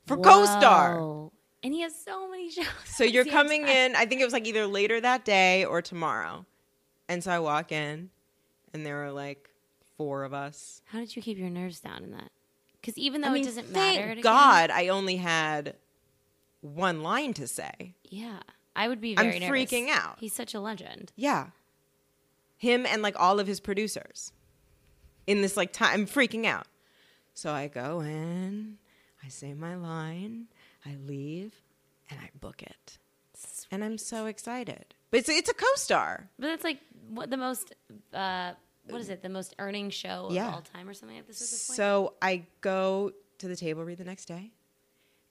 For 0.06 0.16
co-star. 0.16 0.98
Whoa. 1.00 1.32
And 1.62 1.74
he 1.74 1.80
has 1.82 1.94
so 1.94 2.28
many 2.30 2.50
shows. 2.56 2.64
so 2.84 3.04
you're 3.04 3.20
At 3.22 3.26
the 3.26 3.30
same 3.30 3.38
coming 3.42 3.62
time. 3.62 3.70
in 3.76 3.96
i 3.96 4.06
think 4.06 4.20
it 4.20 4.24
was 4.24 4.32
like 4.32 4.46
either 4.46 4.66
later 4.66 5.00
that 5.00 5.24
day 5.24 5.64
or 5.64 5.82
tomorrow 5.82 6.44
And 7.08 7.22
so 7.24 7.30
I 7.32 7.38
walk 7.40 7.72
in, 7.72 8.10
and 8.72 8.86
there 8.86 9.02
are 9.04 9.10
like 9.12 9.50
four 9.96 10.22
of 10.22 10.32
us. 10.32 10.80
How 10.92 11.00
did 11.00 11.16
you 11.16 11.22
keep 11.22 11.36
your 11.38 11.50
nerves 11.50 11.80
down 11.80 12.04
in 12.04 12.12
that? 12.12 12.30
Because 12.80 12.96
even 12.96 13.20
though 13.20 13.30
I 13.30 13.32
mean, 13.34 13.42
it 13.42 13.46
doesn't 13.46 13.66
thank 13.74 13.98
matter, 13.98 14.14
to 14.14 14.20
God, 14.22 14.70
I 14.70 14.88
only 14.88 15.16
had 15.16 15.74
one 16.60 17.02
line 17.02 17.34
to 17.34 17.48
say. 17.48 17.94
Yeah, 18.08 18.38
I 18.76 18.86
would 18.86 19.00
be 19.00 19.18
I'm 19.18 19.26
nervous. 19.26 19.48
freaking 19.48 19.88
out. 19.90 20.18
He's 20.20 20.32
such 20.32 20.54
a 20.54 20.60
legend. 20.60 21.10
Yeah. 21.16 21.48
Him 22.58 22.86
and 22.86 23.02
like 23.02 23.16
all 23.18 23.40
of 23.40 23.46
his 23.48 23.58
producers 23.60 24.32
in 25.26 25.42
this 25.42 25.56
like 25.56 25.72
time. 25.72 26.00
I'm 26.02 26.06
freaking 26.06 26.46
out. 26.46 26.66
So 27.34 27.50
I 27.52 27.66
go 27.68 28.00
in, 28.00 28.78
I 29.24 29.28
say 29.28 29.52
my 29.54 29.74
line, 29.74 30.46
I 30.86 30.96
leave, 31.06 31.54
and 32.10 32.18
I 32.20 32.30
book 32.40 32.62
it. 32.62 32.98
And 33.70 33.82
I'm 33.84 33.98
so 33.98 34.26
excited. 34.26 34.94
But 35.10 35.20
it's, 35.20 35.28
it's 35.28 35.48
a 35.50 35.54
co 35.54 35.66
star. 35.76 36.28
But 36.38 36.48
that's 36.48 36.64
like 36.64 36.80
what 37.08 37.30
the 37.30 37.36
most. 37.36 37.74
Uh, 38.12 38.52
what 38.88 39.00
is 39.00 39.08
it? 39.08 39.22
The 39.22 39.28
most 39.28 39.54
earning 39.58 39.90
show 39.90 40.26
of 40.26 40.32
Yeah. 40.32 40.50
all 40.52 40.62
time, 40.62 40.88
or 40.88 40.94
something 40.94 41.16
like 41.16 41.26
this. 41.26 41.40
At 41.40 41.50
this 41.50 41.66
point? 41.68 41.76
So 41.76 42.14
I 42.20 42.42
go 42.60 43.12
to 43.38 43.48
the 43.48 43.56
table 43.56 43.84
read 43.84 43.98
the 43.98 44.04
next 44.04 44.24
day, 44.26 44.50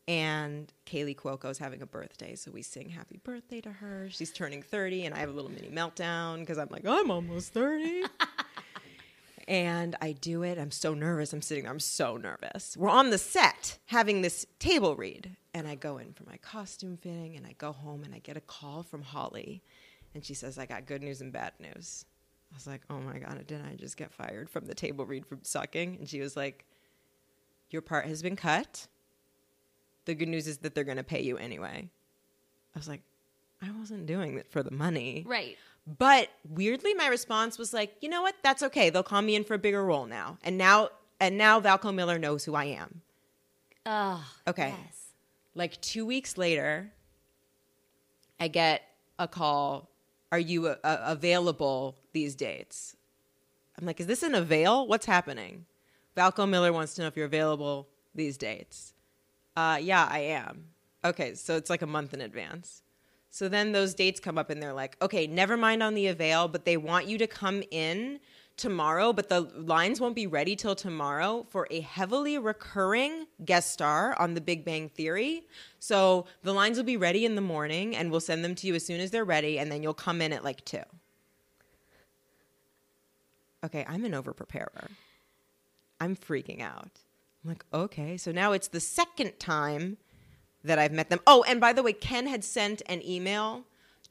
and 0.07 0.71
Kaley 0.85 1.15
Cuoco 1.15 1.49
is 1.51 1.57
having 1.57 1.81
a 1.81 1.85
birthday. 1.85 2.35
So 2.35 2.51
we 2.51 2.61
sing 2.61 2.89
happy 2.89 3.19
birthday 3.23 3.59
to 3.61 3.71
her. 3.71 4.07
She's 4.11 4.31
turning 4.31 4.61
30, 4.63 5.05
and 5.05 5.13
I 5.15 5.19
have 5.19 5.29
a 5.29 5.33
little 5.33 5.51
mini 5.51 5.69
meltdown 5.69 6.39
because 6.39 6.57
I'm 6.57 6.69
like, 6.71 6.85
I'm 6.87 7.11
almost 7.11 7.53
30. 7.53 8.03
and 9.47 9.95
I 10.01 10.11
do 10.13 10.43
it. 10.43 10.57
I'm 10.57 10.71
so 10.71 10.93
nervous. 10.93 11.33
I'm 11.33 11.41
sitting 11.41 11.63
there. 11.63 11.71
I'm 11.73 11.79
so 11.79 12.17
nervous. 12.17 12.77
We're 12.77 12.89
on 12.89 13.09
the 13.09 13.17
set 13.17 13.79
having 13.87 14.21
this 14.21 14.45
table 14.59 14.95
read, 14.95 15.35
and 15.59 15.67
I 15.67 15.75
go 15.75 15.97
in 15.97 16.13
for 16.13 16.23
my 16.23 16.37
costume 16.37 16.97
fitting, 16.97 17.35
and 17.37 17.45
I 17.45 17.53
go 17.57 17.71
home, 17.71 18.03
and 18.03 18.13
I 18.13 18.19
get 18.19 18.37
a 18.37 18.41
call 18.41 18.83
from 18.83 19.01
Holly, 19.03 19.61
and 20.15 20.23
she 20.25 20.33
says, 20.33 20.57
I 20.57 20.65
got 20.65 20.85
good 20.85 21.01
news 21.03 21.21
and 21.21 21.31
bad 21.31 21.53
news. 21.59 22.05
I 22.51 22.55
was 22.55 22.65
like, 22.65 22.81
oh 22.89 22.99
my 22.99 23.19
God, 23.19 23.45
didn't 23.45 23.65
I 23.67 23.75
just 23.75 23.95
get 23.95 24.11
fired 24.11 24.49
from 24.49 24.65
the 24.65 24.73
table 24.73 25.05
read 25.05 25.25
from 25.25 25.39
sucking? 25.43 25.97
And 25.99 26.09
she 26.09 26.19
was 26.19 26.35
like, 26.35 26.65
your 27.69 27.83
part 27.83 28.05
has 28.07 28.23
been 28.23 28.35
cut. 28.35 28.87
The 30.05 30.15
good 30.15 30.27
news 30.29 30.47
is 30.47 30.57
that 30.59 30.73
they're 30.73 30.83
going 30.83 30.97
to 30.97 31.03
pay 31.03 31.21
you 31.21 31.37
anyway. 31.37 31.87
I 32.75 32.79
was 32.79 32.87
like, 32.87 33.01
I 33.61 33.69
wasn't 33.79 34.07
doing 34.07 34.37
it 34.37 34.51
for 34.51 34.63
the 34.63 34.71
money. 34.71 35.23
right. 35.27 35.57
But 35.97 36.29
weirdly, 36.47 36.93
my 36.93 37.07
response 37.07 37.57
was 37.57 37.73
like, 37.73 37.95
you 38.01 38.09
know 38.09 38.21
what? 38.21 38.35
That's 38.43 38.61
okay. 38.63 38.89
They'll 38.91 39.01
call 39.01 39.21
me 39.23 39.35
in 39.35 39.43
for 39.43 39.55
a 39.55 39.59
bigger 39.59 39.83
role 39.83 40.05
now. 40.05 40.37
And 40.43 40.55
now, 40.57 40.89
and 41.19 41.35
now 41.37 41.59
Valko 41.59 41.93
Miller 41.93 42.19
knows 42.19 42.45
who 42.45 42.53
I 42.53 42.65
am. 42.65 43.01
Oh, 43.87 44.23
Okay. 44.47 44.73
Yes. 44.85 44.98
Like 45.55 45.79
two 45.81 46.05
weeks 46.05 46.37
later, 46.37 46.91
I 48.39 48.47
get 48.47 48.83
a 49.17 49.27
call. 49.27 49.89
Are 50.31 50.39
you 50.39 50.67
uh, 50.67 50.75
available 50.83 51.97
these 52.13 52.35
dates? 52.35 52.95
I'm 53.77 53.85
like, 53.85 53.99
is 53.99 54.07
this 54.07 54.23
an 54.23 54.35
avail? 54.35 54.87
What's 54.87 55.05
happening? 55.05 55.65
Valko 56.15 56.47
Miller 56.47 56.73
wants 56.73 56.95
to 56.95 57.01
know 57.01 57.07
if 57.07 57.15
you're 57.15 57.25
available 57.25 57.87
these 58.13 58.37
dates. 58.37 58.93
Uh, 59.55 59.79
yeah, 59.81 60.07
I 60.09 60.19
am. 60.19 60.65
Okay, 61.03 61.33
so 61.35 61.55
it's 61.55 61.69
like 61.69 61.81
a 61.81 61.87
month 61.87 62.13
in 62.13 62.21
advance. 62.21 62.83
So 63.29 63.47
then 63.47 63.71
those 63.71 63.93
dates 63.93 64.19
come 64.19 64.37
up 64.37 64.49
and 64.49 64.61
they're 64.61 64.73
like, 64.73 64.97
okay, 65.01 65.27
never 65.27 65.55
mind 65.55 65.83
on 65.83 65.93
the 65.93 66.07
avail, 66.07 66.47
but 66.47 66.65
they 66.65 66.77
want 66.77 67.07
you 67.07 67.17
to 67.19 67.27
come 67.27 67.63
in 67.71 68.19
tomorrow, 68.59 69.11
but 69.11 69.29
the 69.29 69.41
lines 69.41 69.99
won't 69.99 70.15
be 70.15 70.27
ready 70.27 70.55
till 70.55 70.75
tomorrow 70.75 71.47
for 71.49 71.67
a 71.71 71.79
heavily 71.79 72.37
recurring 72.37 73.25
guest 73.43 73.71
star 73.71 74.15
on 74.19 74.35
The 74.35 74.41
Big 74.41 74.63
Bang 74.63 74.89
Theory. 74.89 75.43
So 75.79 76.27
the 76.43 76.53
lines 76.53 76.77
will 76.77 76.83
be 76.83 76.97
ready 76.97 77.25
in 77.25 77.33
the 77.33 77.41
morning 77.41 77.95
and 77.95 78.11
we'll 78.11 78.19
send 78.19 78.45
them 78.45 78.53
to 78.55 78.67
you 78.67 78.75
as 78.75 78.85
soon 78.85 78.99
as 78.99 79.09
they're 79.09 79.25
ready, 79.25 79.57
and 79.57 79.71
then 79.71 79.81
you'll 79.81 79.95
come 79.95 80.21
in 80.21 80.31
at 80.33 80.43
like 80.43 80.63
two. 80.65 80.83
Okay, 83.63 83.85
I'm 83.87 84.05
an 84.05 84.13
over 84.13 84.33
preparer. 84.33 84.89
I'm 85.99 86.15
freaking 86.15 86.61
out. 86.61 86.91
I'm 87.43 87.49
like, 87.49 87.65
okay. 87.73 88.17
So 88.17 88.31
now 88.31 88.51
it's 88.51 88.67
the 88.67 88.79
second 88.79 89.39
time 89.39 89.97
that 90.63 90.77
I've 90.77 90.91
met 90.91 91.09
them. 91.09 91.19
Oh, 91.25 91.43
and 91.47 91.59
by 91.59 91.73
the 91.73 91.81
way, 91.83 91.93
Ken 91.93 92.27
had 92.27 92.43
sent 92.43 92.81
an 92.85 93.05
email 93.05 93.63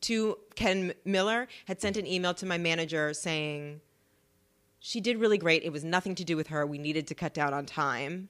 to 0.02 0.38
Ken 0.54 0.92
Miller, 1.04 1.48
had 1.66 1.80
sent 1.80 1.96
an 1.96 2.06
email 2.06 2.32
to 2.34 2.46
my 2.46 2.56
manager 2.56 3.12
saying, 3.12 3.80
she 4.80 5.00
did 5.00 5.18
really 5.18 5.38
great. 5.38 5.62
It 5.62 5.72
was 5.72 5.84
nothing 5.84 6.14
to 6.16 6.24
do 6.24 6.36
with 6.36 6.48
her. 6.48 6.66
We 6.66 6.78
needed 6.78 7.06
to 7.08 7.14
cut 7.14 7.34
down 7.34 7.52
on 7.52 7.66
time. 7.66 8.28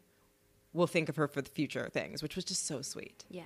We'll 0.72 0.86
think 0.86 1.08
of 1.08 1.16
her 1.16 1.28
for 1.28 1.42
the 1.42 1.50
future 1.50 1.88
things, 1.92 2.22
which 2.22 2.36
was 2.36 2.44
just 2.44 2.66
so 2.66 2.82
sweet. 2.82 3.24
Yeah. 3.30 3.42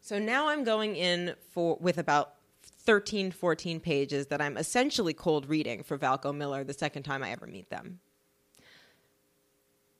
So 0.00 0.18
now 0.18 0.48
I'm 0.48 0.64
going 0.64 0.96
in 0.96 1.34
for 1.50 1.76
with 1.80 1.98
about 1.98 2.34
13, 2.62 3.30
14 3.30 3.80
pages 3.80 4.28
that 4.28 4.40
I'm 4.40 4.56
essentially 4.56 5.12
cold 5.12 5.48
reading 5.48 5.82
for 5.82 5.98
Valko 5.98 6.34
Miller 6.34 6.64
the 6.64 6.72
second 6.72 7.02
time 7.02 7.22
I 7.22 7.30
ever 7.30 7.46
meet 7.46 7.68
them. 7.70 8.00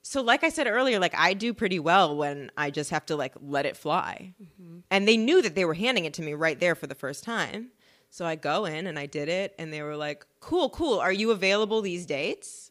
So 0.02 0.22
like 0.22 0.42
I 0.42 0.48
said 0.48 0.66
earlier, 0.66 0.98
like 0.98 1.14
I 1.16 1.34
do 1.34 1.52
pretty 1.52 1.78
well 1.78 2.16
when 2.16 2.50
I 2.56 2.70
just 2.70 2.90
have 2.90 3.06
to 3.06 3.16
like 3.16 3.34
let 3.40 3.66
it 3.66 3.76
fly. 3.76 4.34
Mm-hmm. 4.42 4.78
And 4.90 5.06
they 5.06 5.16
knew 5.16 5.42
that 5.42 5.54
they 5.54 5.64
were 5.64 5.74
handing 5.74 6.04
it 6.04 6.14
to 6.14 6.22
me 6.22 6.32
right 6.32 6.58
there 6.58 6.74
for 6.74 6.86
the 6.86 6.94
first 6.94 7.22
time. 7.22 7.68
So 8.10 8.26
I 8.26 8.34
go 8.34 8.64
in 8.64 8.86
and 8.86 8.98
I 8.98 9.06
did 9.06 9.28
it 9.28 9.54
and 9.58 9.72
they 9.72 9.82
were 9.82 9.96
like, 9.96 10.26
"Cool, 10.40 10.68
cool. 10.70 10.98
Are 10.98 11.12
you 11.12 11.30
available 11.30 11.80
these 11.80 12.06
dates?" 12.06 12.70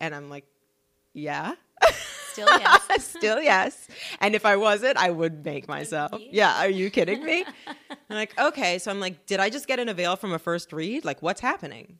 And 0.00 0.14
I'm 0.14 0.28
like, 0.28 0.44
"Yeah." 1.12 1.54
Still 2.36 2.48
yes. 2.58 3.04
Still 3.16 3.40
yes. 3.40 3.88
And 4.20 4.34
if 4.34 4.44
I 4.44 4.56
wasn't, 4.56 4.98
I 4.98 5.10
would 5.10 5.42
make 5.42 5.68
myself. 5.68 6.20
Yeah, 6.30 6.60
are 6.60 6.68
you 6.68 6.90
kidding 6.90 7.24
me? 7.24 7.46
I'm 7.66 7.76
like, 8.10 8.38
okay. 8.38 8.78
So 8.78 8.90
I'm 8.90 9.00
like, 9.00 9.24
did 9.24 9.40
I 9.40 9.48
just 9.48 9.66
get 9.66 9.78
an 9.78 9.88
avail 9.88 10.16
from 10.16 10.34
a 10.34 10.38
first 10.38 10.70
read? 10.72 11.04
Like, 11.04 11.22
what's 11.22 11.40
happening? 11.40 11.98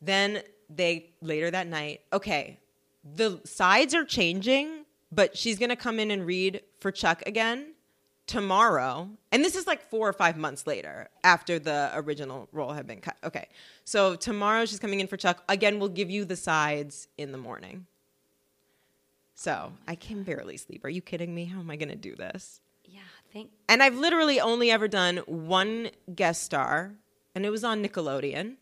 Then 0.00 0.42
they 0.70 1.10
later 1.20 1.50
that 1.50 1.66
night, 1.66 2.00
okay, 2.14 2.60
the 3.04 3.40
sides 3.44 3.94
are 3.94 4.06
changing, 4.06 4.86
but 5.10 5.36
she's 5.36 5.58
gonna 5.58 5.76
come 5.76 6.00
in 6.00 6.10
and 6.10 6.24
read 6.24 6.62
for 6.80 6.90
Chuck 6.90 7.22
again 7.26 7.71
tomorrow. 8.32 9.10
And 9.30 9.44
this 9.44 9.54
is 9.54 9.66
like 9.66 9.82
four 9.90 10.08
or 10.08 10.12
five 10.14 10.38
months 10.38 10.66
later 10.66 11.08
after 11.22 11.58
the 11.58 11.90
original 11.94 12.48
role 12.50 12.72
had 12.72 12.86
been 12.86 13.00
cut. 13.00 13.16
Okay. 13.22 13.46
So 13.84 14.16
tomorrow 14.16 14.64
she's 14.64 14.78
coming 14.78 15.00
in 15.00 15.06
for 15.06 15.18
Chuck. 15.18 15.42
Again, 15.48 15.78
we'll 15.78 15.90
give 15.90 16.10
you 16.10 16.24
the 16.24 16.36
sides 16.36 17.08
in 17.18 17.32
the 17.32 17.38
morning. 17.38 17.86
So 19.34 19.72
I 19.86 19.96
can 19.96 20.22
barely 20.22 20.56
sleep. 20.56 20.84
Are 20.84 20.88
you 20.88 21.02
kidding 21.02 21.34
me? 21.34 21.44
How 21.44 21.60
am 21.60 21.70
I 21.70 21.76
going 21.76 21.90
to 21.90 21.96
do 21.96 22.16
this? 22.16 22.60
yeah. 22.84 23.00
Thank. 23.32 23.50
And 23.68 23.82
I've 23.82 23.96
literally 23.96 24.40
only 24.40 24.70
ever 24.70 24.88
done 24.88 25.18
one 25.26 25.90
guest 26.14 26.42
star, 26.42 26.92
and 27.34 27.46
it 27.46 27.50
was 27.50 27.64
on 27.64 27.82
Nickelodeon. 27.82 28.56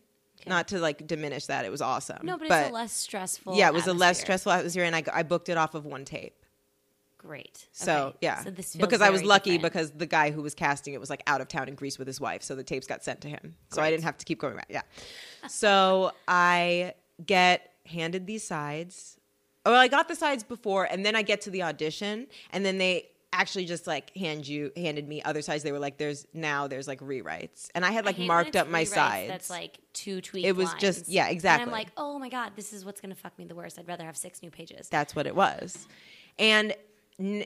Not 0.47 0.69
to 0.69 0.79
like 0.79 1.05
diminish 1.05 1.45
that, 1.47 1.65
it 1.65 1.71
was 1.71 1.81
awesome. 1.81 2.19
No, 2.23 2.37
but, 2.37 2.49
it's 2.49 2.69
a 2.69 2.73
less 2.73 2.93
stressful. 2.93 3.55
yeah, 3.55 3.67
it 3.67 3.73
was 3.73 3.85
a 3.85 3.93
less 3.93 4.17
atmosphere. 4.17 4.25
stressful 4.25 4.51
atmosphere, 4.53 4.83
and 4.85 4.95
I, 4.95 5.03
I 5.13 5.23
booked 5.23 5.49
it 5.49 5.57
off 5.57 5.75
of 5.75 5.85
one 5.85 6.03
tape. 6.03 6.40
Great. 7.21 7.67
So 7.71 8.07
Okay. 8.07 8.17
yeah, 8.21 8.43
So 8.43 8.79
because 8.79 8.99
I 8.99 9.11
was 9.11 9.23
lucky 9.23 9.51
different. 9.51 9.73
because 9.73 9.91
the 9.91 10.07
guy 10.07 10.31
who 10.31 10.41
was 10.41 10.55
casting 10.55 10.95
it 10.95 10.99
was 10.99 11.09
like 11.11 11.21
out 11.27 11.39
of 11.39 11.47
town 11.47 11.67
in 11.67 11.75
Greece 11.75 11.99
with 11.99 12.07
his 12.07 12.19
wife, 12.19 12.41
so 12.41 12.55
the 12.55 12.63
tapes 12.63 12.87
got 12.87 13.03
sent 13.03 13.21
to 13.21 13.27
him. 13.29 13.55
So 13.69 13.81
I 13.81 13.91
didn't 13.91 14.03
have 14.05 14.17
to 14.17 14.25
keep 14.25 14.39
going 14.39 14.55
back. 14.55 14.65
Yeah. 14.69 14.81
so 15.47 16.13
I 16.27 16.93
get 17.25 17.71
handed 17.85 18.25
these 18.25 18.43
sides. 18.45 19.17
Oh, 19.65 19.73
I 19.75 19.87
got 19.87 20.07
the 20.07 20.15
sides 20.15 20.43
before, 20.43 20.85
and 20.85 21.05
then 21.05 21.15
I 21.15 21.21
get 21.21 21.41
to 21.41 21.51
the 21.51 21.61
audition, 21.63 22.25
and 22.51 22.65
then 22.65 22.79
they 22.79 23.07
actually 23.33 23.63
just 23.65 23.85
like 23.87 24.13
hand 24.17 24.45
you 24.47 24.71
handed 24.75 25.07
me 25.07 25.21
other 25.21 25.41
sides. 25.43 25.63
They 25.63 25.71
were 25.71 25.79
like, 25.79 25.97
"There's 25.97 26.25
now 26.33 26.67
there's 26.67 26.87
like 26.87 26.99
rewrites," 27.01 27.69
and 27.75 27.85
I 27.85 27.91
had 27.91 28.03
like 28.05 28.17
when 28.17 28.25
marked 28.27 28.55
up 28.55 28.67
my 28.67 28.83
sides. 28.83 29.29
That's 29.29 29.49
like 29.51 29.77
two 29.93 30.21
tweets. 30.21 30.45
It 30.45 30.55
was 30.55 30.73
just- 30.79 31.07
yeah, 31.07 31.27
exactly. 31.27 31.61
And. 31.63 31.69
I'm 31.69 31.73
like, 31.73 31.89
oh 31.97 32.17
my 32.17 32.29
god, 32.29 32.53
this 32.55 32.73
is 32.73 32.83
what's 32.83 32.99
gonna 32.99 33.13
fuck 33.15 33.37
me 33.37 33.45
the 33.45 33.53
worst. 33.55 33.77
I'd 33.77 33.87
rather 33.87 34.05
have 34.05 34.17
six 34.17 34.41
new 34.41 34.49
pages. 34.49 34.89
That's 34.89 35.15
what 35.15 35.27
it 35.27 35.35
was. 35.35 35.87
And 36.39 36.73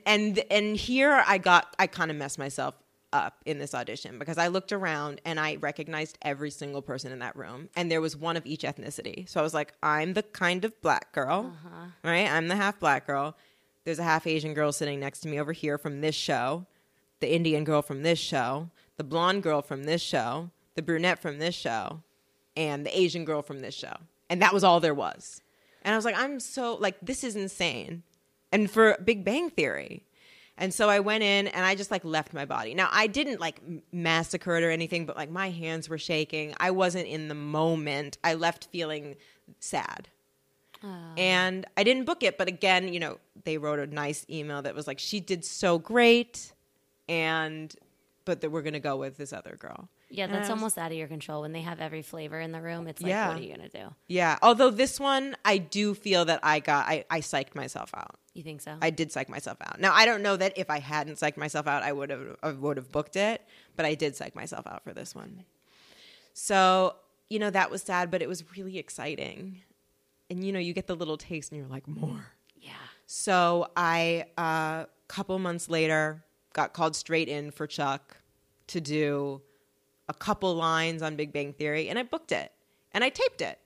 and 0.06 0.44
and 0.50 0.78
here 0.78 1.24
I 1.26 1.38
got 1.38 1.76
I 1.78 1.88
kind 1.88 2.12
of 2.12 2.18
messed 2.18 2.40
myself 2.40 2.76
up 3.14 3.38
in 3.46 3.60
this 3.60 3.74
audition 3.74 4.20
because 4.20 4.38
I 4.38 4.48
looked 4.48 4.72
around 4.74 5.22
and 5.24 5.40
I 5.40 5.56
recognized 5.56 6.18
every 6.22 6.52
single 6.52 6.82
person 6.82 7.12
in 7.12 7.20
that 7.20 7.36
room 7.36 7.70
and 7.76 7.90
there 7.90 8.02
was 8.02 8.18
one 8.18 8.36
of 8.36 8.46
each 8.46 8.64
ethnicity. 8.64 9.28
So 9.30 9.40
I 9.40 9.44
was 9.44 9.54
like, 9.54 9.74
I'm 9.82 10.14
the 10.14 10.24
kind 10.24 10.66
of 10.66 10.80
black 10.82 11.14
girl, 11.14 11.54
uh-huh. 11.54 11.86
right? 12.04 12.30
I'm 12.30 12.50
the 12.50 12.58
half 12.58 12.80
black 12.80 13.08
girl. 13.08 13.38
There's 13.86 14.00
a 14.00 14.04
half 14.04 14.28
Asian 14.28 14.54
girl 14.54 14.72
sitting 14.72 15.00
next 15.00 15.20
to 15.22 15.30
me 15.30 15.40
over 15.40 15.54
here 15.54 15.78
from 15.78 16.02
this 16.02 16.16
show, 16.16 16.66
the 17.20 17.34
Indian 17.34 17.64
girl 17.64 17.82
from 17.82 18.04
this 18.04 18.20
show, 18.20 18.70
the 18.98 19.04
blonde 19.04 19.44
girl 19.44 19.62
from 19.62 19.84
this 19.84 20.02
show, 20.02 20.50
the 20.74 20.82
brunette 20.82 21.20
from 21.20 21.40
this 21.40 21.56
show, 21.56 22.02
and 22.58 22.86
the 22.86 22.98
Asian 22.98 23.26
girl 23.26 23.42
from 23.42 23.62
this 23.62 23.76
show. 23.76 23.96
And 24.30 24.42
that 24.42 24.54
was 24.54 24.64
all 24.64 24.80
there 24.80 24.94
was. 24.94 25.42
And 25.84 25.94
I 25.94 25.98
was 25.98 26.06
like, 26.06 26.18
I'm 26.18 26.40
so, 26.40 26.76
like, 26.76 26.98
this 27.02 27.24
is 27.24 27.36
insane. 27.36 28.04
And 28.56 28.72
for 28.72 28.98
Big 29.04 29.26
Bang 29.26 29.50
Theory. 29.50 30.06
And 30.58 30.74
so 30.74 30.90
I 30.90 31.02
went 31.02 31.24
in 31.24 31.48
and 31.48 31.66
I 31.66 31.76
just 31.76 31.92
like 31.92 32.06
left 32.06 32.34
my 32.34 32.46
body. 32.46 32.74
Now, 32.74 32.88
I 32.90 33.08
didn't 33.08 33.42
like 33.42 33.60
massacre 33.92 34.56
it 34.56 34.64
or 34.64 34.72
anything, 34.72 35.06
but 35.06 35.18
like 35.18 35.30
my 35.30 35.50
hands 35.50 35.90
were 35.90 35.98
shaking. 35.98 36.54
I 36.58 36.72
wasn't 36.72 37.08
in 37.08 37.28
the 37.28 37.36
moment. 37.36 38.18
I 38.24 38.36
left 38.36 38.70
feeling 38.72 39.18
sad. 39.60 40.08
Ah. 40.82 41.12
And 41.18 41.66
I 41.76 41.84
didn't 41.84 42.06
book 42.06 42.24
it, 42.24 42.38
but 42.38 42.48
again, 42.48 42.94
you 42.94 43.02
know, 43.02 43.18
they 43.44 43.58
wrote 43.58 43.80
a 43.80 43.88
nice 43.88 44.26
email 44.30 44.62
that 44.62 44.74
was 44.74 44.88
like, 44.88 45.00
she 45.00 45.20
did 45.20 45.44
so 45.44 45.78
great. 45.78 46.54
And, 47.10 47.76
but 48.24 48.40
that 48.40 48.52
we're 48.52 48.62
going 48.62 48.74
to 48.74 48.80
go 48.80 48.96
with 48.96 49.18
this 49.18 49.34
other 49.34 49.58
girl. 49.60 49.90
Yeah, 50.18 50.28
that's 50.28 50.50
was- 50.50 50.50
almost 50.52 50.78
out 50.78 50.92
of 50.92 50.98
your 50.98 51.08
control. 51.08 51.42
When 51.42 51.52
they 51.52 51.62
have 51.62 51.80
every 51.80 52.02
flavor 52.02 52.40
in 52.40 52.52
the 52.52 52.62
room, 52.62 52.88
it's 52.88 53.02
like, 53.02 53.10
Yeah. 53.10 53.28
what 53.30 53.38
are 53.38 53.42
you 53.42 53.56
gonna 53.56 53.70
do? 53.70 53.94
Yeah. 54.08 54.38
Although 54.42 54.72
this 54.72 55.00
one, 55.00 55.36
I 55.44 55.58
do 55.58 55.94
feel 55.94 56.26
that 56.26 56.40
I 56.44 56.60
got, 56.60 56.88
I, 56.88 57.06
I 57.10 57.20
psyched 57.22 57.56
myself 57.56 57.92
out. 57.96 58.18
You 58.34 58.44
think 58.44 58.62
so? 58.62 58.76
I 58.82 58.90
did 58.90 59.12
psych 59.12 59.30
myself 59.30 59.58
out. 59.62 59.80
Now 59.80 59.94
I 59.94 60.06
don't 60.06 60.22
know 60.22 60.36
that 60.36 60.58
if 60.58 60.70
I 60.70 60.80
hadn't 60.80 61.16
psyched 61.16 61.38
myself 61.38 61.68
out, 61.68 61.84
I 61.84 61.92
would 61.94 62.10
have 62.10 62.36
I 62.44 62.52
would 62.52 62.76
have 62.78 62.92
booked 62.92 63.16
it, 63.16 63.42
but 63.78 63.86
I 63.86 63.96
did 63.96 64.16
psych 64.16 64.36
myself 64.36 64.68
out 64.68 64.84
for 64.84 64.94
this 64.94 65.16
one. 65.16 65.46
So 66.34 66.96
you 67.30 67.40
know 67.40 67.50
that 67.50 67.72
was 67.72 67.82
sad, 67.82 68.12
but 68.12 68.22
it 68.22 68.28
was 68.28 68.44
really 68.58 68.78
exciting, 68.78 69.62
and 70.30 70.44
you 70.44 70.52
know 70.52 70.60
you 70.60 70.74
get 70.74 70.88
the 70.88 70.96
little 70.96 71.18
taste, 71.18 71.52
and 71.52 71.60
you're 71.60 71.70
like 71.70 71.88
more. 71.88 72.26
yeah. 72.58 72.72
So 73.08 73.70
I, 73.78 74.26
a 74.38 74.42
uh, 74.42 74.86
couple 75.08 75.38
months 75.40 75.70
later, 75.70 76.24
got 76.54 76.74
called 76.74 76.96
straight 76.96 77.30
in 77.30 77.52
for 77.52 77.68
Chuck 77.68 78.18
to 78.68 78.82
do 78.82 79.42
a 80.08 80.14
couple 80.14 80.54
lines 80.56 81.02
on 81.02 81.16
Big 81.16 81.34
Bang 81.34 81.54
Theory, 81.54 81.90
and 81.90 81.98
I 81.98 82.04
booked 82.04 82.32
it 82.32 82.52
and 82.92 83.04
I 83.04 83.10
taped 83.10 83.42
it. 83.42 83.60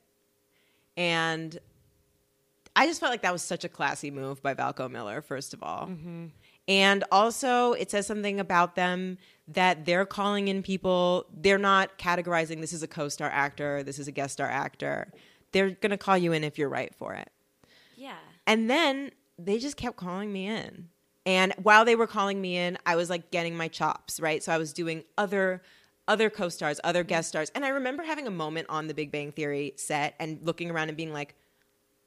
And 0.98 1.58
I 2.76 2.86
just 2.86 3.00
felt 3.00 3.12
like 3.12 3.22
that 3.22 3.34
was 3.34 3.42
such 3.42 3.64
a 3.64 3.70
classy 3.70 4.12
move 4.12 4.42
by 4.42 4.54
Valko 4.54 4.90
Miller, 4.90 5.22
first 5.22 5.54
of 5.54 5.64
all. 5.64 5.88
Mm-hmm. 5.88 6.28
And 6.68 7.04
also, 7.12 7.74
it 7.74 7.90
says 7.90 8.06
something 8.06 8.40
about 8.40 8.76
them 8.76 9.18
that 9.48 9.86
they're 9.86 10.06
calling 10.06 10.48
in 10.50 10.62
people, 10.62 11.26
they're 11.34 11.58
not 11.58 11.98
categorizing 11.98 12.62
this 12.62 12.74
is 12.74 12.84
a 12.84 12.88
co 12.88 13.10
star 13.10 13.30
actor, 13.30 13.82
this 13.82 13.98
is 13.98 14.08
a 14.08 14.12
guest 14.12 14.34
star 14.34 14.48
actor. 14.48 15.12
They're 15.52 15.72
going 15.72 15.90
to 15.90 15.98
call 15.98 16.18
you 16.18 16.32
in 16.32 16.44
if 16.44 16.60
you're 16.60 16.70
right 16.70 16.94
for 16.94 17.16
it. 17.16 17.32
Yeah. 17.96 18.18
And 18.46 18.70
then 18.70 19.12
they 19.40 19.58
just 19.58 19.78
kept 19.78 19.98
calling 19.98 20.32
me 20.32 20.48
in. 20.48 20.90
And 21.26 21.54
while 21.62 21.86
they 21.86 21.96
were 21.96 22.08
calling 22.08 22.40
me 22.40 22.58
in, 22.58 22.78
I 22.86 22.96
was 22.96 23.10
like 23.10 23.32
getting 23.32 23.58
my 23.58 23.68
chops, 23.68 24.20
right? 24.20 24.44
So 24.44 24.52
I 24.52 24.58
was 24.58 24.74
doing 24.74 25.04
other 25.18 25.62
other 26.10 26.30
co-stars, 26.30 26.82
other 26.84 27.04
mm-hmm. 27.04 27.10
guest 27.10 27.30
stars. 27.30 27.50
And 27.56 27.64
I 27.64 27.70
remember 27.70 28.04
having 28.04 28.28
a 28.28 28.32
moment 28.32 28.68
on 28.70 28.88
the 28.88 28.94
Big 28.94 29.12
Bang 29.12 29.32
Theory 29.32 29.74
set 29.78 30.16
and 30.20 30.40
looking 30.42 30.70
around 30.70 30.90
and 30.90 30.98
being 30.98 31.14
like, 31.14 31.36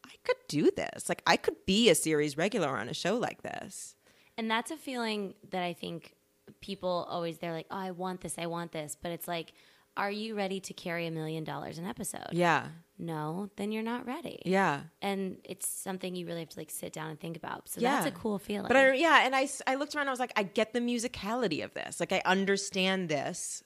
I 0.05 0.11
could 0.25 0.37
do 0.49 0.71
this. 0.77 1.09
Like 1.09 1.23
I 1.27 1.37
could 1.37 1.65
be 1.65 1.89
a 1.89 1.95
series 1.95 2.37
regular 2.37 2.69
on 2.77 2.89
a 2.89 2.95
show 2.95 3.17
like 3.17 3.43
this. 3.43 3.95
And 4.37 4.51
that's 4.51 4.71
a 4.71 4.77
feeling 4.77 5.35
that 5.51 5.63
I 5.63 5.73
think 5.73 6.15
people 6.61 7.07
always 7.09 7.39
they're 7.39 7.53
like, 7.53 7.67
"Oh, 7.71 7.77
I 7.77 7.91
want 7.93 8.23
this, 8.23 8.37
I 8.37 8.47
want 8.47 8.73
this," 8.73 8.97
but 9.01 9.13
it's 9.13 9.29
like, 9.29 9.53
are 9.97 10.11
you 10.11 10.35
ready 10.35 10.59
to 10.61 10.73
carry 10.73 11.07
a 11.07 11.11
million 11.11 11.45
dollars 11.45 11.79
an 11.79 11.87
episode? 11.87 12.29
Yeah. 12.33 12.69
No, 12.99 13.51
then 13.57 13.73
you're 13.73 13.83
not 13.83 14.07
ready. 14.07 14.41
Yeah. 14.45 14.83
And 15.03 15.39
it's 15.45 15.69
something 15.69 16.15
you 16.15 16.27
really 16.27 16.41
have 16.41 16.49
to 16.51 16.59
like 16.59 16.71
sit 16.71 16.93
down 16.93 17.11
and 17.11 17.21
think 17.21 17.37
about. 17.37 17.69
So 17.69 17.81
Yeah. 17.81 17.97
that's 17.97 18.07
a 18.07 18.19
cool 18.19 18.39
feeling. 18.39 18.69
But 18.69 18.77
I, 18.77 18.95
yeah, 18.95 19.25
and 19.25 19.35
I, 19.35 19.49
I 19.67 19.75
looked 19.75 19.95
around. 19.95 20.09
I 20.09 20.11
was 20.11 20.21
like, 20.21 20.33
I 20.37 20.45
get 20.45 20.73
the 20.73 20.81
musicality 20.81 21.65
of 21.65 21.75
this. 21.75 22.01
Like, 22.01 22.13
I 22.13 22.23
understand 22.25 23.09
this 23.09 23.63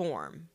form 0.00 0.48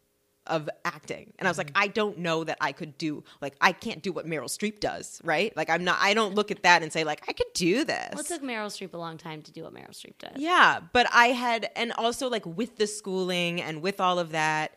of 0.48 0.68
acting, 0.84 1.34
and 1.38 1.48
I 1.48 1.52
was 1.52 1.58
like, 1.60 1.72
I 1.76 1.88
don't 1.88 2.20
know 2.20 2.44
that 2.44 2.58
I 2.62 2.72
could 2.72 2.98
do. 2.98 3.24
Like, 3.42 3.56
I 3.62 3.72
can't 3.72 4.02
do 4.02 4.12
what 4.12 4.26
Meryl 4.26 4.46
Streep 4.46 4.80
does, 4.80 5.22
right? 5.24 5.56
Like, 5.56 5.70
I'm 5.70 5.84
not. 5.84 5.98
I 6.02 6.16
don't 6.16 6.34
look 6.34 6.50
at 6.50 6.64
that 6.64 6.82
and 6.82 6.92
say 6.92 7.04
like, 7.04 7.24
I 7.28 7.34
could 7.34 7.54
do 7.54 7.84
this. 7.84 8.10
well, 8.12 8.22
it 8.22 8.28
took 8.28 8.42
Meryl 8.42 8.68
Streep 8.68 8.94
a 8.94 8.98
long 8.98 9.18
time 9.18 9.44
to 9.44 9.52
do 9.52 9.64
what 9.64 9.74
Meryl 9.74 9.92
Streep 9.92 10.18
does. 10.18 10.38
Yeah, 10.38 10.80
but 10.94 11.08
I 11.14 11.28
had, 11.28 11.70
and 11.76 11.92
also 11.94 12.28
like 12.28 12.46
with 12.46 12.78
the 12.78 12.88
schooling 12.88 13.62
and 13.62 13.84
with 13.84 14.00
all 14.00 14.18
of 14.18 14.32
that, 14.32 14.76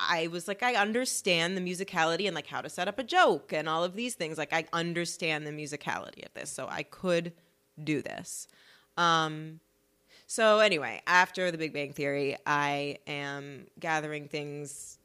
I 0.00 0.26
was 0.26 0.48
like, 0.48 0.62
I 0.64 0.74
understand 0.74 1.56
the 1.56 1.60
musicality 1.60 2.26
and 2.26 2.34
like 2.34 2.48
how 2.48 2.60
to 2.60 2.68
set 2.68 2.88
up 2.88 2.98
a 2.98 3.04
joke 3.04 3.52
and 3.52 3.68
all 3.68 3.84
of 3.84 3.94
these 3.94 4.14
things. 4.14 4.38
Like, 4.38 4.52
I 4.52 4.66
understand 4.72 5.46
the 5.46 5.52
musicality 5.52 6.26
of 6.26 6.34
this, 6.34 6.50
so 6.50 6.66
I 6.68 6.82
could 6.82 7.32
do 7.82 8.02
this. 8.02 8.48
Um, 8.96 9.60
so 10.26 10.58
anyway, 10.60 11.02
after 11.06 11.50
the 11.50 11.58
Big 11.58 11.72
Bang 11.72 11.92
Theory, 11.92 12.36
I 12.46 12.98
am 13.06 13.66
gathering 13.78 14.28
things 14.28 14.98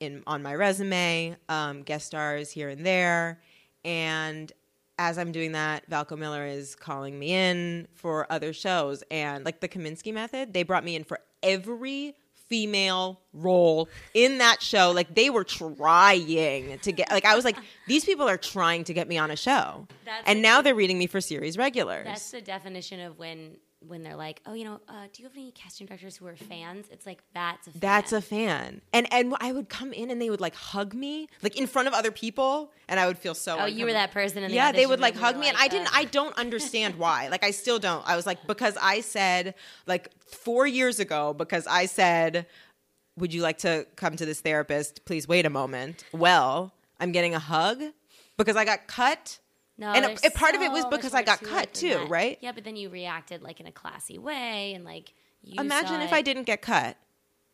in 0.00 0.22
on 0.26 0.42
my 0.42 0.54
resume, 0.54 1.36
um, 1.48 1.82
guest 1.82 2.06
stars 2.06 2.50
here 2.50 2.68
and 2.68 2.84
there, 2.84 3.40
and 3.84 4.52
as 4.98 5.18
I'm 5.18 5.32
doing 5.32 5.52
that, 5.52 5.88
Valko 5.90 6.16
Miller 6.16 6.46
is 6.46 6.76
calling 6.76 7.18
me 7.18 7.32
in 7.32 7.88
for 7.94 8.30
other 8.30 8.52
shows, 8.52 9.02
and 9.10 9.44
like 9.44 9.60
the 9.60 9.68
Kominsky 9.68 10.12
Method, 10.14 10.52
they 10.52 10.62
brought 10.62 10.84
me 10.84 10.94
in 10.96 11.04
for 11.04 11.18
every 11.42 12.14
female 12.48 13.20
role 13.32 13.88
in 14.12 14.38
that 14.38 14.62
show. 14.62 14.92
Like 14.92 15.14
they 15.14 15.30
were 15.30 15.44
trying 15.44 16.78
to 16.78 16.92
get, 16.92 17.10
like 17.10 17.24
I 17.24 17.34
was 17.34 17.44
like, 17.44 17.56
these 17.88 18.04
people 18.04 18.28
are 18.28 18.36
trying 18.36 18.84
to 18.84 18.92
get 18.94 19.08
me 19.08 19.16
on 19.18 19.30
a 19.30 19.36
show, 19.36 19.86
That's 20.04 20.22
and 20.28 20.38
a- 20.40 20.42
now 20.42 20.60
they're 20.62 20.74
reading 20.74 20.98
me 20.98 21.06
for 21.06 21.20
series 21.20 21.56
regulars. 21.58 22.06
That's 22.06 22.30
the 22.30 22.40
definition 22.42 23.00
of 23.00 23.18
when 23.18 23.56
when 23.88 24.02
they're 24.02 24.16
like, 24.16 24.40
oh, 24.46 24.54
you 24.54 24.64
know, 24.64 24.80
uh, 24.88 25.06
do 25.12 25.22
you 25.22 25.28
have 25.28 25.36
any 25.36 25.50
casting 25.52 25.86
directors 25.86 26.16
who 26.16 26.26
are 26.26 26.36
fans? 26.36 26.86
It's 26.90 27.06
like 27.06 27.22
that's 27.32 27.66
a 27.66 27.70
fan. 27.70 27.80
That's 27.80 28.12
a 28.12 28.20
fan. 28.20 28.80
And 28.92 29.12
and 29.12 29.34
I 29.40 29.52
would 29.52 29.68
come 29.68 29.92
in 29.92 30.10
and 30.10 30.20
they 30.20 30.30
would 30.30 30.40
like 30.40 30.54
hug 30.54 30.94
me 30.94 31.28
like 31.42 31.56
in 31.56 31.66
front 31.66 31.88
of 31.88 31.94
other 31.94 32.10
people 32.10 32.72
and 32.88 32.98
I 32.98 33.06
would 33.06 33.18
feel 33.18 33.34
so 33.34 33.58
Oh, 33.58 33.66
you 33.66 33.86
were 33.86 33.92
that 33.92 34.12
person. 34.12 34.42
In 34.42 34.50
the 34.50 34.54
Yeah, 34.54 34.72
they 34.72 34.86
would 34.86 35.00
like 35.00 35.16
hug 35.16 35.38
me 35.38 35.48
and 35.48 35.56
I 35.58 35.68
didn't 35.68 35.88
uh, 35.88 35.98
I 35.98 36.04
don't 36.04 36.36
understand 36.36 36.96
why. 36.96 37.28
Like 37.28 37.44
I 37.44 37.50
still 37.50 37.78
don't. 37.78 38.06
I 38.06 38.16
was 38.16 38.26
like 38.26 38.46
because 38.46 38.76
I 38.80 39.00
said 39.00 39.54
like 39.86 40.10
4 40.24 40.66
years 40.66 41.00
ago 41.00 41.34
because 41.34 41.66
I 41.66 41.86
said 41.86 42.46
would 43.16 43.32
you 43.32 43.42
like 43.42 43.58
to 43.58 43.86
come 43.96 44.16
to 44.16 44.26
this 44.26 44.40
therapist? 44.40 45.04
Please 45.04 45.28
wait 45.28 45.46
a 45.46 45.50
moment. 45.50 46.04
Well, 46.12 46.72
I'm 46.98 47.12
getting 47.12 47.34
a 47.34 47.38
hug 47.38 47.80
because 48.36 48.56
I 48.56 48.64
got 48.64 48.86
cut. 48.86 49.38
No, 49.76 49.88
And 49.88 50.18
part 50.34 50.54
of 50.54 50.62
it 50.62 50.70
was 50.70 50.84
because 50.86 51.14
I 51.14 51.22
got 51.22 51.42
cut 51.42 51.74
too, 51.74 51.88
that. 51.90 52.08
right? 52.08 52.38
Yeah, 52.40 52.52
but 52.52 52.62
then 52.64 52.76
you 52.76 52.88
reacted 52.88 53.42
like 53.42 53.58
in 53.60 53.66
a 53.66 53.72
classy 53.72 54.18
way 54.18 54.72
and 54.74 54.84
like 54.84 55.12
you 55.42 55.60
Imagine 55.60 56.00
if 56.00 56.12
it. 56.12 56.14
I 56.14 56.22
didn't 56.22 56.44
get 56.44 56.62
cut. 56.62 56.96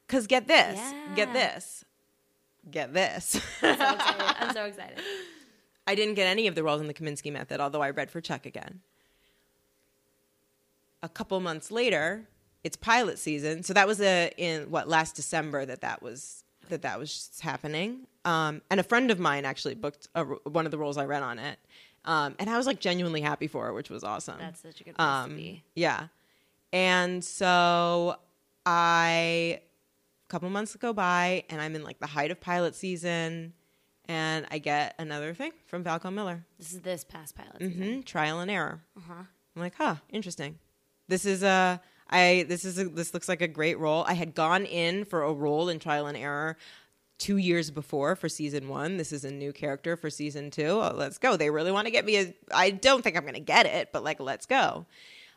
Cuz 0.07 0.27
get 0.27 0.47
this. 0.47 0.79
Get 1.17 1.33
this. 1.33 1.85
Get 2.71 2.93
this. 2.93 3.41
I'm 3.63 3.79
so 3.79 3.95
excited. 3.95 4.37
I'm 4.39 4.53
so 4.53 4.65
excited. 4.67 4.99
I 5.87 5.95
didn't 5.95 6.15
get 6.15 6.27
any 6.27 6.47
of 6.47 6.55
the 6.55 6.63
roles 6.63 6.81
in 6.81 6.89
the 6.89 6.95
Kominsky 6.95 7.33
Method, 7.33 7.59
although 7.61 7.81
I 7.83 7.91
read 7.91 8.11
for 8.11 8.21
Chuck 8.21 8.45
again. 8.45 8.81
A 11.03 11.09
couple 11.09 11.41
months 11.41 11.71
later, 11.71 12.29
it's 12.63 12.77
pilot 12.77 13.19
season, 13.19 13.63
so 13.63 13.73
that 13.73 13.87
was 13.89 14.01
a, 14.03 14.31
in 14.37 14.71
what 14.71 14.87
last 14.89 15.17
December 15.17 15.65
that 15.65 15.81
that 15.81 16.03
was 16.03 16.45
that 16.69 16.83
that 16.83 16.99
was 16.99 17.31
happening. 17.41 18.07
Um, 18.25 18.61
and 18.71 18.79
a 18.79 18.83
friend 18.83 19.11
of 19.11 19.19
mine 19.19 19.45
actually 19.47 19.75
booked 19.75 20.09
a, 20.15 20.25
one 20.25 20.67
of 20.67 20.71
the 20.71 20.77
roles 20.79 20.99
I 20.99 21.07
read 21.07 21.23
on 21.23 21.39
it, 21.39 21.59
um, 22.05 22.35
and 22.39 22.49
I 22.51 22.57
was 22.57 22.67
like 22.67 22.81
genuinely 22.81 23.21
happy 23.21 23.47
for 23.47 23.67
her, 23.67 23.73
which 23.73 23.91
was 23.91 24.05
awesome. 24.05 24.39
That's 24.39 24.61
such 24.61 24.81
a 24.81 24.85
good 24.85 24.95
place 24.97 25.07
to 25.07 25.13
Um, 25.13 25.37
be. 25.37 25.63
yeah. 25.75 26.09
And 26.73 27.25
so 27.25 28.17
I, 28.67 29.61
a 29.61 30.29
couple 30.29 30.49
months 30.51 30.77
go 30.77 30.93
by, 30.93 31.45
and 31.51 31.61
I'm 31.61 31.75
in 31.75 31.83
like 31.83 31.99
the 32.01 32.07
height 32.07 32.31
of 32.31 32.41
pilot 32.41 32.75
season, 32.75 33.53
and 34.07 34.47
I 34.51 34.59
get 34.59 34.95
another 34.99 35.35
thing 35.35 35.53
from 35.67 35.85
Valko 35.85 36.13
Miller. 36.13 36.45
This 36.59 36.73
is 36.73 36.81
this 36.81 37.05
past 37.05 37.35
pilot 37.35 37.57
season. 37.59 37.95
hmm 37.95 38.01
Trial 38.03 38.41
and 38.41 38.51
error. 38.51 38.81
Uh-huh. 38.97 39.23
I'm 39.57 39.63
like, 39.63 39.75
huh, 39.77 39.97
interesting. 40.11 40.59
This 41.09 41.25
is 41.25 41.43
a, 41.43 41.81
I 42.09 42.45
this 42.49 42.65
is 42.65 42.79
a, 42.79 42.85
this 42.85 43.13
looks 43.15 43.29
like 43.29 43.43
a 43.43 43.49
great 43.49 43.79
role. 43.79 44.05
I 44.07 44.15
had 44.15 44.35
gone 44.35 44.65
in 44.65 45.05
for 45.05 45.23
a 45.23 45.33
role 45.33 45.69
in 45.69 45.79
Trial 45.81 46.07
and 46.07 46.17
Error 46.17 46.57
two 47.21 47.37
years 47.37 47.71
before 47.71 48.17
for 48.17 48.29
season 48.29 48.67
one. 48.69 48.97
This 48.97 49.13
is 49.13 49.25
a 49.25 49.31
new 49.31 49.53
character 49.53 49.97
for 49.97 50.11
season 50.11 50.51
two. 50.51 50.67
Oh, 50.67 50.93
let's 50.97 51.19
go. 51.19 51.37
They 51.37 51.51
really 51.51 51.71
want 51.71 51.85
to 51.87 51.93
get 51.93 52.05
me. 52.05 52.17
A, 52.17 52.35
I 52.53 52.71
don't 52.71 53.03
think 53.03 53.17
I'm 53.17 53.23
going 53.23 53.35
to 53.35 53.41
get 53.41 53.67
it, 53.67 53.91
but 53.93 54.03
like, 54.03 54.19
let's 54.19 54.47
go. 54.47 54.87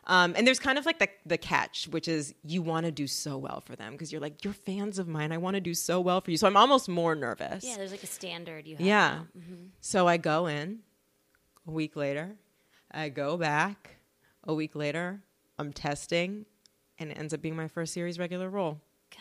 Um, 0.06 0.34
and 0.36 0.46
there's 0.46 0.58
kind 0.58 0.76
of 0.76 0.84
like 0.84 0.98
the 0.98 1.08
the 1.24 1.38
catch, 1.38 1.86
which 1.88 2.08
is 2.08 2.34
you 2.44 2.60
want 2.60 2.84
to 2.84 2.92
do 2.92 3.06
so 3.06 3.38
well 3.38 3.62
for 3.64 3.74
them 3.76 3.92
because 3.92 4.12
you're 4.12 4.20
like 4.20 4.44
you're 4.44 4.52
fans 4.52 4.98
of 4.98 5.08
mine. 5.08 5.32
I 5.32 5.38
want 5.38 5.54
to 5.54 5.60
do 5.60 5.72
so 5.72 5.98
well 6.00 6.20
for 6.20 6.30
you. 6.30 6.36
So 6.36 6.46
I'm 6.46 6.56
almost 6.58 6.88
more 6.90 7.14
nervous. 7.14 7.64
Yeah, 7.64 7.76
there's 7.78 7.90
like 7.92 8.02
a 8.02 8.06
standard 8.08 8.66
you 8.66 8.76
have. 8.76 8.84
Yeah. 8.86 9.20
Mhm. 9.38 9.68
So 9.80 10.06
I 10.06 10.18
go 10.18 10.46
in 10.46 10.80
a 11.66 11.70
week 11.70 11.96
later. 11.96 12.36
I 12.90 13.08
go 13.08 13.36
back 13.38 13.96
a 14.44 14.52
week 14.52 14.74
later. 14.74 15.22
I'm 15.58 15.72
testing, 15.72 16.44
and 16.98 17.10
it 17.10 17.18
ends 17.18 17.32
up 17.32 17.40
being 17.40 17.56
my 17.56 17.68
first 17.68 17.94
series 17.94 18.18
regular 18.18 18.50
role. 18.50 18.80
God. 19.10 19.20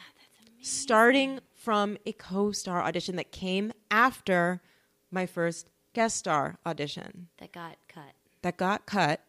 Starting 0.65 1.39
from 1.53 1.97
a 2.05 2.13
co 2.13 2.51
star 2.53 2.81
audition 2.83 3.17
that 3.17 3.31
came 3.31 3.73
after 3.91 4.61
my 5.11 5.25
first 5.25 5.69
guest 5.93 6.15
star 6.17 6.57
audition 6.65 7.27
That 7.39 7.51
got 7.51 7.77
cut. 7.87 8.13
that 8.43 8.57
got 8.57 8.85
cut. 8.85 9.21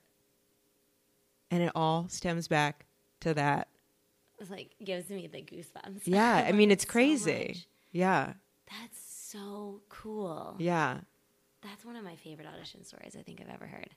And 1.50 1.62
it 1.62 1.72
all 1.74 2.06
stems 2.08 2.46
back 2.48 2.86
to 3.20 3.34
that. 3.34 3.68
It's 4.38 4.48
like 4.50 4.70
gives 4.82 5.10
me 5.10 5.26
the 5.26 5.38
goosebumps. 5.42 6.02
Yeah. 6.04 6.36
I 6.36 6.46
love 6.50 6.54
mean, 6.54 6.70
it's 6.70 6.84
crazy. 6.84 7.46
much. 7.48 7.66
yeah. 7.92 8.32
That's 8.70 8.98
so 9.00 9.82
cool. 9.88 10.54
Yeah. 10.58 11.00
That's 11.62 11.84
one 11.84 11.96
of 11.96 12.04
my 12.04 12.16
favorite 12.16 12.46
audition 12.46 12.84
stories 12.84 13.16
I 13.18 13.22
think 13.22 13.40
I've 13.40 13.52
ever 13.52 13.66
heard. 13.66 13.90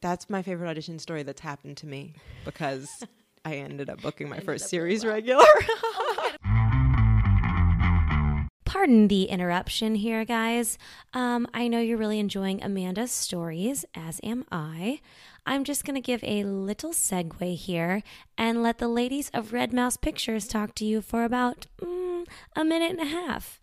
That's 0.00 0.30
my 0.30 0.42
favorite 0.42 0.68
audition 0.68 0.98
story 1.00 1.24
that's 1.24 1.40
happened 1.40 1.76
to 1.78 1.86
me 1.86 2.14
because 2.44 2.88
I 3.44 3.54
ended 3.56 3.90
up 3.90 4.00
booking 4.00 4.28
my 4.28 4.36
Ended 4.36 4.46
first 4.46 4.68
series 4.68 5.04
well. 5.04 5.14
regular. 5.14 5.44
pardon 8.78 9.08
the 9.08 9.24
interruption 9.24 9.96
here, 9.96 10.24
guys. 10.24 10.78
Um, 11.12 11.48
I 11.52 11.66
know 11.66 11.80
you're 11.80 11.98
really 11.98 12.20
enjoying 12.20 12.62
Amanda's 12.62 13.10
stories, 13.10 13.84
as 13.92 14.20
am 14.22 14.44
I. 14.52 15.00
I'm 15.44 15.64
just 15.64 15.84
going 15.84 15.96
to 15.96 16.00
give 16.00 16.22
a 16.22 16.44
little 16.44 16.92
segue 16.92 17.56
here 17.56 18.04
and 18.36 18.62
let 18.62 18.78
the 18.78 18.86
ladies 18.86 19.32
of 19.34 19.52
Red 19.52 19.72
Mouse 19.72 19.96
Pictures 19.96 20.46
talk 20.46 20.76
to 20.76 20.84
you 20.84 21.02
for 21.02 21.24
about 21.24 21.66
mm, 21.82 22.24
a 22.54 22.64
minute 22.64 22.92
and 22.92 23.00
a 23.00 23.06
half. 23.06 23.60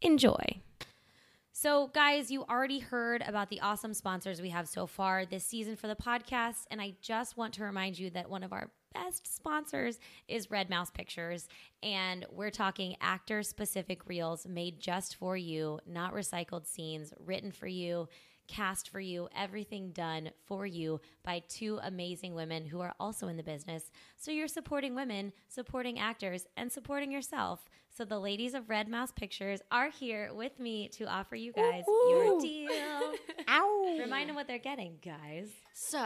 Enjoy. 0.00 0.62
So, 1.52 1.88
guys, 1.88 2.30
you 2.30 2.44
already 2.44 2.78
heard 2.78 3.22
about 3.26 3.50
the 3.50 3.60
awesome 3.60 3.92
sponsors 3.92 4.40
we 4.40 4.48
have 4.48 4.66
so 4.66 4.86
far 4.86 5.26
this 5.26 5.44
season 5.44 5.76
for 5.76 5.88
the 5.88 5.94
podcast. 5.94 6.64
And 6.70 6.80
I 6.80 6.94
just 7.02 7.36
want 7.36 7.52
to 7.54 7.64
remind 7.64 7.98
you 7.98 8.08
that 8.10 8.30
one 8.30 8.42
of 8.42 8.54
our 8.54 8.70
best 8.94 9.34
sponsors 9.34 9.98
is 10.28 10.50
Red 10.50 10.70
Mouse 10.70 10.90
Pictures. 10.90 11.48
And 11.82 12.24
we're 12.30 12.50
talking 12.50 12.96
actor 13.00 13.42
specific 13.42 14.08
reels 14.08 14.46
made 14.46 14.80
just 14.80 15.16
for 15.16 15.36
you, 15.36 15.80
not 15.86 16.14
recycled 16.14 16.66
scenes, 16.66 17.12
written 17.18 17.52
for 17.52 17.66
you 17.66 18.08
cast 18.46 18.90
for 18.90 19.00
you, 19.00 19.28
everything 19.36 19.90
done 19.92 20.30
for 20.46 20.66
you 20.66 21.00
by 21.22 21.42
two 21.48 21.78
amazing 21.82 22.34
women 22.34 22.66
who 22.66 22.80
are 22.80 22.94
also 23.00 23.28
in 23.28 23.36
the 23.36 23.42
business. 23.42 23.90
So 24.16 24.30
you're 24.30 24.48
supporting 24.48 24.94
women, 24.94 25.32
supporting 25.48 25.98
actors, 25.98 26.46
and 26.56 26.70
supporting 26.70 27.10
yourself. 27.10 27.68
So 27.96 28.04
the 28.04 28.18
ladies 28.18 28.54
of 28.54 28.68
Red 28.68 28.88
Mouse 28.88 29.12
Pictures 29.12 29.60
are 29.70 29.88
here 29.88 30.30
with 30.32 30.58
me 30.58 30.88
to 30.88 31.04
offer 31.04 31.36
you 31.36 31.52
guys 31.52 31.84
Ooh. 31.88 32.08
your 32.10 32.40
deal. 32.40 33.14
Ow. 33.48 33.96
Remind 33.98 34.28
them 34.28 34.36
what 34.36 34.46
they're 34.46 34.58
getting, 34.58 34.98
guys. 35.04 35.48
So, 35.72 36.04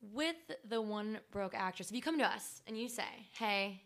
with 0.00 0.36
the 0.68 0.80
one 0.80 1.18
broke 1.30 1.54
actress, 1.54 1.90
if 1.90 1.96
you 1.96 2.02
come 2.02 2.18
to 2.18 2.26
us 2.26 2.62
and 2.66 2.78
you 2.78 2.88
say, 2.88 3.02
hey, 3.38 3.82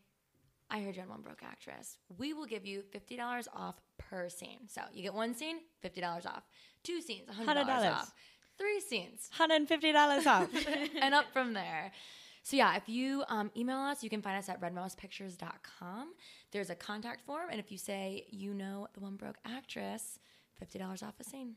I 0.71 0.81
heard 0.81 0.97
you're 0.97 1.05
on 1.05 1.11
One 1.11 1.21
Broke 1.21 1.43
Actress. 1.43 1.99
We 2.17 2.33
will 2.33 2.47
give 2.47 2.65
you 2.65 2.83
$50 2.95 3.47
off 3.55 3.75
per 3.99 4.31
scene. 4.31 4.69
So 4.69 4.81
you 4.95 5.03
get 5.03 5.13
one 5.13 5.35
scene, 5.35 5.59
$50 5.85 6.27
off. 6.27 6.45
Two 6.83 7.03
scenes, 7.03 7.29
$100, 7.29 7.67
$100. 7.67 7.93
off. 7.93 8.13
Three 8.57 8.81
scenes, 8.81 9.29
$150 9.39 10.27
off. 10.27 10.49
and 11.01 11.15
up 11.15 11.27
from 11.31 11.53
there. 11.53 11.93
So 12.43 12.57
yeah, 12.57 12.75
if 12.77 12.89
you 12.89 13.23
um, 13.29 13.51
email 13.57 13.77
us, 13.77 14.03
you 14.03 14.09
can 14.09 14.23
find 14.23 14.39
us 14.39 14.49
at 14.49 14.61
redmousepictures.com. 14.61 16.15
There's 16.51 16.71
a 16.71 16.75
contact 16.75 17.25
form, 17.25 17.49
and 17.51 17.61
if 17.61 17.71
you 17.71 17.79
say 17.79 18.27
you 18.31 18.53
know 18.53 18.89
the 18.95 19.01
one 19.01 19.17
broke 19.17 19.37
actress, 19.45 20.19
fifty 20.59 20.79
dollars 20.79 21.05
off 21.05 21.15
a 21.21 21.25
scene. 21.25 21.55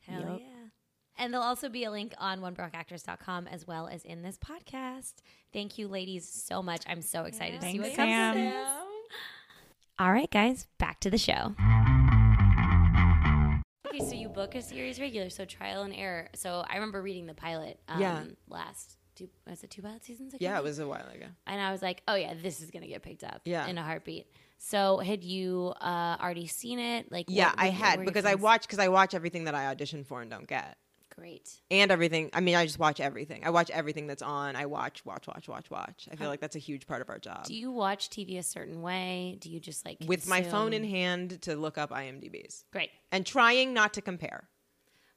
Hell 0.00 0.20
yep. 0.20 0.40
yeah! 0.40 0.68
And 1.16 1.32
there'll 1.32 1.46
also 1.46 1.68
be 1.68 1.84
a 1.84 1.90
link 1.90 2.12
on 2.18 2.40
onebrokeactress.com 2.40 3.46
as 3.46 3.66
well 3.66 3.86
as 3.86 4.04
in 4.04 4.22
this 4.22 4.36
podcast. 4.36 5.14
Thank 5.52 5.78
you, 5.78 5.86
ladies, 5.86 6.28
so 6.28 6.62
much. 6.62 6.82
I'm 6.88 7.02
so 7.02 7.24
excited 7.24 7.62
yeah. 7.62 7.68
to 7.68 7.72
see 7.72 7.80
what 7.80 7.94
Sam. 7.94 8.34
comes 8.34 8.52
this. 8.52 8.68
All 9.98 10.12
right, 10.12 10.30
guys, 10.30 10.66
back 10.78 10.98
to 11.00 11.10
the 11.10 11.18
show. 11.18 11.54
Okay, 13.86 14.04
so 14.04 14.14
you 14.14 14.28
book 14.28 14.56
a 14.56 14.62
series 14.62 14.98
regular, 14.98 15.30
so 15.30 15.44
trial 15.44 15.82
and 15.82 15.94
error. 15.94 16.28
So 16.34 16.64
I 16.68 16.74
remember 16.74 17.00
reading 17.00 17.26
the 17.26 17.34
pilot 17.34 17.78
um, 17.86 18.00
yeah. 18.00 18.24
last 18.48 18.96
two 19.14 19.28
was 19.48 19.62
it 19.62 19.70
two 19.70 19.82
pilot 19.82 20.04
seasons 20.04 20.34
ago? 20.34 20.44
Yeah, 20.44 20.58
it 20.58 20.64
was 20.64 20.80
a 20.80 20.88
while 20.88 21.06
ago. 21.14 21.26
And 21.46 21.60
I 21.60 21.70
was 21.70 21.80
like, 21.80 22.02
oh 22.08 22.16
yeah, 22.16 22.34
this 22.40 22.60
is 22.60 22.72
gonna 22.72 22.88
get 22.88 23.02
picked 23.02 23.22
up. 23.22 23.42
Yeah. 23.44 23.66
in 23.66 23.78
a 23.78 23.82
heartbeat. 23.82 24.26
So 24.58 24.98
had 24.98 25.22
you 25.22 25.74
uh, 25.80 26.16
already 26.20 26.46
seen 26.46 26.78
it? 26.78 27.12
Like, 27.12 27.26
yeah, 27.28 27.50
what, 27.50 27.60
I 27.60 27.66
had 27.66 28.04
because 28.04 28.24
I 28.24 28.34
watch 28.34 28.62
because 28.62 28.78
I 28.78 28.88
watch 28.88 29.14
everything 29.14 29.44
that 29.44 29.54
I 29.54 29.66
audition 29.66 30.04
for 30.04 30.22
and 30.22 30.30
don't 30.30 30.48
get. 30.48 30.76
Great. 31.16 31.60
And 31.70 31.90
everything. 31.90 32.30
I 32.32 32.40
mean, 32.40 32.56
I 32.56 32.66
just 32.66 32.78
watch 32.78 32.98
everything. 32.98 33.42
I 33.44 33.50
watch 33.50 33.70
everything 33.70 34.06
that's 34.06 34.22
on. 34.22 34.56
I 34.56 34.66
watch, 34.66 35.04
watch, 35.04 35.26
watch, 35.28 35.48
watch, 35.48 35.70
watch. 35.70 36.08
I 36.10 36.16
feel 36.16 36.26
um, 36.26 36.30
like 36.30 36.40
that's 36.40 36.56
a 36.56 36.60
huge 36.60 36.86
part 36.86 37.02
of 37.02 37.08
our 37.08 37.18
job. 37.18 37.44
Do 37.44 37.54
you 37.54 37.70
watch 37.70 38.10
TV 38.10 38.38
a 38.38 38.42
certain 38.42 38.82
way? 38.82 39.38
Do 39.40 39.50
you 39.50 39.60
just 39.60 39.84
like 39.84 39.98
with 40.06 40.28
my 40.28 40.42
phone 40.42 40.72
in 40.72 40.84
hand 40.84 41.42
to 41.42 41.56
look 41.56 41.78
up 41.78 41.90
IMDb's? 41.90 42.64
Great. 42.72 42.90
And 43.12 43.24
trying 43.24 43.72
not 43.72 43.94
to 43.94 44.00
compare. 44.00 44.48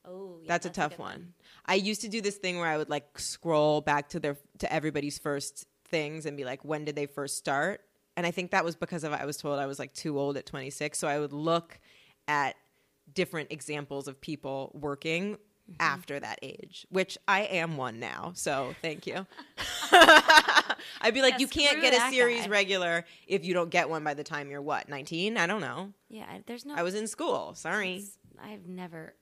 Oh, 0.06 0.38
yeah, 0.42 0.48
that's, 0.48 0.66
that's, 0.66 0.78
a 0.78 0.82
tough 0.82 1.00
a 1.00 1.02
one. 1.02 1.12
one. 1.12 1.34
I 1.66 1.76
used 1.76 2.02
to 2.02 2.08
do 2.08 2.22
this 2.22 2.38
thing 2.38 2.60
where 2.60 2.70
I 2.70 2.78
would 2.78 2.90
like 2.90 3.20
scroll 3.20 3.82
back 3.82 4.10
to 4.10 4.20
their 4.20 4.38
to 4.60 4.72
everybody's 4.72 5.18
first 5.18 5.66
things 5.86 6.26
and 6.26 6.38
be 6.38 6.46
like, 6.46 6.64
when 6.64 6.86
did 6.86 6.96
they 6.96 7.08
first 7.08 7.38
start? 7.38 7.82
And 8.16 8.26
I 8.26 8.32
think 8.32 8.52
that 8.52 8.64
was 8.64 8.76
because 8.76 9.04
of 9.04 9.14
I 9.14 9.26
was 9.26 9.38
told 9.38 9.60
I 9.60 9.66
was 9.66 9.80
like 9.80 9.94
too 9.94 10.20
old 10.20 10.38
at 10.38 10.46
26, 10.46 10.98
so 10.98 11.08
I 11.08 11.20
would 11.20 11.34
look 11.34 11.80
at 12.28 12.56
different 13.14 13.52
examples 13.52 14.08
of 14.08 14.20
people 14.20 14.72
working 14.74 15.38
mm-hmm. 15.70 15.82
after 15.82 16.20
that 16.20 16.40
age, 16.42 16.86
which 16.90 17.18
I 17.28 17.42
am 17.42 17.78
one 17.78 18.00
now. 18.00 18.32
So 18.36 18.74
thank 18.82 19.08
you. 19.08 19.26
I'd 19.92 21.14
be 21.14 21.22
like, 21.22 21.34
yeah, 21.34 21.40
you 21.40 21.48
can't 21.48 21.82
get 21.82 21.94
a 21.94 22.12
series 22.12 22.44
guy. 22.44 22.50
regular 22.50 23.06
if 23.28 23.46
you 23.46 23.54
don't 23.54 23.70
get 23.70 23.90
one 23.90 24.04
by 24.04 24.14
the 24.14 24.24
time 24.24 24.50
you're 24.50 24.62
what, 24.62 24.90
19? 24.90 25.38
I 25.38 25.48
don't 25.48 25.62
know. 25.62 25.94
Yeah, 26.10 26.26
there's 26.46 26.66
no. 26.66 26.76
I 26.76 26.84
was 26.84 26.96
in 26.96 27.08
school. 27.08 27.54
Sorry. 27.56 28.04
I've 28.42 28.68
never. 28.68 29.14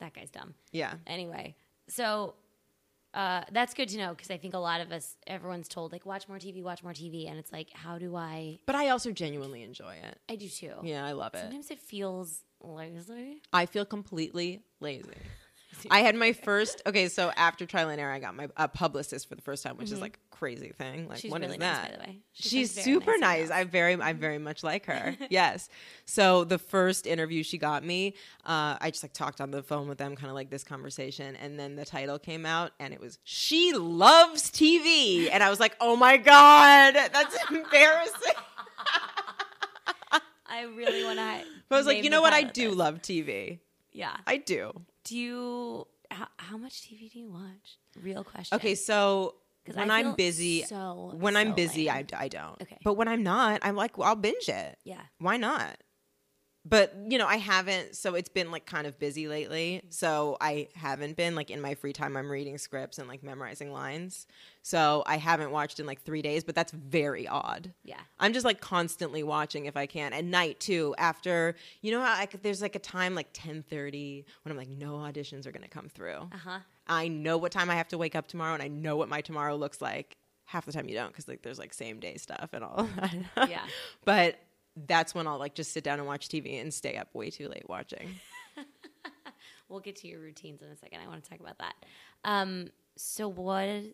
That 0.00 0.14
guy's 0.14 0.30
dumb. 0.30 0.54
Yeah. 0.72 0.94
Anyway, 1.06 1.56
so 1.88 2.34
uh, 3.14 3.42
that's 3.52 3.74
good 3.74 3.88
to 3.88 3.98
know 3.98 4.10
because 4.10 4.30
I 4.30 4.36
think 4.36 4.54
a 4.54 4.58
lot 4.58 4.80
of 4.80 4.92
us, 4.92 5.16
everyone's 5.26 5.68
told 5.68 5.92
like 5.92 6.06
watch 6.06 6.28
more 6.28 6.38
TV, 6.38 6.62
watch 6.62 6.82
more 6.82 6.92
TV, 6.92 7.28
and 7.28 7.38
it's 7.38 7.52
like, 7.52 7.68
how 7.72 7.98
do 7.98 8.14
I? 8.14 8.60
But 8.66 8.76
I 8.76 8.90
also 8.90 9.10
genuinely 9.10 9.62
enjoy 9.62 9.94
it. 9.94 10.18
I 10.28 10.36
do 10.36 10.48
too. 10.48 10.74
Yeah, 10.82 11.04
I 11.04 11.12
love 11.12 11.34
it. 11.34 11.40
Sometimes 11.40 11.70
it 11.70 11.80
feels 11.80 12.44
lazy. 12.60 13.42
I 13.52 13.66
feel 13.66 13.84
completely 13.84 14.62
lazy. 14.80 15.08
I 15.90 16.00
had 16.00 16.16
my 16.16 16.32
first. 16.32 16.82
Okay, 16.86 17.08
so 17.08 17.30
after 17.36 17.66
trial 17.66 17.88
and 17.88 18.00
error, 18.00 18.12
I 18.12 18.18
got 18.18 18.34
my 18.34 18.48
a 18.56 18.68
publicist 18.68 19.28
for 19.28 19.34
the 19.34 19.42
first 19.42 19.62
time, 19.62 19.76
which 19.76 19.86
mm-hmm. 19.86 19.96
is 19.96 20.00
like 20.00 20.18
crazy 20.30 20.70
thing. 20.70 21.08
Like, 21.08 21.18
She's 21.18 21.30
what 21.30 21.40
really 21.40 21.54
is 21.54 21.60
nice, 21.60 21.76
that? 21.76 21.90
By 21.90 21.96
the 21.96 22.10
way, 22.10 22.18
she 22.32 22.48
she's 22.48 22.72
super 22.72 23.16
nice. 23.18 23.48
nice. 23.48 23.50
I 23.50 23.64
very, 23.64 23.94
I 23.94 24.12
very 24.12 24.38
much 24.38 24.62
like 24.62 24.86
her. 24.86 25.16
yes. 25.30 25.68
So 26.04 26.44
the 26.44 26.58
first 26.58 27.06
interview 27.06 27.42
she 27.42 27.58
got 27.58 27.84
me, 27.84 28.14
uh, 28.44 28.76
I 28.80 28.90
just 28.90 29.02
like 29.02 29.12
talked 29.12 29.40
on 29.40 29.50
the 29.50 29.62
phone 29.62 29.88
with 29.88 29.98
them, 29.98 30.16
kind 30.16 30.28
of 30.28 30.34
like 30.34 30.50
this 30.50 30.64
conversation, 30.64 31.36
and 31.36 31.58
then 31.58 31.76
the 31.76 31.84
title 31.84 32.18
came 32.18 32.46
out, 32.46 32.72
and 32.80 32.94
it 32.94 33.00
was 33.00 33.18
"She 33.24 33.72
Loves 33.72 34.50
TV," 34.50 35.28
and 35.30 35.42
I 35.42 35.50
was 35.50 35.60
like, 35.60 35.76
"Oh 35.80 35.96
my 35.96 36.16
god, 36.16 36.94
that's 36.94 37.36
embarrassing." 37.50 38.34
I 40.50 40.62
really 40.62 41.04
want 41.04 41.18
to. 41.18 41.44
But 41.68 41.76
I 41.76 41.78
was 41.78 41.86
like, 41.86 42.02
you 42.02 42.10
know 42.10 42.22
what? 42.22 42.32
I 42.32 42.42
do 42.42 42.70
love 42.70 43.02
TV. 43.02 43.58
Yeah, 43.92 44.16
I 44.26 44.38
do 44.38 44.72
do 45.08 45.16
you 45.16 45.86
how, 46.10 46.28
how 46.36 46.56
much 46.56 46.82
TV 46.82 47.10
do 47.12 47.18
you 47.18 47.30
watch? 47.30 47.78
Real 48.00 48.24
question. 48.24 48.56
Okay, 48.56 48.74
so 48.74 49.34
when 49.74 49.90
I'm 49.90 50.14
busy, 50.14 50.62
so, 50.62 51.12
when 51.14 51.34
so 51.34 51.40
I'm 51.40 51.52
busy, 51.54 51.90
I, 51.90 52.04
I 52.16 52.28
don't. 52.28 52.60
Okay, 52.62 52.78
but 52.82 52.94
when 52.94 53.08
I'm 53.08 53.22
not, 53.22 53.60
I'm 53.62 53.76
like, 53.76 53.98
well, 53.98 54.08
I'll 54.08 54.16
binge 54.16 54.48
it. 54.48 54.78
Yeah, 54.84 55.02
why 55.18 55.36
not? 55.36 55.76
But 56.68 56.94
you 57.08 57.18
know 57.18 57.26
i 57.26 57.36
haven't 57.36 57.96
so 57.96 58.14
it's 58.14 58.28
been 58.28 58.50
like 58.50 58.66
kind 58.66 58.86
of 58.86 58.98
busy 58.98 59.28
lately. 59.28 59.82
So 59.90 60.36
i 60.40 60.68
haven't 60.74 61.16
been 61.16 61.34
like 61.34 61.50
in 61.50 61.60
my 61.60 61.74
free 61.74 61.92
time 61.92 62.16
i'm 62.16 62.30
reading 62.30 62.58
scripts 62.58 62.98
and 62.98 63.08
like 63.08 63.22
memorizing 63.22 63.72
lines. 63.72 64.26
So 64.62 65.02
i 65.06 65.16
haven't 65.16 65.50
watched 65.50 65.80
in 65.80 65.86
like 65.86 66.02
three 66.02 66.22
days 66.22 66.44
but 66.44 66.54
that's 66.54 66.72
very 66.72 67.26
odd. 67.26 67.72
Yeah. 67.84 68.00
I'm 68.18 68.32
just 68.32 68.44
like 68.44 68.60
constantly 68.60 69.22
watching 69.22 69.66
if 69.66 69.76
i 69.76 69.86
can. 69.86 70.12
At 70.12 70.24
night 70.24 70.60
too 70.60 70.94
after 70.98 71.54
you 71.82 71.90
know 71.90 72.00
how 72.00 72.12
I, 72.12 72.28
there's 72.42 72.62
like 72.62 72.76
a 72.76 72.80
time 72.80 73.14
like 73.14 73.32
10.30 73.32 74.24
when 74.42 74.50
i'm 74.50 74.56
like 74.56 74.68
no 74.68 74.94
auditions 74.94 75.46
are 75.46 75.52
gonna 75.52 75.68
come 75.68 75.88
through. 75.88 76.28
Uh-huh. 76.32 76.58
I 76.86 77.08
know 77.08 77.36
what 77.38 77.52
time 77.52 77.70
i 77.70 77.74
have 77.74 77.88
to 77.88 77.98
wake 77.98 78.14
up 78.14 78.26
tomorrow 78.26 78.54
and 78.54 78.62
i 78.62 78.68
know 78.68 78.96
what 78.96 79.08
my 79.08 79.20
tomorrow 79.20 79.56
looks 79.56 79.80
like 79.80 80.16
half 80.48 80.64
the 80.64 80.72
time 80.72 80.88
you 80.88 80.94
don't 80.94 81.08
because 81.08 81.28
like 81.28 81.42
there's 81.42 81.58
like 81.58 81.74
same 81.74 82.00
day 82.00 82.16
stuff 82.16 82.50
and 82.54 82.64
all 82.64 82.88
yeah. 83.48 83.60
But 84.06 84.38
that's 84.86 85.14
when 85.14 85.26
I'll 85.26 85.38
like 85.38 85.54
just 85.54 85.72
sit 85.72 85.84
down 85.84 85.98
and 85.98 86.06
watch 86.06 86.28
TV 86.28 86.60
and 86.60 86.72
stay 86.72 86.96
up 86.96 87.14
way 87.14 87.30
too 87.30 87.48
late 87.48 87.68
watching. 87.68 88.14
we'll 89.68 89.80
get 89.80 89.96
to 89.96 90.08
your 90.08 90.20
routines 90.20 90.62
in 90.62 90.68
a 90.68 90.76
second. 90.76 91.00
I 91.00 91.08
want 91.08 91.22
to 91.22 91.30
talk 91.30 91.40
about 91.40 91.58
that. 91.58 91.74
Um, 92.24 92.68
so 92.96 93.28
what 93.28 93.84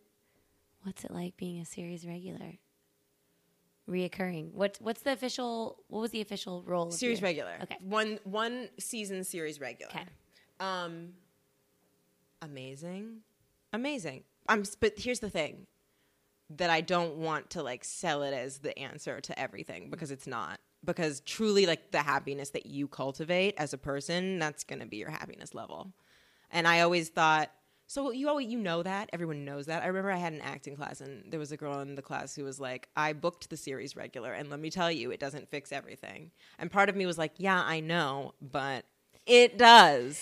what's 0.82 1.04
it 1.04 1.10
like 1.10 1.36
being 1.36 1.60
a 1.60 1.64
series 1.64 2.06
regular? 2.06 2.54
Reoccurring. 3.88 4.52
What 4.52 4.78
what's 4.80 5.02
the 5.02 5.12
official 5.12 5.82
what 5.88 6.00
was 6.00 6.10
the 6.10 6.20
official 6.20 6.62
role? 6.66 6.90
Series 6.90 7.20
your, 7.20 7.28
regular. 7.28 7.58
Okay. 7.62 7.76
One 7.80 8.18
one 8.24 8.68
season 8.78 9.24
series 9.24 9.60
regular. 9.60 9.92
Okay. 9.92 10.04
Um 10.60 11.14
amazing. 12.40 13.18
Amazing. 13.72 14.24
I'm 14.48 14.64
but 14.80 14.94
here's 14.96 15.20
the 15.20 15.30
thing 15.30 15.66
that 16.50 16.70
I 16.70 16.80
don't 16.80 17.16
want 17.16 17.50
to 17.50 17.62
like 17.62 17.84
sell 17.84 18.22
it 18.22 18.32
as 18.32 18.58
the 18.58 18.78
answer 18.78 19.20
to 19.20 19.38
everything 19.38 19.90
because 19.90 20.10
it's 20.10 20.26
not 20.26 20.60
because 20.84 21.20
truly 21.20 21.66
like 21.66 21.90
the 21.90 21.98
happiness 21.98 22.50
that 22.50 22.66
you 22.66 22.88
cultivate 22.88 23.54
as 23.58 23.72
a 23.72 23.78
person 23.78 24.38
that's 24.38 24.64
going 24.64 24.80
to 24.80 24.86
be 24.86 24.96
your 24.96 25.10
happiness 25.10 25.54
level 25.54 25.92
and 26.50 26.66
i 26.68 26.80
always 26.80 27.08
thought 27.08 27.50
so 27.86 28.10
you 28.10 28.28
always 28.28 28.48
you 28.48 28.58
know 28.58 28.82
that 28.82 29.10
everyone 29.12 29.44
knows 29.44 29.66
that 29.66 29.82
i 29.82 29.86
remember 29.86 30.10
i 30.10 30.16
had 30.16 30.32
an 30.32 30.40
acting 30.40 30.76
class 30.76 31.00
and 31.00 31.30
there 31.30 31.40
was 31.40 31.52
a 31.52 31.56
girl 31.56 31.80
in 31.80 31.94
the 31.94 32.02
class 32.02 32.34
who 32.34 32.44
was 32.44 32.60
like 32.60 32.88
i 32.96 33.12
booked 33.12 33.50
the 33.50 33.56
series 33.56 33.96
regular 33.96 34.32
and 34.32 34.50
let 34.50 34.60
me 34.60 34.70
tell 34.70 34.90
you 34.90 35.10
it 35.10 35.20
doesn't 35.20 35.50
fix 35.50 35.72
everything 35.72 36.30
and 36.58 36.70
part 36.70 36.88
of 36.88 36.96
me 36.96 37.06
was 37.06 37.18
like 37.18 37.32
yeah 37.36 37.62
i 37.64 37.80
know 37.80 38.32
but 38.40 38.84
it 39.26 39.56
does 39.58 40.20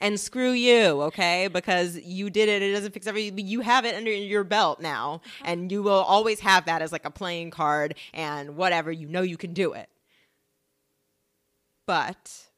and 0.00 0.18
screw 0.18 0.50
you, 0.50 1.02
okay? 1.02 1.48
Because 1.48 1.98
you 1.98 2.30
did 2.30 2.48
it. 2.48 2.62
It 2.62 2.72
doesn't 2.72 2.92
fix 2.92 3.06
everything. 3.06 3.46
You 3.46 3.60
have 3.60 3.84
it 3.84 3.94
under 3.94 4.10
your 4.10 4.44
belt 4.44 4.80
now, 4.80 5.20
and 5.44 5.70
you 5.70 5.82
will 5.82 5.92
always 5.92 6.40
have 6.40 6.66
that 6.66 6.82
as 6.82 6.92
like 6.92 7.04
a 7.04 7.10
playing 7.10 7.50
card 7.50 7.94
and 8.12 8.56
whatever. 8.56 8.92
You 8.92 9.08
know 9.08 9.22
you 9.22 9.36
can 9.36 9.52
do 9.52 9.72
it. 9.72 9.88
But 11.86 12.48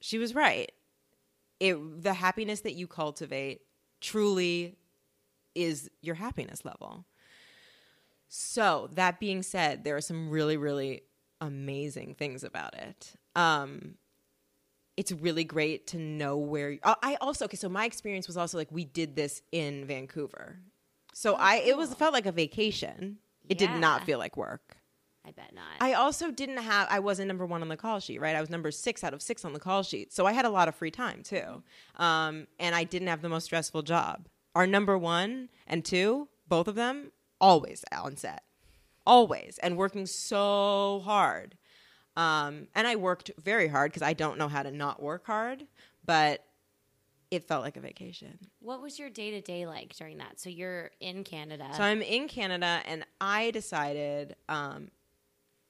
she 0.00 0.18
was 0.18 0.34
right. 0.34 0.72
It 1.58 2.02
the 2.02 2.14
happiness 2.14 2.60
that 2.60 2.74
you 2.74 2.86
cultivate 2.86 3.62
truly 4.00 4.76
is 5.54 5.90
your 6.00 6.14
happiness 6.14 6.64
level. 6.64 7.04
So, 8.28 8.88
that 8.92 9.18
being 9.18 9.42
said, 9.42 9.82
there 9.82 9.96
are 9.96 10.00
some 10.00 10.30
really, 10.30 10.56
really 10.56 11.02
amazing 11.40 12.14
things 12.14 12.44
about 12.44 12.74
it. 12.74 13.14
Um, 13.34 13.96
it's 14.96 15.12
really 15.12 15.44
great 15.44 15.86
to 15.88 15.98
know 15.98 16.36
where 16.36 16.78
I 16.84 17.16
also 17.20 17.46
okay. 17.46 17.56
So 17.56 17.68
my 17.68 17.86
experience 17.86 18.26
was 18.26 18.36
also 18.36 18.58
like 18.58 18.70
we 18.70 18.84
did 18.84 19.16
this 19.16 19.42
in 19.50 19.86
Vancouver, 19.86 20.58
so 21.14 21.34
I 21.34 21.56
it 21.56 21.76
was 21.76 21.94
felt 21.94 22.12
like 22.12 22.26
a 22.26 22.32
vacation. 22.32 23.18
It 23.48 23.58
did 23.58 23.70
not 23.72 24.04
feel 24.04 24.18
like 24.18 24.36
work. 24.36 24.76
I 25.30 25.40
bet 25.40 25.54
not. 25.54 25.64
I 25.80 25.92
also 25.92 26.30
didn't 26.32 26.56
have 26.56 26.88
I 26.90 26.98
wasn't 26.98 27.28
number 27.28 27.46
one 27.46 27.62
on 27.62 27.68
the 27.68 27.76
call 27.76 28.00
sheet, 28.00 28.20
right? 28.20 28.34
I 28.34 28.40
was 28.40 28.50
number 28.50 28.70
six 28.72 29.04
out 29.04 29.14
of 29.14 29.22
six 29.22 29.44
on 29.44 29.52
the 29.52 29.60
call 29.60 29.82
sheet, 29.84 30.12
so 30.12 30.26
I 30.26 30.32
had 30.32 30.44
a 30.44 30.50
lot 30.50 30.66
of 30.66 30.74
free 30.74 30.90
time 30.90 31.22
too, 31.22 31.62
um, 31.96 32.48
and 32.58 32.74
I 32.74 32.84
didn't 32.84 33.08
have 33.08 33.22
the 33.22 33.28
most 33.28 33.44
stressful 33.44 33.82
job. 33.82 34.26
Our 34.54 34.66
number 34.66 34.98
one 34.98 35.48
and 35.68 35.84
two, 35.84 36.28
both 36.48 36.66
of 36.66 36.74
them, 36.74 37.12
always 37.40 37.84
on 37.92 38.16
set, 38.16 38.42
always, 39.06 39.58
and 39.62 39.76
working 39.76 40.06
so 40.06 41.00
hard. 41.04 41.56
Um, 42.16 42.66
and 42.74 42.88
I 42.88 42.96
worked 42.96 43.30
very 43.40 43.68
hard 43.68 43.92
because 43.92 44.02
I 44.02 44.14
don't 44.14 44.36
know 44.36 44.48
how 44.48 44.64
to 44.64 44.72
not 44.72 45.00
work 45.00 45.26
hard, 45.26 45.66
but 46.04 46.44
it 47.30 47.44
felt 47.44 47.62
like 47.62 47.76
a 47.76 47.80
vacation. 47.80 48.36
what 48.58 48.82
was 48.82 48.98
your 48.98 49.08
day 49.08 49.30
to 49.30 49.40
day 49.40 49.64
like 49.64 49.94
during 49.94 50.18
that? 50.18 50.40
So 50.40 50.50
you're 50.50 50.90
in 50.98 51.22
Canada. 51.22 51.68
So 51.76 51.84
I'm 51.84 52.02
in 52.02 52.26
Canada, 52.26 52.82
and 52.86 53.06
I 53.20 53.52
decided. 53.52 54.34
Um, 54.48 54.90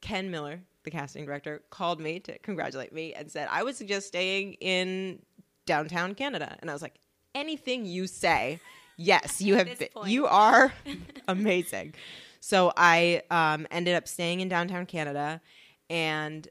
Ken 0.01 0.31
Miller, 0.31 0.61
the 0.85 0.91
casting 0.91 1.25
director, 1.25 1.63
called 1.71 2.01
me 2.01 2.21
to 2.21 2.39
congratulate 2.39 2.93
me 2.93 3.15
and 3.15 3.31
said 3.31 3.49
I 3.51 3.63
would 3.63 3.77
suggest 3.77 4.07
staying 4.09 4.55
in 4.55 5.21
downtown 5.67 6.15
Canada, 6.15 6.57
and 6.61 6.71
I 6.71 6.73
was 6.73 6.83
like, 6.83 6.97
anything 7.35 7.85
you 7.85 8.07
say, 8.07 8.61
yes, 8.97 9.41
you 9.41 9.55
have. 9.57 9.79
Been, 9.79 9.89
you 10.07 10.27
are 10.27 10.73
amazing. 11.29 11.95
So 12.41 12.73
I 12.77 13.23
um, 13.31 13.67
ended 13.71 13.95
up 13.95 14.09
staying 14.09 14.41
in 14.41 14.49
downtown 14.49 14.87
Canada, 14.87 15.41
and 15.89 16.49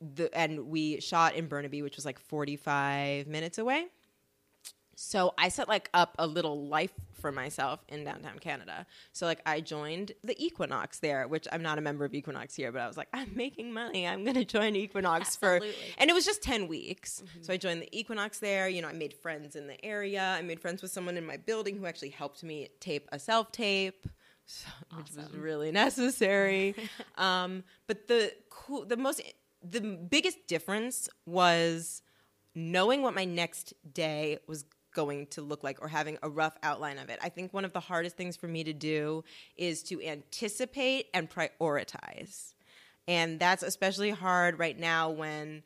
the 0.00 0.36
and 0.36 0.66
we 0.66 1.00
shot 1.00 1.34
in 1.34 1.46
Burnaby, 1.46 1.82
which 1.82 1.96
was 1.96 2.04
like 2.04 2.18
45 2.18 3.26
minutes 3.26 3.58
away. 3.58 3.86
So 4.98 5.34
I 5.36 5.50
set 5.50 5.68
like 5.68 5.90
up 5.92 6.14
a 6.18 6.26
little 6.26 6.66
life 6.66 6.92
for 7.12 7.30
myself 7.30 7.84
in 7.88 8.02
downtown 8.02 8.38
Canada. 8.38 8.86
So 9.12 9.26
like 9.26 9.40
I 9.44 9.60
joined 9.60 10.12
the 10.24 10.42
Equinox 10.42 11.00
there, 11.00 11.28
which 11.28 11.46
I'm 11.52 11.62
not 11.62 11.76
a 11.76 11.82
member 11.82 12.06
of 12.06 12.14
Equinox 12.14 12.54
here, 12.54 12.72
but 12.72 12.80
I 12.80 12.88
was 12.88 12.96
like, 12.96 13.08
I'm 13.12 13.30
making 13.34 13.74
money. 13.74 14.08
I'm 14.08 14.24
gonna 14.24 14.44
join 14.44 14.74
Equinox 14.74 15.36
for 15.40 15.60
and 15.98 16.10
it 16.10 16.14
was 16.14 16.24
just 16.24 16.42
10 16.42 16.66
weeks. 16.66 17.22
So 17.42 17.52
I 17.52 17.58
joined 17.58 17.82
the 17.82 17.98
Equinox 17.98 18.38
there. 18.38 18.68
You 18.68 18.80
know, 18.80 18.88
I 18.88 18.94
made 18.94 19.12
friends 19.12 19.54
in 19.54 19.66
the 19.66 19.82
area. 19.84 20.34
I 20.38 20.40
made 20.40 20.60
friends 20.60 20.80
with 20.80 20.90
someone 20.90 21.18
in 21.18 21.26
my 21.26 21.36
building 21.36 21.76
who 21.76 21.84
actually 21.84 22.10
helped 22.10 22.42
me 22.42 22.70
tape 22.80 23.06
a 23.12 23.18
self 23.18 23.52
tape. 23.52 24.08
So, 24.46 24.68
which 24.96 25.12
was 25.14 25.34
really 25.34 25.72
necessary. 25.72 26.74
um, 27.18 27.64
but 27.86 28.06
the 28.06 28.32
cool, 28.48 28.86
the 28.86 28.96
most, 28.96 29.20
the 29.60 29.80
biggest 29.80 30.46
difference 30.46 31.08
was 31.26 32.00
knowing 32.54 33.02
what 33.02 33.14
my 33.14 33.24
next 33.24 33.74
day 33.92 34.38
was 34.46 34.64
going 34.96 35.26
to 35.26 35.42
look 35.42 35.62
like 35.62 35.78
or 35.82 35.88
having 35.88 36.16
a 36.22 36.28
rough 36.28 36.56
outline 36.62 36.98
of 36.98 37.10
it. 37.10 37.18
I 37.22 37.28
think 37.28 37.52
one 37.52 37.66
of 37.66 37.74
the 37.74 37.80
hardest 37.80 38.16
things 38.16 38.34
for 38.34 38.48
me 38.48 38.64
to 38.64 38.72
do 38.72 39.22
is 39.56 39.82
to 39.84 40.02
anticipate 40.02 41.06
and 41.12 41.30
prioritize. 41.30 42.54
And 43.06 43.38
that's 43.38 43.62
especially 43.62 44.10
hard 44.10 44.58
right 44.58 44.76
now 44.76 45.10
when 45.10 45.62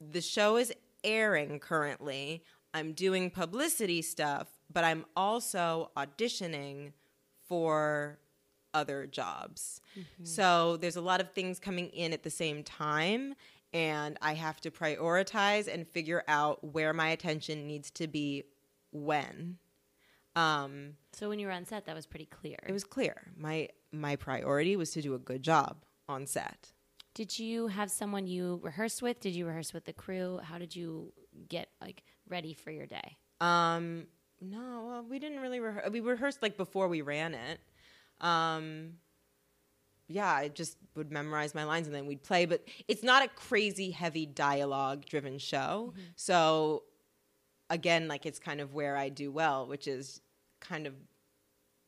the 0.00 0.20
show 0.20 0.56
is 0.56 0.72
airing 1.04 1.60
currently. 1.60 2.42
I'm 2.74 2.92
doing 2.92 3.30
publicity 3.30 4.02
stuff, 4.02 4.48
but 4.70 4.82
I'm 4.82 5.06
also 5.16 5.92
auditioning 5.96 6.92
for 7.48 8.18
other 8.74 9.06
jobs. 9.06 9.80
Mm-hmm. 9.98 10.24
So 10.24 10.76
there's 10.76 10.96
a 10.96 11.00
lot 11.00 11.20
of 11.20 11.30
things 11.32 11.58
coming 11.60 11.86
in 11.90 12.12
at 12.12 12.24
the 12.24 12.30
same 12.30 12.62
time, 12.64 13.34
and 13.72 14.16
I 14.22 14.34
have 14.34 14.60
to 14.62 14.70
prioritize 14.70 15.72
and 15.72 15.86
figure 15.86 16.24
out 16.28 16.62
where 16.64 16.92
my 16.92 17.08
attention 17.08 17.66
needs 17.66 17.90
to 17.92 18.06
be 18.06 18.44
when. 18.92 19.58
Um, 20.36 20.94
so 21.12 21.28
when 21.28 21.38
you 21.38 21.46
were 21.46 21.52
on 21.52 21.64
set, 21.64 21.86
that 21.86 21.94
was 21.94 22.06
pretty 22.06 22.26
clear. 22.26 22.56
it 22.66 22.72
was 22.72 22.84
clear. 22.84 23.32
My 23.36 23.68
my 23.90 24.16
priority 24.16 24.76
was 24.76 24.90
to 24.92 25.02
do 25.02 25.14
a 25.14 25.18
good 25.18 25.42
job 25.42 25.84
on 26.08 26.26
set. 26.26 26.72
Did 27.14 27.38
you 27.38 27.66
have 27.66 27.90
someone 27.90 28.26
you 28.26 28.60
rehearsed 28.62 29.02
with? 29.02 29.18
Did 29.18 29.34
you 29.34 29.46
rehearse 29.46 29.72
with 29.72 29.84
the 29.84 29.92
crew? 29.92 30.38
How 30.42 30.58
did 30.58 30.76
you 30.76 31.12
get 31.48 31.68
like 31.80 32.04
ready 32.28 32.54
for 32.54 32.70
your 32.70 32.86
day? 32.86 33.16
Um, 33.40 34.06
no, 34.40 34.84
well, 34.86 35.06
we 35.08 35.18
didn't 35.18 35.40
really 35.40 35.58
rehearse. 35.58 35.90
We 35.90 36.00
rehearsed 36.00 36.42
like 36.42 36.56
before 36.56 36.86
we 36.86 37.02
ran 37.02 37.34
it. 37.34 37.58
Um, 38.20 38.94
yeah, 40.08 40.32
I 40.32 40.48
just 40.48 40.76
would 40.96 41.12
memorize 41.12 41.54
my 41.54 41.64
lines 41.64 41.86
and 41.86 41.94
then 41.94 42.06
we'd 42.06 42.22
play. 42.22 42.46
But 42.46 42.66
it's 42.88 43.02
not 43.02 43.24
a 43.24 43.28
crazy 43.28 43.90
heavy 43.90 44.26
dialogue 44.26 45.04
driven 45.04 45.38
show. 45.38 45.92
So 46.16 46.84
again, 47.70 48.08
like 48.08 48.26
it's 48.26 48.38
kind 48.38 48.60
of 48.60 48.74
where 48.74 48.96
I 48.96 49.10
do 49.10 49.30
well, 49.30 49.66
which 49.66 49.86
is 49.86 50.20
kind 50.60 50.86
of 50.86 50.94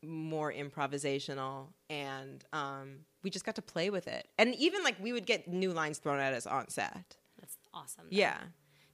more 0.03 0.53
improvisational 0.53 1.68
and 1.91 2.45
um, 2.53 3.01
we 3.23 3.31
just 3.31 3.45
got 3.45 3.57
to 3.57 3.62
play 3.62 3.91
with 3.91 4.07
it. 4.07 4.29
And 4.39 4.55
even 4.55 4.83
like 4.83 4.97
we 5.01 5.12
would 5.12 5.27
get 5.27 5.49
new 5.49 5.73
lines 5.73 5.99
thrown 5.99 6.21
at 6.21 6.33
us 6.33 6.47
on 6.47 6.68
set. 6.68 7.16
That's 7.39 7.57
awesome. 7.75 8.07
Yeah. 8.11 8.39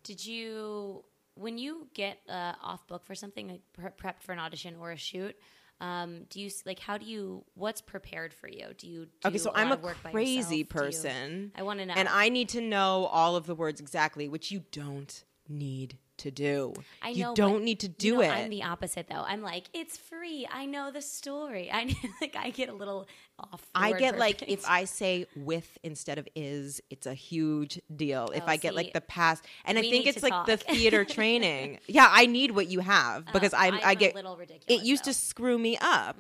Did 0.02 0.24
you, 0.24 1.04
when 1.34 1.58
you 1.58 1.88
get 1.94 2.18
uh, 2.28 2.54
off 2.62 2.86
book 2.86 3.04
for 3.04 3.14
something, 3.14 3.48
like 3.48 3.60
pre- 3.72 3.90
prepped 3.90 4.22
for 4.22 4.32
an 4.32 4.38
audition 4.38 4.76
or 4.80 4.92
a 4.92 4.96
shoot, 4.96 5.36
um, 5.80 6.24
do 6.30 6.40
you 6.40 6.46
s- 6.46 6.62
like 6.64 6.78
how 6.78 6.96
do 6.98 7.04
you? 7.06 7.44
What's 7.54 7.80
prepared 7.80 8.32
for 8.32 8.48
you? 8.48 8.68
Do 8.78 8.86
you? 8.88 9.06
Do 9.06 9.28
Okay, 9.28 9.38
so 9.38 9.52
I'm 9.54 9.70
a 9.70 9.74
of 9.74 9.82
work 9.82 9.96
by 10.02 10.10
crazy? 10.10 10.50
Do 10.50 10.56
you- 10.58 10.64
person. 10.64 11.52
I 11.54 11.62
want 11.62 11.80
to 11.80 11.86
know. 11.86 11.94
And 11.94 12.08
I 12.08 12.28
need 12.30 12.48
to 12.50 12.60
know 12.60 13.06
all 13.06 13.36
of 13.36 13.46
the 13.46 13.54
words 13.54 13.80
exactly, 13.80 14.28
which 14.28 14.50
you 14.50 14.64
don't 14.72 15.24
need 15.48 15.98
to 16.18 16.30
do. 16.30 16.72
I 17.02 17.10
you 17.10 17.22
know, 17.24 17.30
but, 17.30 17.36
don't 17.36 17.64
need 17.64 17.80
to 17.80 17.88
do 17.88 18.06
you 18.08 18.14
know, 18.14 18.20
it. 18.20 18.28
I'm 18.30 18.50
the 18.50 18.62
opposite 18.62 19.06
though. 19.08 19.24
I'm 19.26 19.42
like, 19.42 19.64
it's 19.72 19.96
free. 19.96 20.46
I 20.52 20.66
know 20.66 20.90
the 20.90 21.02
story. 21.02 21.70
I 21.72 21.94
like 22.20 22.36
I 22.38 22.50
get 22.50 22.68
a 22.68 22.72
little 22.72 23.06
off. 23.38 23.66
I 23.74 23.92
get 23.92 24.18
like 24.18 24.42
if 24.48 24.64
I 24.68 24.84
say 24.84 25.26
with 25.36 25.78
instead 25.82 26.18
of 26.18 26.26
is, 26.34 26.80
it's 26.90 27.06
a 27.06 27.14
huge 27.14 27.80
deal. 27.94 28.30
If 28.34 28.44
Oh, 28.44 28.46
I 28.48 28.56
get 28.56 28.74
like 28.74 28.92
the 28.92 29.00
past, 29.00 29.44
and 29.64 29.78
I 29.78 29.82
think 29.82 30.06
it's 30.06 30.22
like 30.22 30.46
the 30.46 30.56
theater 30.72 31.04
training. 31.04 31.80
Yeah, 31.86 32.08
I 32.10 32.26
need 32.26 32.52
what 32.52 32.68
you 32.68 32.80
have 32.80 33.26
because 33.32 33.52
I'm, 33.54 33.74
I'm 33.74 33.80
I 33.84 33.92
a 33.92 33.94
get 33.96 34.14
little 34.14 34.36
ridiculous, 34.36 34.82
It 34.82 34.86
used 34.86 35.04
though. 35.04 35.10
to 35.10 35.14
screw 35.14 35.58
me 35.58 35.76
up. 35.80 36.16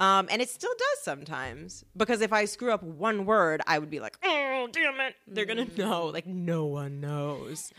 Um, 0.00 0.28
and 0.30 0.40
it 0.40 0.48
still 0.48 0.70
does 0.78 1.02
sometimes 1.02 1.84
because 1.96 2.20
if 2.20 2.32
I 2.32 2.44
screw 2.44 2.70
up 2.70 2.84
one 2.84 3.26
word, 3.26 3.62
I 3.66 3.80
would 3.80 3.90
be 3.90 3.98
like, 3.98 4.16
"Oh, 4.22 4.68
damn 4.70 5.00
it!" 5.00 5.16
They're 5.26 5.44
gonna 5.44 5.66
Mm. 5.66 5.76
know. 5.78 6.06
Like 6.06 6.24
no 6.24 6.66
one 6.66 7.00
knows. 7.00 7.72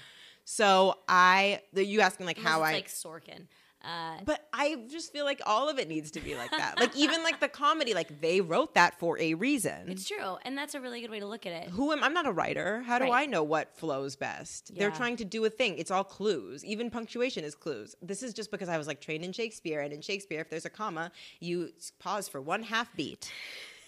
So 0.52 0.95
I, 1.08 1.62
the- 1.74 1.86
you 1.86 2.02
asking 2.02 2.26
like 2.26 2.39
how 2.39 2.64
it's 2.64 2.70
I, 2.70 2.74
like 2.74 2.88
Sorkin. 2.88 3.45
Uh, 3.86 4.18
but 4.26 4.45
I 4.52 4.78
just 4.89 5.14
feel 5.14 5.24
like 5.24 5.41
all 5.45 5.70
of 5.70 5.78
it 5.78 5.88
needs 5.88 6.10
to 6.12 6.20
be 6.20 6.34
like 6.36 6.50
that. 6.50 6.80
like 6.80 6.97
even 6.97 7.22
like 7.24 7.39
the 7.39 7.47
comedy, 7.47 7.93
like 7.93 8.20
they 8.20 8.41
wrote 8.41 8.74
that 8.74 8.97
for 9.00 9.18
a 9.20 9.36
reason. 9.36 9.89
it's 9.89 10.08
true, 10.08 10.38
and 10.41 10.58
that's 10.58 10.74
a 10.74 10.82
really 10.82 11.02
good 11.02 11.12
way 11.12 11.20
to 11.20 11.28
look 11.28 11.45
at 11.45 11.54
it. 11.54 11.70
Who 11.70 11.91
am 11.91 12.04
I'm 12.04 12.14
not 12.16 12.26
a 12.26 12.32
writer. 12.32 12.82
How 12.82 12.97
do 12.97 13.06
Right. 13.06 13.24
I 13.24 13.26
know 13.28 13.43
what 13.43 13.78
flows 13.78 14.16
best? 14.16 14.76
They're 14.76 14.89
trying 14.89 15.18
to 15.18 15.24
do 15.24 15.45
a 15.45 15.52
thing. 15.52 15.78
It's 15.78 15.91
all 15.91 16.04
clues. 16.04 16.66
Even 16.66 16.89
punctuation 16.89 17.43
is 17.43 17.54
clues. 17.54 17.95
This 18.02 18.24
is 18.24 18.34
just 18.34 18.50
because 18.50 18.70
I 18.70 18.78
was 18.80 18.88
like 18.88 19.02
trained 19.02 19.24
in 19.24 19.32
Shakespeare, 19.32 19.82
and 19.82 19.93
in 19.93 20.02
Shakespeare, 20.02 20.41
if 20.41 20.50
there's 20.50 20.66
a 20.66 20.70
comma, 20.72 21.12
you 21.39 21.70
pause 22.00 22.28
for 22.28 22.41
one 22.41 22.64
half 22.64 22.93
beat. 22.95 23.32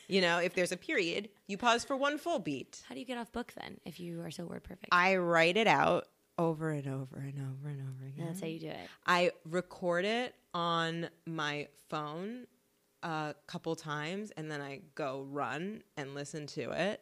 You 0.08 0.22
know, 0.22 0.38
if 0.38 0.54
there's 0.54 0.72
a 0.72 0.78
period, 0.78 1.30
you 1.48 1.58
pause 1.58 1.84
for 1.84 1.98
one 1.98 2.20
full 2.20 2.38
beat. 2.38 2.84
How 2.88 2.94
do 2.94 3.00
you 3.00 3.06
get 3.08 3.18
off 3.18 3.32
book 3.32 3.52
then 3.60 3.80
if 3.84 4.00
you 4.00 4.22
are 4.22 4.32
so 4.32 4.46
word 4.46 4.64
perfect? 4.64 4.90
I 4.92 5.16
write 5.18 5.58
it 5.58 5.68
out 5.68 6.08
over 6.42 6.72
and 6.72 6.88
over 6.88 7.18
and 7.18 7.40
over 7.40 7.70
and 7.70 7.82
over 7.82 8.06
again. 8.08 8.26
That's 8.26 8.42
how 8.42 8.48
you 8.48 8.60
do 8.60 8.68
it. 8.68 8.90
I 9.06 9.32
record 9.46 10.06
it 10.06 10.34
on 10.54 11.10
my 11.28 11.68
phone 11.90 12.48
a 13.04 13.36
couple 13.48 13.76
times 13.76 14.32
and 14.32 14.50
then 14.50 14.60
I 14.60 14.82
go 14.96 15.26
run 15.30 15.84
and 15.98 16.16
listen 16.16 16.48
to 16.48 16.72
it. 16.72 17.02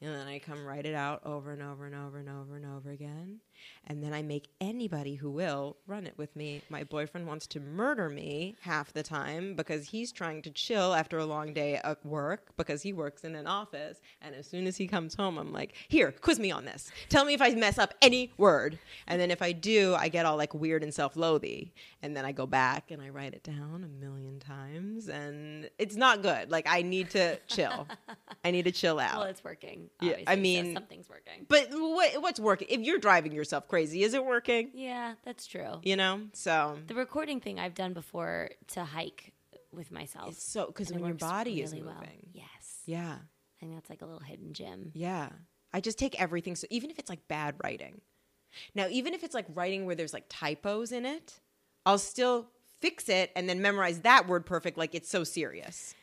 And 0.00 0.14
then 0.14 0.26
I 0.26 0.38
come 0.38 0.64
write 0.64 0.86
it 0.86 0.94
out 0.94 1.24
over 1.24 1.52
and 1.52 1.62
over 1.62 1.86
and 1.86 1.94
over 1.94 2.18
and 2.18 2.28
over 2.28 2.56
and 2.56 2.66
over 2.66 2.90
again. 2.90 3.40
And 3.86 4.02
then 4.02 4.12
I 4.12 4.22
make 4.22 4.48
anybody 4.60 5.14
who 5.14 5.30
will 5.30 5.76
run 5.86 6.06
it 6.06 6.14
with 6.16 6.34
me. 6.34 6.62
My 6.68 6.84
boyfriend 6.84 7.26
wants 7.26 7.46
to 7.48 7.60
murder 7.60 8.08
me 8.08 8.56
half 8.60 8.92
the 8.92 9.02
time 9.02 9.54
because 9.54 9.88
he's 9.88 10.10
trying 10.12 10.42
to 10.42 10.50
chill 10.50 10.92
after 10.94 11.18
a 11.18 11.24
long 11.26 11.52
day 11.52 11.76
at 11.76 12.04
work 12.04 12.56
because 12.56 12.82
he 12.82 12.92
works 12.92 13.22
in 13.24 13.34
an 13.36 13.46
office. 13.46 14.00
And 14.20 14.34
as 14.34 14.46
soon 14.46 14.66
as 14.66 14.76
he 14.76 14.86
comes 14.86 15.14
home, 15.14 15.38
I'm 15.38 15.52
like, 15.52 15.74
here, 15.88 16.12
quiz 16.12 16.38
me 16.40 16.50
on 16.50 16.64
this. 16.64 16.90
Tell 17.08 17.24
me 17.24 17.34
if 17.34 17.42
I 17.42 17.50
mess 17.54 17.78
up 17.78 17.94
any 18.02 18.32
word. 18.38 18.78
And 19.06 19.20
then 19.20 19.30
if 19.30 19.40
I 19.42 19.52
do, 19.52 19.94
I 19.94 20.08
get 20.08 20.26
all 20.26 20.36
like 20.36 20.52
weird 20.54 20.82
and 20.82 20.92
self 20.92 21.16
loathy. 21.16 21.72
And 22.02 22.16
then 22.16 22.24
I 22.24 22.32
go 22.32 22.46
back 22.46 22.90
and 22.90 23.00
I 23.02 23.08
write 23.10 23.34
it 23.34 23.42
down 23.42 23.84
a 23.84 24.04
million 24.04 24.38
times. 24.40 25.08
And 25.08 25.70
it's 25.78 25.96
not 25.96 26.22
good. 26.22 26.50
Like, 26.50 26.66
I 26.68 26.82
need 26.82 27.10
to 27.10 27.36
chill. 27.46 27.86
I 28.44 28.50
need 28.50 28.64
to 28.64 28.72
chill 28.72 28.98
out. 28.98 29.18
Well, 29.18 29.26
it's 29.26 29.42
working. 29.44 29.90
Yeah, 30.00 30.16
I 30.26 30.34
so 30.34 30.40
mean- 30.40 30.74
something's 30.74 31.08
working. 31.08 31.46
but 31.48 31.68
what, 31.70 32.20
what's 32.22 32.40
working? 32.40 32.68
If 32.70 32.80
you're 32.80 32.98
driving 32.98 33.32
yourself 33.46 33.68
crazy, 33.68 34.02
is 34.02 34.12
it 34.14 34.24
working? 34.24 34.70
Yeah, 34.74 35.14
that's 35.24 35.46
true. 35.46 35.80
You 35.82 35.96
know? 35.96 36.22
So 36.32 36.78
The 36.86 36.94
recording 36.94 37.40
thing 37.40 37.58
I've 37.58 37.74
done 37.74 37.92
before 37.92 38.50
to 38.68 38.84
hike 38.84 39.32
with 39.72 39.90
myself. 39.92 40.30
it's 40.30 40.42
so 40.42 40.66
because 40.66 40.90
when 40.92 41.04
your 41.04 41.14
body 41.14 41.60
is 41.62 41.72
really 41.72 41.84
moving. 41.84 41.98
well. 42.00 42.30
Yes. 42.32 42.80
Yeah. 42.86 43.16
I 43.18 43.60
think 43.60 43.74
that's 43.74 43.88
like 43.90 44.02
a 44.02 44.06
little 44.06 44.20
hidden 44.20 44.52
gem. 44.52 44.90
Yeah. 44.94 45.28
I 45.72 45.80
just 45.80 45.98
take 45.98 46.20
everything. 46.20 46.56
So 46.56 46.66
even 46.70 46.90
if 46.90 46.98
it's 46.98 47.08
like 47.10 47.26
bad 47.28 47.54
writing, 47.62 48.00
now, 48.74 48.86
even 48.88 49.12
if 49.14 49.22
it's 49.22 49.34
like 49.34 49.46
writing 49.54 49.84
where 49.86 49.94
there's 49.94 50.12
like 50.14 50.24
typos 50.28 50.90
in 50.92 51.04
it, 51.06 51.40
I'll 51.84 51.98
still 51.98 52.48
fix 52.80 53.08
it 53.08 53.30
and 53.36 53.48
then 53.48 53.60
memorize 53.62 54.00
that 54.00 54.26
word 54.28 54.46
perfect 54.46 54.76
like 54.78 54.94
it's 54.94 55.08
so 55.10 55.24
serious. 55.24 55.94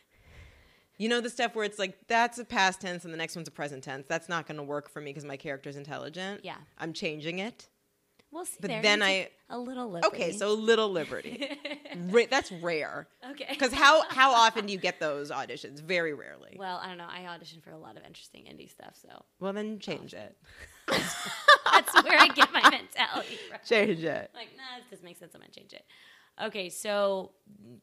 You 1.04 1.10
know, 1.10 1.20
the 1.20 1.30
stuff 1.30 1.54
where 1.54 1.66
it's 1.66 1.80
like, 1.80 2.08
that's 2.08 2.40
a 2.40 2.46
past 2.46 2.80
tense 2.80 3.04
and 3.04 3.14
the 3.14 3.18
next 3.18 3.36
one's 3.36 3.50
a 3.50 3.52
present 3.52 3.84
tense. 3.84 4.06
That's 4.08 4.30
not 4.30 4.48
going 4.48 4.56
to 4.56 4.64
work 4.64 4.88
for 4.90 5.02
me 5.02 5.12
because 5.12 5.26
my 5.26 5.36
character's 5.36 5.76
intelligent. 5.76 6.46
Yeah. 6.46 6.56
I'm 6.78 6.94
changing 6.94 7.40
it. 7.40 7.68
We'll 8.32 8.46
see. 8.46 8.56
But 8.62 8.70
there. 8.70 8.82
then 8.82 9.04
I- 9.04 9.30
a 9.50 9.60
little 9.60 9.92
liberty. 9.92 10.08
Okay, 10.16 10.32
so 10.32 10.50
a 10.50 10.54
little 10.54 10.90
liberty. 10.90 11.46
Ra- 12.10 12.24
that's 12.30 12.54
rare. 12.54 13.10
okay. 13.32 13.48
Because 13.50 13.74
how, 13.74 14.04
how 14.08 14.32
often 14.34 14.66
do 14.66 14.72
you 14.72 14.80
get 14.80 15.02
those 15.02 15.30
auditions? 15.30 15.82
Very 15.82 16.14
rarely. 16.14 16.56
well, 16.58 16.80
I 16.82 16.88
don't 16.88 16.98
know. 16.98 17.10
I 17.10 17.24
auditioned 17.24 17.64
for 17.64 17.72
a 17.72 17.78
lot 17.78 17.98
of 17.98 18.06
interesting 18.06 18.46
indie 18.46 18.72
stuff, 18.72 18.96
so 19.02 19.26
Well, 19.42 19.52
then 19.52 19.80
change 19.80 20.14
it. 20.14 20.38
that's 20.88 21.94
where 22.02 22.18
I 22.18 22.30
get 22.30 22.54
my 22.54 22.62
mentality 22.70 23.38
from. 23.50 23.60
Change 23.68 24.06
it. 24.06 24.32
Like, 24.34 24.48
nah, 24.56 24.80
this 24.80 24.90
doesn't 24.90 25.04
make 25.06 25.18
sense. 25.18 25.36
I'm 25.36 25.42
gonna 25.42 25.52
change 25.52 25.74
it. 25.74 25.84
Okay, 26.42 26.70
so 26.70 27.32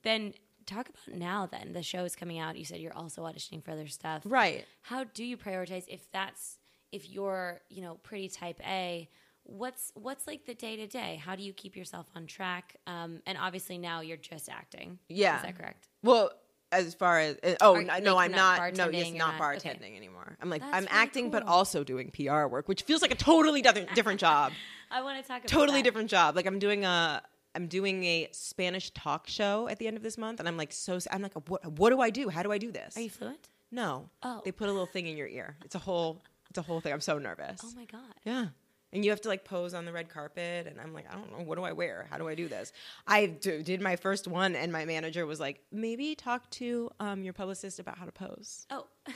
then 0.02 0.32
talk 0.66 0.88
about 0.88 1.18
now. 1.18 1.46
Then 1.46 1.72
the 1.72 1.82
show 1.82 2.04
is 2.04 2.16
coming 2.16 2.38
out. 2.38 2.56
You 2.56 2.64
said 2.64 2.80
you're 2.80 2.96
also 2.96 3.22
auditioning 3.22 3.62
for 3.64 3.70
other 3.70 3.86
stuff. 3.86 4.22
Right. 4.24 4.64
How 4.82 5.04
do 5.04 5.24
you 5.24 5.36
prioritize 5.36 5.84
if 5.88 6.10
that's 6.12 6.58
if 6.92 7.08
you're 7.10 7.60
you 7.68 7.82
know 7.82 7.94
pretty 8.02 8.28
type 8.28 8.60
A? 8.66 9.08
What's 9.44 9.90
what's 9.94 10.26
like 10.26 10.44
the 10.44 10.54
day 10.54 10.76
to 10.76 10.86
day? 10.86 11.20
How 11.24 11.34
do 11.34 11.42
you 11.42 11.52
keep 11.52 11.76
yourself 11.76 12.06
on 12.14 12.26
track? 12.26 12.76
Um, 12.86 13.20
and 13.26 13.36
obviously 13.38 13.78
now 13.78 14.00
you're 14.00 14.16
just 14.16 14.48
acting. 14.48 14.98
Yeah. 15.08 15.36
is 15.36 15.42
that 15.42 15.58
correct? 15.58 15.88
Well, 16.02 16.30
as 16.72 16.94
far 16.94 17.18
as 17.18 17.36
uh, 17.42 17.54
oh 17.60 17.74
Are- 17.74 17.82
no, 17.82 17.88
like, 17.92 18.02
no, 18.02 18.18
I'm 18.18 18.30
not 18.30 18.58
not. 18.60 18.74
No, 18.76 18.88
yes, 18.90 19.06
bartending, 19.08 19.16
not 19.16 19.38
you're 19.38 19.54
okay. 19.54 19.70
bartending 19.70 19.96
anymore. 19.96 20.36
I'm 20.40 20.50
like 20.50 20.60
That's 20.62 20.74
I'm 20.74 20.84
really 20.84 20.92
acting, 20.94 21.30
but 21.30 21.42
also 21.44 21.82
doing 21.84 22.10
PR 22.10 22.46
work, 22.46 22.68
which 22.68 22.82
feels 22.82 23.02
like 23.02 23.10
a 23.10 23.16
totally 23.16 23.62
different 23.62 23.94
different 23.94 24.20
job. 24.20 24.52
I 24.90 25.02
want 25.02 25.22
to 25.22 25.26
talk 25.26 25.38
about 25.38 25.48
totally 25.48 25.80
that. 25.80 25.84
different 25.84 26.10
job. 26.10 26.36
Like 26.36 26.46
I'm 26.46 26.58
doing 26.58 26.84
a. 26.84 27.22
I'm 27.54 27.66
doing 27.66 28.04
a 28.04 28.28
Spanish 28.32 28.90
talk 28.90 29.26
show 29.28 29.68
at 29.68 29.78
the 29.78 29.86
end 29.86 29.96
of 29.96 30.02
this 30.02 30.16
month, 30.16 30.38
and 30.40 30.48
I'm 30.48 30.56
like 30.56 30.72
so. 30.72 30.98
I'm 31.10 31.22
like, 31.22 31.34
what? 31.48 31.66
What 31.72 31.90
do 31.90 32.00
I 32.00 32.10
do? 32.10 32.28
How 32.28 32.42
do 32.42 32.52
I 32.52 32.58
do 32.58 32.70
this? 32.70 32.96
Are 32.96 33.00
you 33.00 33.10
fluent? 33.10 33.48
no. 33.72 34.08
Oh. 34.22 34.40
They 34.44 34.52
put 34.52 34.68
a 34.68 34.72
little 34.72 34.86
thing 34.86 35.06
in 35.06 35.16
your 35.16 35.28
ear. 35.28 35.56
It's 35.64 35.74
a 35.74 35.78
whole. 35.80 36.22
It's 36.48 36.58
a 36.58 36.62
whole 36.62 36.80
thing. 36.80 36.92
I'm 36.92 37.00
so 37.00 37.18
nervous. 37.18 37.60
Oh 37.64 37.70
my 37.76 37.84
god. 37.84 38.14
Yeah. 38.24 38.46
And 38.92 39.04
you 39.04 39.10
have 39.10 39.20
to 39.20 39.28
like 39.28 39.44
pose 39.44 39.72
on 39.72 39.84
the 39.84 39.92
red 39.92 40.08
carpet. 40.08 40.66
And 40.66 40.80
I'm 40.80 40.92
like, 40.92 41.06
I 41.08 41.14
don't 41.14 41.30
know. 41.30 41.44
What 41.44 41.54
do 41.56 41.62
I 41.62 41.70
wear? 41.70 42.06
How 42.10 42.18
do 42.18 42.26
I 42.26 42.34
do 42.34 42.48
this? 42.48 42.72
I 43.06 43.26
d- 43.26 43.62
did 43.62 43.80
my 43.80 43.94
first 43.94 44.26
one, 44.26 44.56
and 44.56 44.72
my 44.72 44.84
manager 44.84 45.26
was 45.26 45.38
like, 45.38 45.60
maybe 45.70 46.16
talk 46.16 46.50
to 46.50 46.90
um, 46.98 47.22
your 47.22 47.32
publicist 47.32 47.78
about 47.78 47.98
how 47.98 48.04
to 48.04 48.10
pose. 48.12 48.66
Oh, 48.70 48.86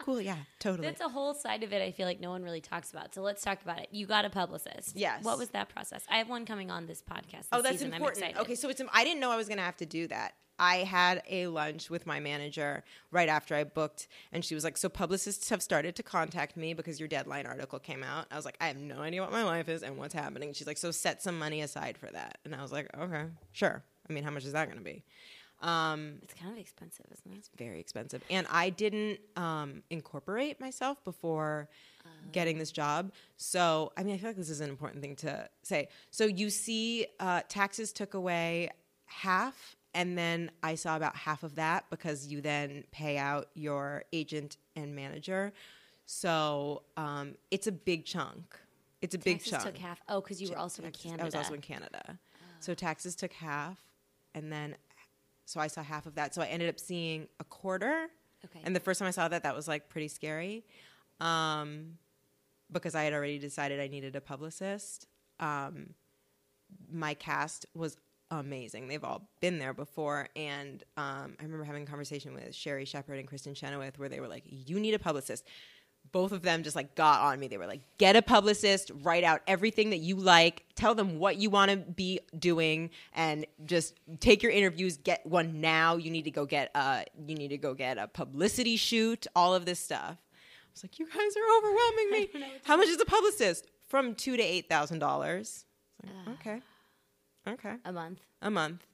Cool. 0.00 0.20
Yeah, 0.20 0.36
totally. 0.58 0.86
that's 0.86 1.00
a 1.00 1.08
whole 1.08 1.34
side 1.34 1.62
of 1.62 1.72
it. 1.72 1.82
I 1.82 1.90
feel 1.92 2.06
like 2.06 2.20
no 2.20 2.30
one 2.30 2.42
really 2.42 2.60
talks 2.60 2.90
about. 2.90 3.14
So 3.14 3.22
let's 3.22 3.42
talk 3.42 3.62
about 3.62 3.78
it. 3.80 3.88
You 3.90 4.06
got 4.06 4.24
a 4.24 4.30
publicist. 4.30 4.96
Yes. 4.96 5.22
What 5.22 5.38
was 5.38 5.50
that 5.50 5.68
process? 5.68 6.04
I 6.10 6.16
have 6.18 6.28
one 6.28 6.46
coming 6.46 6.70
on 6.70 6.86
this 6.86 7.02
podcast. 7.02 7.30
This 7.30 7.48
oh, 7.52 7.62
that's 7.62 7.76
season. 7.76 7.88
I'm 7.94 8.02
important. 8.02 8.36
Okay, 8.38 8.54
so 8.54 8.68
it's. 8.68 8.80
I 8.92 9.04
didn't 9.04 9.20
know 9.20 9.30
I 9.30 9.36
was 9.36 9.48
going 9.48 9.58
to 9.58 9.64
have 9.64 9.76
to 9.78 9.86
do 9.86 10.08
that. 10.08 10.34
I 10.58 10.78
had 10.78 11.22
a 11.26 11.46
lunch 11.46 11.88
with 11.88 12.06
my 12.06 12.20
manager 12.20 12.84
right 13.10 13.30
after 13.30 13.54
I 13.54 13.64
booked, 13.64 14.08
and 14.30 14.44
she 14.44 14.54
was 14.54 14.62
like, 14.62 14.76
"So 14.76 14.90
publicists 14.90 15.48
have 15.48 15.62
started 15.62 15.96
to 15.96 16.02
contact 16.02 16.56
me 16.56 16.74
because 16.74 17.00
your 17.00 17.08
deadline 17.08 17.46
article 17.46 17.78
came 17.78 18.02
out." 18.02 18.26
I 18.30 18.36
was 18.36 18.44
like, 18.44 18.56
"I 18.60 18.66
have 18.66 18.76
no 18.76 18.98
idea 19.00 19.22
what 19.22 19.32
my 19.32 19.42
life 19.42 19.70
is 19.70 19.82
and 19.82 19.96
what's 19.96 20.12
happening." 20.12 20.52
She's 20.52 20.66
like, 20.66 20.76
"So 20.76 20.90
set 20.90 21.22
some 21.22 21.38
money 21.38 21.62
aside 21.62 21.96
for 21.96 22.10
that," 22.12 22.38
and 22.44 22.54
I 22.54 22.60
was 22.60 22.72
like, 22.72 22.90
"Okay, 22.96 23.24
sure." 23.52 23.82
I 24.08 24.12
mean, 24.12 24.22
how 24.24 24.30
much 24.30 24.44
is 24.44 24.52
that 24.52 24.66
going 24.66 24.78
to 24.78 24.84
be? 24.84 25.04
Um, 25.60 26.18
It's 26.22 26.34
kind 26.34 26.52
of 26.52 26.58
expensive, 26.58 27.06
isn't 27.12 27.32
it? 27.32 27.38
It's 27.38 27.50
very 27.56 27.80
expensive. 27.80 28.22
And 28.30 28.46
I 28.50 28.70
didn't 28.70 29.20
um, 29.36 29.82
incorporate 29.90 30.60
myself 30.60 31.02
before 31.04 31.68
getting 32.32 32.58
this 32.58 32.72
job. 32.72 33.12
So, 33.36 33.92
I 33.96 34.02
mean, 34.02 34.14
I 34.14 34.18
feel 34.18 34.30
like 34.30 34.36
this 34.36 34.50
is 34.50 34.60
an 34.60 34.70
important 34.70 35.02
thing 35.02 35.16
to 35.16 35.48
say. 35.62 35.88
So, 36.10 36.24
you 36.24 36.50
see, 36.50 37.06
uh, 37.18 37.42
taxes 37.48 37.92
took 37.92 38.14
away 38.14 38.70
half, 39.06 39.76
and 39.94 40.16
then 40.16 40.50
I 40.62 40.76
saw 40.76 40.96
about 40.96 41.16
half 41.16 41.42
of 41.42 41.56
that 41.56 41.84
because 41.90 42.26
you 42.26 42.40
then 42.40 42.84
pay 42.90 43.18
out 43.18 43.48
your 43.54 44.04
agent 44.12 44.56
and 44.76 44.94
manager. 44.94 45.52
So, 46.06 46.82
um, 46.96 47.34
it's 47.50 47.66
a 47.66 47.72
big 47.72 48.04
chunk. 48.04 48.58
It's 49.02 49.14
a 49.14 49.18
big 49.18 49.38
Taxes 49.38 49.52
chunk. 49.52 49.64
took 49.64 49.78
half. 49.78 50.00
Oh, 50.08 50.20
because 50.20 50.42
you 50.42 50.50
were 50.50 50.58
also 50.58 50.82
in 50.82 50.92
Canada. 50.92 51.22
I 51.22 51.24
was 51.26 51.34
also 51.34 51.54
in 51.54 51.60
Canada. 51.60 52.18
So 52.60 52.74
taxes 52.74 53.14
took 53.16 53.32
half, 53.32 53.78
and 54.34 54.52
then 54.52 54.76
so 55.50 55.60
I 55.60 55.66
saw 55.66 55.82
half 55.82 56.06
of 56.06 56.14
that. 56.14 56.34
So 56.34 56.42
I 56.42 56.46
ended 56.46 56.68
up 56.68 56.78
seeing 56.78 57.26
a 57.40 57.44
quarter. 57.44 58.06
Okay. 58.44 58.60
And 58.64 58.74
the 58.74 58.80
first 58.80 58.98
time 59.00 59.08
I 59.08 59.10
saw 59.10 59.28
that, 59.28 59.42
that 59.42 59.54
was 59.54 59.66
like 59.66 59.88
pretty 59.88 60.08
scary, 60.08 60.64
um, 61.20 61.98
because 62.72 62.94
I 62.94 63.02
had 63.02 63.12
already 63.12 63.38
decided 63.38 63.80
I 63.80 63.88
needed 63.88 64.16
a 64.16 64.20
publicist. 64.20 65.06
Um, 65.40 65.94
my 66.90 67.14
cast 67.14 67.66
was 67.74 67.96
amazing. 68.30 68.86
They've 68.86 69.02
all 69.02 69.28
been 69.40 69.58
there 69.58 69.74
before, 69.74 70.28
and 70.36 70.82
um, 70.96 71.36
I 71.38 71.42
remember 71.42 71.64
having 71.64 71.82
a 71.82 71.86
conversation 71.86 72.32
with 72.32 72.54
Sherri 72.54 72.84
Shepherd 72.84 73.18
and 73.18 73.28
Kristin 73.28 73.56
Chenoweth 73.56 73.98
where 73.98 74.08
they 74.08 74.20
were 74.20 74.28
like, 74.28 74.44
"You 74.46 74.78
need 74.78 74.94
a 74.94 74.98
publicist." 74.98 75.44
Both 76.12 76.32
of 76.32 76.42
them 76.42 76.64
just 76.64 76.74
like 76.74 76.96
got 76.96 77.20
on 77.20 77.38
me. 77.38 77.46
They 77.46 77.56
were 77.56 77.68
like, 77.68 77.82
"Get 77.98 78.16
a 78.16 78.22
publicist, 78.22 78.90
write 79.02 79.22
out 79.22 79.42
everything 79.46 79.90
that 79.90 79.98
you 79.98 80.16
like, 80.16 80.64
tell 80.74 80.94
them 80.94 81.18
what 81.20 81.36
you 81.36 81.50
want 81.50 81.70
to 81.70 81.76
be 81.76 82.18
doing, 82.36 82.90
and 83.12 83.46
just 83.64 83.94
take 84.18 84.42
your 84.42 84.50
interviews. 84.50 84.96
Get 84.96 85.24
one 85.24 85.60
now. 85.60 85.96
You 85.96 86.10
need 86.10 86.24
to 86.24 86.30
go 86.32 86.46
get 86.46 86.70
a 86.74 87.04
you 87.26 87.36
need 87.36 87.48
to 87.48 87.58
go 87.58 87.74
get 87.74 87.96
a 87.96 88.08
publicity 88.08 88.76
shoot. 88.76 89.26
All 89.36 89.54
of 89.54 89.66
this 89.66 89.78
stuff." 89.78 90.16
I 90.18 90.72
was 90.72 90.84
like, 90.84 90.98
"You 90.98 91.06
guys 91.06 91.16
are 91.16 91.58
overwhelming 91.58 92.10
me. 92.10 92.50
How 92.64 92.76
much 92.76 92.88
is 92.88 93.00
a 93.00 93.04
publicist? 93.04 93.66
From 93.86 94.14
two 94.14 94.36
to 94.36 94.42
eight 94.42 94.68
thousand 94.68 94.98
dollars." 94.98 95.64
Okay, 96.28 96.60
okay 97.46 97.74
a 97.84 97.92
month. 97.92 98.20
a 98.42 98.50
month. 98.50 98.86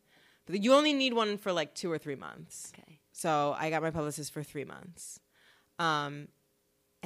But 0.47 0.63
you 0.63 0.75
only 0.75 0.93
need 0.93 1.13
one 1.13 1.39
for 1.39 1.53
like 1.53 1.75
two 1.75 1.91
or 1.91 1.99
three 1.99 2.15
months. 2.15 2.73
Okay. 2.75 2.99
So 3.13 3.57
I 3.59 3.71
got 3.71 3.81
my 3.83 3.91
publicist 3.91 4.33
for 4.33 4.43
three 4.43 4.65
months. 4.65 5.21
Um, 5.79 6.29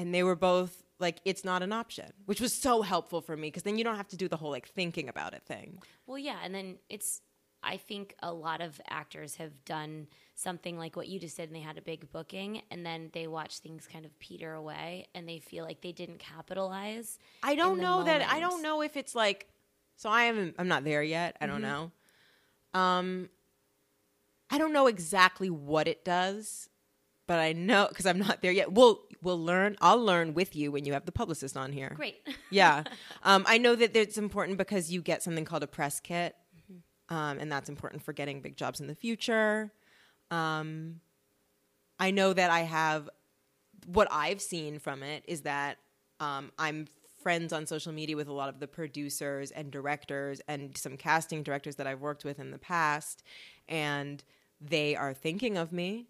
and 0.00 0.14
they 0.14 0.22
were 0.22 0.34
both 0.34 0.82
like, 0.98 1.20
it's 1.26 1.44
not 1.44 1.62
an 1.62 1.72
option, 1.72 2.10
which 2.24 2.40
was 2.40 2.54
so 2.54 2.80
helpful 2.80 3.20
for 3.20 3.36
me 3.36 3.48
because 3.48 3.64
then 3.64 3.76
you 3.76 3.84
don't 3.84 3.96
have 3.96 4.08
to 4.08 4.16
do 4.16 4.28
the 4.28 4.36
whole 4.38 4.50
like 4.50 4.66
thinking 4.66 5.10
about 5.10 5.34
it 5.34 5.42
thing. 5.44 5.78
Well, 6.06 6.18
yeah, 6.18 6.38
and 6.42 6.54
then 6.54 6.76
it's. 6.88 7.20
I 7.62 7.76
think 7.76 8.14
a 8.22 8.32
lot 8.32 8.62
of 8.62 8.80
actors 8.88 9.34
have 9.34 9.66
done 9.66 10.06
something 10.34 10.78
like 10.78 10.96
what 10.96 11.08
you 11.08 11.20
just 11.20 11.36
did, 11.36 11.50
and 11.50 11.54
they 11.54 11.60
had 11.60 11.76
a 11.76 11.82
big 11.82 12.10
booking, 12.10 12.62
and 12.70 12.86
then 12.86 13.10
they 13.12 13.26
watch 13.26 13.58
things 13.58 13.86
kind 13.86 14.06
of 14.06 14.18
peter 14.18 14.54
away, 14.54 15.08
and 15.14 15.28
they 15.28 15.40
feel 15.40 15.66
like 15.66 15.82
they 15.82 15.92
didn't 15.92 16.20
capitalize. 16.20 17.18
I 17.42 17.56
don't 17.56 17.78
know 17.78 18.02
that. 18.04 18.22
I 18.22 18.40
don't 18.40 18.62
know 18.62 18.80
if 18.80 18.96
it's 18.96 19.14
like, 19.14 19.46
so 19.96 20.08
I 20.08 20.24
haven't, 20.24 20.54
I'm 20.58 20.68
not 20.68 20.84
there 20.84 21.02
yet. 21.02 21.36
I 21.38 21.44
don't 21.44 21.60
know. 21.60 21.92
Um, 22.72 23.28
I 24.48 24.56
don't 24.56 24.72
know 24.72 24.86
exactly 24.86 25.50
what 25.50 25.86
it 25.86 26.02
does, 26.02 26.69
but 27.30 27.38
I 27.38 27.52
know 27.52 27.86
because 27.88 28.06
I'm 28.06 28.18
not 28.18 28.42
there 28.42 28.50
yet. 28.50 28.72
We'll, 28.72 29.02
we'll 29.22 29.38
learn. 29.38 29.76
I'll 29.80 30.04
learn 30.04 30.34
with 30.34 30.56
you 30.56 30.72
when 30.72 30.84
you 30.84 30.94
have 30.94 31.04
the 31.04 31.12
publicist 31.12 31.56
on 31.56 31.70
here. 31.70 31.92
Great. 31.94 32.16
yeah. 32.50 32.82
Um, 33.22 33.44
I 33.46 33.56
know 33.56 33.76
that 33.76 33.94
it's 33.94 34.18
important 34.18 34.58
because 34.58 34.90
you 34.90 35.00
get 35.00 35.22
something 35.22 35.44
called 35.44 35.62
a 35.62 35.68
press 35.68 36.00
kit, 36.00 36.34
um, 37.08 37.38
and 37.38 37.50
that's 37.52 37.68
important 37.68 38.02
for 38.02 38.12
getting 38.12 38.40
big 38.40 38.56
jobs 38.56 38.80
in 38.80 38.88
the 38.88 38.96
future. 38.96 39.70
Um, 40.32 40.96
I 42.00 42.10
know 42.10 42.32
that 42.32 42.50
I 42.50 42.62
have 42.62 43.08
what 43.86 44.08
I've 44.10 44.42
seen 44.42 44.80
from 44.80 45.04
it 45.04 45.22
is 45.28 45.42
that 45.42 45.78
um, 46.18 46.50
I'm 46.58 46.88
friends 47.22 47.52
on 47.52 47.64
social 47.64 47.92
media 47.92 48.16
with 48.16 48.26
a 48.26 48.32
lot 48.32 48.48
of 48.48 48.58
the 48.58 48.66
producers 48.66 49.52
and 49.52 49.70
directors 49.70 50.40
and 50.48 50.76
some 50.76 50.96
casting 50.96 51.44
directors 51.44 51.76
that 51.76 51.86
I've 51.86 52.00
worked 52.00 52.24
with 52.24 52.40
in 52.40 52.50
the 52.50 52.58
past, 52.58 53.22
and 53.68 54.20
they 54.60 54.96
are 54.96 55.14
thinking 55.14 55.56
of 55.56 55.72
me. 55.72 56.08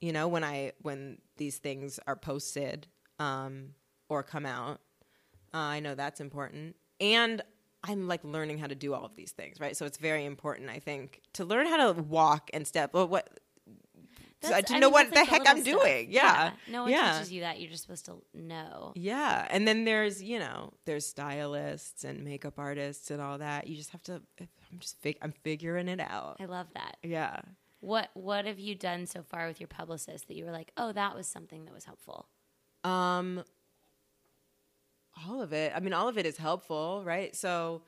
You 0.00 0.12
know, 0.12 0.28
when 0.28 0.44
I 0.44 0.72
when 0.82 1.18
these 1.36 1.58
things 1.58 1.98
are 2.06 2.16
posted 2.16 2.86
um, 3.18 3.74
or 4.08 4.22
come 4.22 4.46
out, 4.46 4.80
Uh, 5.54 5.58
I 5.76 5.80
know 5.80 5.94
that's 5.94 6.20
important. 6.20 6.76
And 7.00 7.42
I'm 7.82 8.06
like 8.08 8.22
learning 8.24 8.58
how 8.58 8.66
to 8.66 8.74
do 8.74 8.92
all 8.94 9.04
of 9.04 9.16
these 9.16 9.32
things, 9.32 9.60
right? 9.60 9.76
So 9.76 9.86
it's 9.86 9.98
very 9.98 10.24
important, 10.24 10.68
I 10.68 10.78
think, 10.80 11.22
to 11.34 11.44
learn 11.44 11.66
how 11.66 11.92
to 11.92 12.02
walk 12.02 12.50
and 12.52 12.66
step. 12.66 12.92
Well, 12.92 13.08
what 13.08 13.40
so 14.42 14.60
to 14.60 14.74
I 14.74 14.78
know 14.78 14.86
mean, 14.88 14.92
what 14.92 15.10
the 15.10 15.16
like, 15.20 15.28
heck 15.28 15.48
I'm 15.48 15.62
stuff. 15.62 15.80
doing. 15.80 16.12
Yeah. 16.12 16.52
No 16.68 16.82
one 16.82 16.92
yeah. 16.92 17.12
teaches 17.14 17.32
you 17.32 17.40
that. 17.40 17.58
You're 17.60 17.70
just 17.70 17.82
supposed 17.82 18.04
to 18.06 18.22
know. 18.34 18.92
Yeah. 18.94 19.46
And 19.50 19.66
then 19.66 19.84
there's, 19.84 20.22
you 20.22 20.38
know, 20.38 20.72
there's 20.84 21.04
stylists 21.06 22.04
and 22.04 22.22
makeup 22.24 22.58
artists 22.58 23.10
and 23.10 23.20
all 23.20 23.38
that. 23.38 23.66
You 23.66 23.74
just 23.74 23.90
have 23.90 24.02
to 24.04 24.22
I'm 24.40 24.78
just 24.78 25.00
fig- 25.00 25.18
I'm 25.22 25.32
figuring 25.42 25.88
it 25.88 25.98
out. 26.00 26.36
I 26.40 26.44
love 26.44 26.66
that. 26.74 26.98
Yeah. 27.02 27.40
What 27.80 28.10
What 28.14 28.44
have 28.44 28.58
you 28.58 28.74
done 28.74 29.06
so 29.06 29.22
far 29.22 29.46
with 29.46 29.60
your 29.60 29.68
publicist 29.68 30.28
that 30.28 30.36
you 30.36 30.44
were 30.44 30.50
like, 30.52 30.72
oh, 30.76 30.92
that 30.92 31.14
was 31.14 31.26
something 31.26 31.64
that 31.64 31.74
was 31.74 31.84
helpful? 31.84 32.28
Um 32.84 33.44
all 35.26 35.42
of 35.42 35.52
it. 35.52 35.72
I 35.74 35.80
mean, 35.80 35.92
all 35.92 36.08
of 36.08 36.16
it 36.16 36.26
is 36.26 36.36
helpful, 36.36 37.02
right? 37.04 37.34
So 37.34 37.82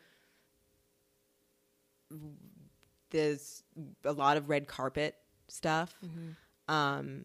there's 3.11 3.63
a 4.05 4.13
lot 4.13 4.37
of 4.37 4.49
red 4.49 4.67
carpet 4.67 5.17
stuff. 5.49 5.95
Um 6.69 7.25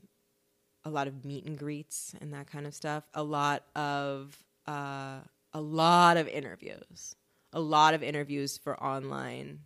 a 0.84 0.89
lot 0.89 1.07
of 1.07 1.26
meet 1.26 1.45
and 1.45 1.57
greets 1.57 2.13
and 2.22 2.34
that 2.34 2.47
kind 2.47 2.68
of 2.68 2.74
stuff. 2.74 3.03
A 3.13 3.24
lot 3.24 3.63
of 3.76 4.43
uh 4.68 5.20
a 5.53 5.61
lot 5.61 6.18
of 6.18 6.28
interviews. 6.28 7.16
A 7.53 7.59
lot 7.59 7.93
of 7.93 8.03
interviews 8.03 8.57
for 8.57 8.82
online. 8.84 9.59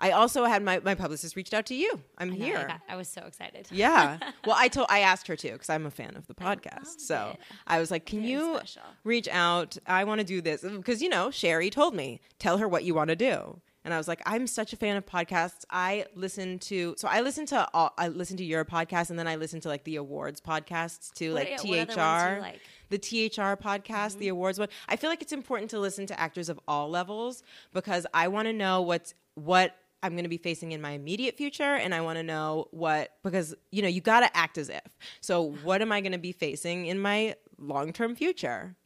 I 0.00 0.12
also 0.12 0.44
had 0.44 0.62
my, 0.62 0.80
my 0.80 0.94
publicist 0.94 1.36
reached 1.36 1.52
out 1.54 1.66
to 1.66 1.74
you. 1.74 2.00
I'm 2.18 2.32
I 2.32 2.36
know, 2.36 2.44
here. 2.44 2.58
I, 2.58 2.62
got- 2.64 2.80
I 2.88 2.96
was 2.96 3.08
so 3.08 3.22
excited. 3.26 3.68
Yeah. 3.70 4.18
Well, 4.46 4.56
I 4.58 4.68
told 4.68 4.86
I 4.88 5.00
asked 5.00 5.26
her 5.26 5.36
too 5.36 5.52
because 5.52 5.68
I'm 5.68 5.84
a 5.84 5.90
fan 5.90 6.16
of 6.16 6.26
the 6.26 6.34
podcast. 6.34 7.00
So 7.00 7.32
it. 7.34 7.40
I 7.66 7.78
was 7.78 7.90
like, 7.90 8.06
"Can 8.06 8.20
Very 8.20 8.32
you 8.32 8.56
special. 8.56 8.82
reach 9.04 9.28
out? 9.28 9.76
I 9.86 10.04
want 10.04 10.20
to 10.20 10.26
do 10.26 10.40
this 10.40 10.62
because 10.62 11.02
you 11.02 11.10
know 11.10 11.30
Sherri 11.30 11.68
told 11.68 11.94
me 11.94 12.20
tell 12.38 12.56
her 12.58 12.66
what 12.66 12.84
you 12.84 12.94
want 12.94 13.08
to 13.10 13.16
do." 13.16 13.60
And 13.84 13.92
I 13.92 13.98
was 13.98 14.08
like, 14.08 14.22
"I'm 14.24 14.46
such 14.46 14.72
a 14.72 14.76
fan 14.76 14.96
of 14.96 15.04
podcasts. 15.04 15.64
I 15.70 16.06
listen 16.14 16.58
to 16.60 16.94
so 16.96 17.06
I 17.06 17.20
listen 17.20 17.44
to 17.46 17.68
all, 17.74 17.92
I 17.98 18.08
listen 18.08 18.38
to 18.38 18.44
your 18.44 18.64
podcast 18.64 19.10
and 19.10 19.18
then 19.18 19.28
I 19.28 19.36
listen 19.36 19.60
to 19.60 19.68
like 19.68 19.84
the 19.84 19.96
awards 19.96 20.40
podcasts 20.40 21.12
too, 21.12 21.34
What- 21.34 21.44
like 21.44 21.62
yeah, 21.64 21.70
what 21.70 21.90
other 21.90 22.00
ones 22.00 22.22
do 22.24 22.36
THR, 22.36 22.40
like? 22.40 22.60
the 22.88 22.98
THR 22.98 23.62
podcast, 23.62 24.18
the 24.18 24.26
mm-hmm. 24.26 24.30
awards 24.32 24.58
one. 24.58 24.68
I 24.88 24.96
feel 24.96 25.10
like 25.10 25.20
it's 25.22 25.32
important 25.32 25.70
to 25.70 25.78
listen 25.78 26.06
to 26.06 26.18
actors 26.18 26.48
of 26.48 26.58
all 26.66 26.88
levels 26.88 27.42
because 27.74 28.06
I 28.14 28.28
want 28.28 28.46
to 28.46 28.52
know 28.54 28.80
what's 28.80 29.14
what 29.34 29.76
I'm 30.02 30.12
going 30.12 30.24
to 30.24 30.30
be 30.30 30.38
facing 30.38 30.72
in 30.72 30.80
my 30.80 30.92
immediate 30.92 31.36
future 31.36 31.74
and 31.74 31.94
I 31.94 32.00
want 32.00 32.18
to 32.18 32.22
know 32.22 32.68
what 32.70 33.10
because 33.22 33.54
you 33.70 33.82
know, 33.82 33.88
you 33.88 34.00
got 34.00 34.20
to 34.20 34.36
act 34.36 34.58
as 34.58 34.68
if. 34.68 34.82
So 35.20 35.42
what 35.62 35.82
am 35.82 35.92
I 35.92 36.00
going 36.00 36.12
to 36.12 36.18
be 36.18 36.32
facing 36.32 36.86
in 36.86 36.98
my 36.98 37.36
long-term 37.58 38.16
future? 38.16 38.76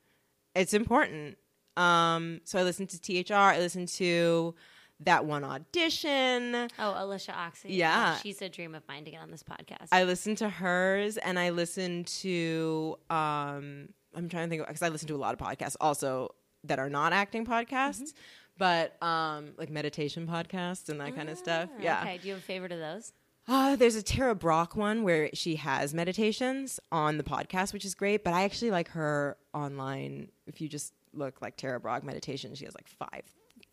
It's 0.55 0.75
important. 0.75 1.39
Um 1.77 2.41
so 2.45 2.59
I 2.59 2.62
listened 2.62 2.91
to 2.91 3.25
THR, 3.25 3.35
I 3.35 3.59
listened 3.59 3.89
to 3.89 4.55
that 5.01 5.25
one 5.25 5.43
audition. 5.45 6.69
Oh, 6.79 6.95
Alicia 6.97 7.37
Oxy. 7.37 7.73
Yeah. 7.75 8.17
she's 8.19 8.41
a 8.43 8.49
dream 8.49 8.75
of 8.75 8.83
mine 8.89 9.05
to 9.05 9.11
get 9.11 9.21
on 9.21 9.31
this 9.31 9.43
podcast. 9.43 9.89
I 9.91 10.05
listened 10.05 10.39
to 10.39 10.49
hers 10.49 11.17
and 11.17 11.39
I 11.39 11.51
listened 11.51 12.07
to 12.23 12.97
um 13.11 13.89
I'm 14.17 14.29
trying 14.29 14.49
to 14.49 14.51
think 14.51 14.67
because 14.67 14.83
I 14.83 14.89
listen 14.89 15.09
to 15.09 15.15
a 15.15 15.19
lot 15.19 15.35
of 15.35 15.41
podcasts 15.41 15.77
also 15.81 16.35
that 16.65 16.79
are 16.79 16.89
not 16.89 17.12
acting 17.12 17.45
podcasts, 17.45 18.15
but 18.59 19.00
um 19.02 19.52
like 19.59 19.70
meditation 19.70 20.26
podcasts 20.26 20.88
and 20.88 21.00
that 21.00 21.14
kind 21.16 21.28
of 21.28 21.38
stuff. 21.38 21.68
Ah, 21.72 21.82
Yeah. 21.82 22.00
Okay. 22.02 22.18
Do 22.18 22.28
you 22.28 22.34
have 22.34 22.42
a 22.42 22.46
favorite 22.46 22.72
of 22.72 22.78
those? 22.78 23.12
Uh, 23.46 23.76
there's 23.76 23.94
a 23.94 24.02
Tara 24.02 24.34
Brach 24.34 24.74
one 24.74 25.02
where 25.02 25.28
she 25.34 25.57
has 25.57 25.92
meditations 25.92 26.80
on 26.90 27.18
the 27.18 27.22
podcast, 27.24 27.74
which 27.74 27.84
is 27.84 27.94
great. 27.94 28.24
But 28.24 28.32
I 28.32 28.44
actually 28.44 28.70
like 28.70 28.88
her 28.90 29.36
online. 29.52 30.30
If 30.46 30.61
you 30.62 30.68
just 30.68 30.94
look 31.12 31.42
like 31.42 31.57
Tara 31.59 31.78
Brach 31.78 32.02
meditation, 32.02 32.55
she 32.55 32.64
has 32.64 32.74
like 32.74 32.88
five 32.88 33.22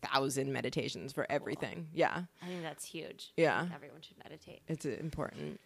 thousand 0.02 0.52
meditations 0.52 1.12
for 1.12 1.26
everything. 1.30 1.88
Yeah, 1.94 2.22
I 2.42 2.46
think 2.48 2.62
that's 2.62 2.84
huge. 2.84 3.32
Yeah. 3.36 3.66
Everyone 3.74 4.02
should 4.02 4.18
meditate. 4.18 4.60
it's 4.68 4.84
important. 4.84 5.58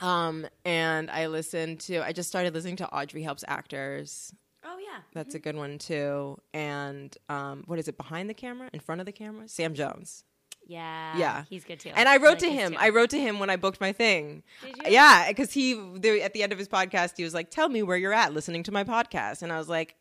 Um, 0.00 0.46
and 0.66 1.10
I 1.10 1.28
listened 1.28 1.80
to. 1.80 2.04
I 2.04 2.12
just 2.12 2.28
started 2.28 2.52
listening 2.52 2.76
to 2.76 2.90
Audrey 2.94 3.22
Helps 3.22 3.44
Actors. 3.48 4.32
Oh 4.66 4.78
yeah. 4.78 5.00
That's 5.14 5.34
a 5.34 5.38
good 5.38 5.56
one 5.56 5.78
too. 5.78 6.38
And 6.52 7.16
um, 7.28 7.62
what 7.66 7.78
is 7.78 7.88
it? 7.88 7.96
Behind 7.96 8.28
the 8.28 8.34
camera, 8.34 8.68
in 8.72 8.80
front 8.80 9.00
of 9.00 9.06
the 9.06 9.12
camera, 9.12 9.48
Sam 9.48 9.74
Jones. 9.74 10.24
Yeah. 10.66 11.16
Yeah. 11.16 11.44
He's 11.48 11.64
good 11.64 11.78
too. 11.78 11.92
And 11.94 12.08
I 12.08 12.16
wrote 12.16 12.30
like 12.30 12.38
to 12.40 12.50
him. 12.50 12.72
too. 12.72 12.78
I 12.80 12.88
wrote 12.88 13.10
to 13.10 13.18
him 13.20 13.38
when 13.38 13.50
I 13.50 13.56
booked 13.56 13.80
my 13.80 13.92
thing. 13.92 14.42
Did 14.64 14.76
you? 14.76 14.82
Yeah, 14.92 15.28
because 15.28 15.52
he 15.52 15.74
there, 15.94 16.20
at 16.20 16.32
the 16.32 16.42
end 16.42 16.52
of 16.52 16.58
his 16.58 16.68
podcast, 16.68 17.12
he 17.16 17.22
was 17.22 17.34
like, 17.34 17.50
"Tell 17.50 17.68
me 17.68 17.82
where 17.84 17.96
you're 17.96 18.12
at 18.12 18.34
listening 18.34 18.64
to 18.64 18.72
my 18.72 18.82
podcast," 18.82 19.42
and 19.42 19.52
I 19.52 19.58
was 19.58 19.68
like, 19.68 19.94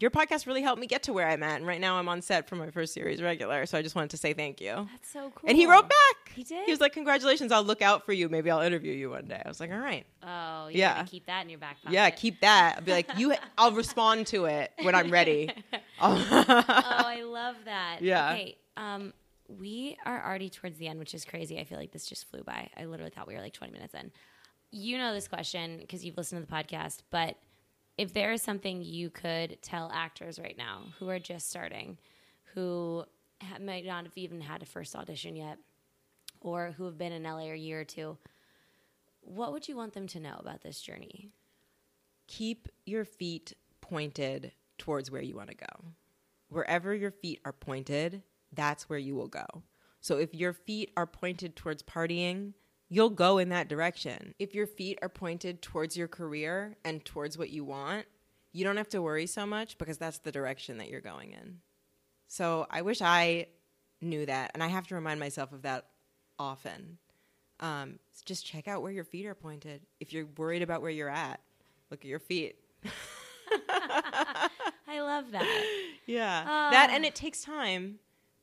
"Your 0.00 0.10
podcast 0.10 0.46
really 0.46 0.62
helped 0.62 0.80
me 0.80 0.86
get 0.86 1.02
to 1.04 1.12
where 1.12 1.26
I'm 1.28 1.42
at, 1.42 1.56
and 1.56 1.66
right 1.66 1.80
now 1.80 1.96
I'm 1.98 2.08
on 2.08 2.22
set 2.22 2.48
for 2.48 2.56
my 2.56 2.70
first 2.70 2.94
series 2.94 3.20
regular, 3.22 3.66
so 3.66 3.76
I 3.78 3.82
just 3.82 3.94
wanted 3.94 4.10
to 4.10 4.16
say 4.16 4.32
thank 4.32 4.60
you." 4.60 4.88
That's 4.92 5.10
so 5.10 5.30
cool. 5.34 5.48
And 5.48 5.56
he 5.56 5.66
wrote 5.66 5.88
back. 5.88 6.32
He 6.34 6.44
did? 6.44 6.64
He 6.66 6.70
was 6.70 6.80
like, 6.80 6.92
"Congratulations! 6.92 7.52
I'll 7.52 7.64
look 7.64 7.82
out 7.82 8.04
for 8.06 8.12
you. 8.12 8.28
Maybe 8.28 8.50
I'll 8.50 8.60
interview 8.60 8.92
you 8.92 9.10
one 9.10 9.26
day." 9.26 9.42
I 9.44 9.48
was 9.48 9.60
like, 9.60 9.70
"All 9.70 9.78
right, 9.78 10.06
Oh, 10.22 10.68
yeah. 10.68 11.02
Keep 11.04 11.26
that 11.26 11.42
in 11.44 11.50
your 11.50 11.58
back 11.58 11.82
pocket. 11.82 11.94
yeah, 11.94 12.10
keep 12.10 12.40
that." 12.40 12.74
I'll 12.78 12.84
be 12.84 12.92
like, 12.92 13.10
"You, 13.16 13.34
I'll 13.58 13.72
respond 13.72 14.26
to 14.28 14.44
it 14.46 14.72
when 14.82 14.94
I'm 14.94 15.10
ready." 15.10 15.50
oh, 16.00 16.26
I 16.30 17.22
love 17.22 17.56
that. 17.64 17.98
Yeah. 18.00 18.32
Okay. 18.32 18.56
Um, 18.76 19.12
we 19.48 19.96
are 20.04 20.24
already 20.24 20.50
towards 20.50 20.78
the 20.78 20.88
end, 20.88 20.98
which 20.98 21.14
is 21.14 21.24
crazy. 21.24 21.58
I 21.58 21.64
feel 21.64 21.78
like 21.78 21.90
this 21.90 22.06
just 22.06 22.28
flew 22.30 22.42
by. 22.42 22.68
I 22.76 22.84
literally 22.84 23.10
thought 23.10 23.26
we 23.26 23.34
were 23.34 23.40
like 23.40 23.54
20 23.54 23.72
minutes 23.72 23.94
in. 23.94 24.12
You 24.70 24.98
know 24.98 25.14
this 25.14 25.26
question 25.26 25.78
because 25.80 26.04
you've 26.04 26.18
listened 26.18 26.42
to 26.42 26.46
the 26.48 26.54
podcast, 26.54 26.98
but 27.10 27.36
if 27.98 28.12
there 28.14 28.32
is 28.32 28.40
something 28.40 28.82
you 28.82 29.10
could 29.10 29.60
tell 29.60 29.90
actors 29.92 30.38
right 30.38 30.56
now 30.56 30.84
who 30.98 31.08
are 31.10 31.18
just 31.18 31.50
starting, 31.50 31.98
who 32.54 33.04
ha- 33.42 33.58
might 33.60 33.84
not 33.84 34.04
have 34.04 34.16
even 34.16 34.40
had 34.40 34.62
a 34.62 34.66
first 34.66 34.96
audition 34.96 35.36
yet, 35.36 35.58
or 36.40 36.72
who 36.76 36.84
have 36.86 36.96
been 36.96 37.12
in 37.12 37.24
LA 37.24 37.50
a 37.50 37.54
year 37.56 37.80
or 37.80 37.84
two, 37.84 38.16
what 39.20 39.52
would 39.52 39.68
you 39.68 39.76
want 39.76 39.92
them 39.92 40.06
to 40.06 40.20
know 40.20 40.36
about 40.38 40.62
this 40.62 40.80
journey? 40.80 41.30
keep 42.28 42.68
your 42.86 43.04
feet 43.04 43.54
pointed 43.80 44.52
towards 44.76 45.10
where 45.10 45.22
you 45.22 45.34
want 45.34 45.48
to 45.48 45.56
go. 45.56 45.84
Wherever 46.50 46.94
your 46.94 47.10
feet 47.10 47.40
are 47.44 47.52
pointed, 47.52 48.22
that's 48.52 48.88
where 48.88 48.98
you 48.98 49.16
will 49.16 49.26
go. 49.26 49.46
So 50.00 50.18
if 50.18 50.32
your 50.32 50.52
feet 50.52 50.92
are 50.96 51.06
pointed 51.06 51.56
towards 51.56 51.82
partying, 51.82 52.52
you'll 52.88 53.10
go 53.10 53.38
in 53.38 53.50
that 53.50 53.68
direction. 53.68 54.34
If 54.38 54.54
your 54.54 54.66
feet 54.66 54.98
are 55.02 55.08
pointed 55.08 55.62
towards 55.62 55.96
your 55.96 56.08
career 56.08 56.76
and 56.84 57.04
towards 57.04 57.36
what 57.36 57.50
you 57.50 57.64
want, 57.64 58.06
you 58.52 58.64
don't 58.64 58.76
have 58.76 58.88
to 58.90 59.02
worry 59.02 59.26
so 59.26 59.46
much 59.46 59.78
because 59.78 59.98
that's 59.98 60.18
the 60.18 60.32
direction 60.32 60.78
that 60.78 60.88
you're 60.88 61.00
going 61.00 61.32
in. 61.32 61.58
So 62.28 62.66
I 62.70 62.82
wish 62.82 63.00
I 63.02 63.46
knew 64.00 64.26
that, 64.26 64.50
and 64.54 64.62
I 64.62 64.68
have 64.68 64.86
to 64.88 64.94
remind 64.94 65.20
myself 65.20 65.52
of 65.52 65.62
that 65.62 65.86
often. 66.38 66.98
Um, 67.60 67.98
just 68.24 68.46
check 68.46 68.68
out 68.68 68.82
where 68.82 68.92
your 68.92 69.04
feet 69.04 69.26
are 69.26 69.34
pointed. 69.34 69.82
If 70.00 70.12
you're 70.12 70.26
worried 70.36 70.62
about 70.62 70.82
where 70.82 70.90
you're 70.90 71.08
at, 71.08 71.40
look 71.90 72.00
at 72.00 72.06
your 72.06 72.20
feet. 72.20 72.56
I 74.88 75.00
love 75.00 75.30
that. 75.32 75.64
Yeah. 76.06 76.44
Ah. 76.46 76.70
that 76.70 76.90
and 76.90 77.04
it 77.04 77.14
takes 77.14 77.42
time. 77.42 77.98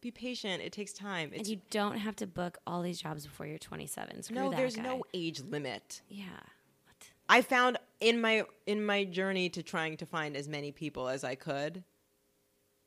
Be 0.06 0.12
patient. 0.12 0.62
It 0.62 0.72
takes 0.72 0.94
time. 0.94 1.32
And 1.36 1.48
you 1.48 1.62
don't 1.72 1.98
have 1.98 2.16
to 2.18 2.28
book 2.28 2.60
all 2.68 2.84
these 2.84 3.02
jobs 3.02 3.26
before 3.26 3.48
you're 3.48 3.58
27. 3.58 4.22
Screw 4.22 4.36
no, 4.36 4.52
there's 4.52 4.76
guy. 4.76 4.84
no 4.84 5.02
age 5.16 5.42
limit. 5.42 6.04
Yeah. 6.08 6.26
What? 6.84 7.10
I 7.28 7.42
found 7.42 7.80
in 8.00 8.22
my 8.22 8.44
in 8.68 8.86
my 8.86 9.06
journey 9.06 9.50
to 9.50 9.64
trying 9.64 9.98
to 9.98 10.06
find 10.06 10.38
as 10.38 10.48
many 10.48 10.72
people 10.72 11.08
as 11.08 11.24
I 11.24 11.34
could, 11.34 11.84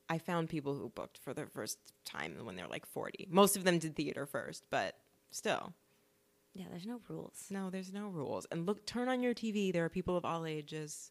I 0.09 0.19
found 0.19 0.49
people 0.49 0.77
who 0.77 0.91
booked 0.91 1.19
for 1.19 1.35
their 1.35 1.49
first 1.49 1.79
time 2.05 2.37
when 2.45 2.55
they're 2.55 2.69
like 2.69 2.87
40. 2.87 3.27
Most 3.33 3.57
of 3.57 3.65
them 3.65 3.81
did 3.81 3.97
theater 3.97 4.25
first, 4.25 4.63
but 4.71 4.95
still. 5.33 5.73
Yeah, 6.55 6.67
there's 6.71 6.87
no 6.87 7.01
rules. 7.09 7.47
No, 7.51 7.69
there's 7.69 7.93
no 7.93 8.07
rules. 8.07 8.47
And 8.53 8.65
look, 8.65 8.87
turn 8.87 9.09
on 9.09 9.25
your 9.25 9.35
TV. 9.35 9.73
There 9.73 9.85
are 9.85 9.89
people 9.89 10.17
of 10.17 10.25
all 10.25 10.47
ages, 10.47 11.11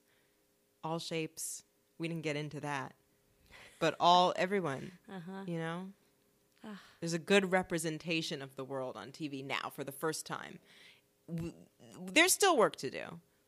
all 0.86 1.00
shapes. 1.00 1.66
We 2.00 2.08
didn't 2.08 2.24
get 2.24 2.38
into 2.38 2.62
that, 2.62 2.96
but 3.80 3.96
all 4.00 4.34
everyone. 4.36 4.92
Uh-huh. 5.10 5.44
You 5.46 5.58
know, 5.60 5.86
there's 7.00 7.14
a 7.14 7.20
good 7.20 7.52
representation 7.52 8.42
of 8.42 8.56
the 8.56 8.64
world 8.64 8.98
on 8.98 9.12
TV 9.12 9.46
now 9.46 9.72
for 9.74 9.84
the 9.84 9.92
first 9.92 10.26
time. 10.26 10.60
W- 11.34 11.54
There's 12.14 12.34
still 12.34 12.58
work 12.58 12.76
to 12.78 12.90
do, 12.90 13.04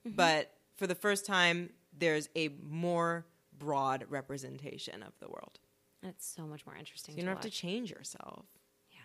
but 0.06 0.54
for 0.76 0.88
the 0.88 0.96
first 0.96 1.26
time, 1.26 1.72
there's 1.98 2.30
a 2.36 2.50
more 2.68 3.26
broad 3.58 4.06
representation 4.10 5.04
of 5.04 5.14
the 5.20 5.28
world. 5.28 5.60
It's 6.04 6.26
so 6.34 6.44
much 6.44 6.66
more 6.66 6.78
interesting. 6.78 7.16
So 7.16 7.20
you 7.20 7.26
don't 7.26 7.36
have 7.36 7.44
to 7.44 7.50
change 7.50 7.92
yourself. 7.92 8.46
Yeah. 8.92 9.00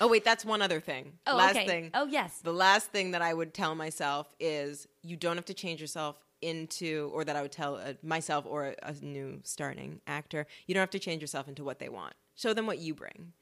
Oh 0.00 0.08
wait, 0.08 0.24
that's 0.24 0.44
one 0.44 0.60
other 0.60 0.80
thing. 0.80 1.12
Oh, 1.26 1.36
Last 1.36 1.56
okay. 1.56 1.66
thing. 1.66 1.90
Oh, 1.94 2.06
yes. 2.06 2.40
The 2.42 2.52
last 2.52 2.90
thing 2.90 3.12
that 3.12 3.22
I 3.22 3.32
would 3.32 3.54
tell 3.54 3.74
myself 3.76 4.34
is 4.40 4.88
you 5.02 5.16
don't 5.16 5.36
have 5.36 5.44
to 5.46 5.54
change 5.54 5.80
yourself 5.80 6.16
into, 6.42 7.10
or 7.14 7.24
that 7.24 7.36
I 7.36 7.42
would 7.42 7.52
tell 7.52 7.76
uh, 7.76 7.94
myself 8.02 8.44
or 8.46 8.74
a, 8.82 8.88
a 8.88 8.92
new 9.04 9.40
starting 9.42 10.00
actor, 10.06 10.46
you 10.66 10.74
don't 10.74 10.80
have 10.82 10.90
to 10.90 10.98
change 10.98 11.20
yourself 11.20 11.48
into 11.48 11.64
what 11.64 11.78
they 11.78 11.88
want. 11.88 12.14
Show 12.34 12.52
them 12.52 12.66
what 12.66 12.78
you 12.78 12.94
bring. 12.94 13.32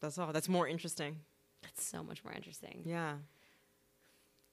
That's 0.00 0.18
all. 0.18 0.32
That's 0.32 0.48
more 0.48 0.68
interesting. 0.68 1.20
That's 1.62 1.84
so 1.84 2.02
much 2.02 2.24
more 2.24 2.32
interesting. 2.34 2.82
Yeah. 2.84 3.14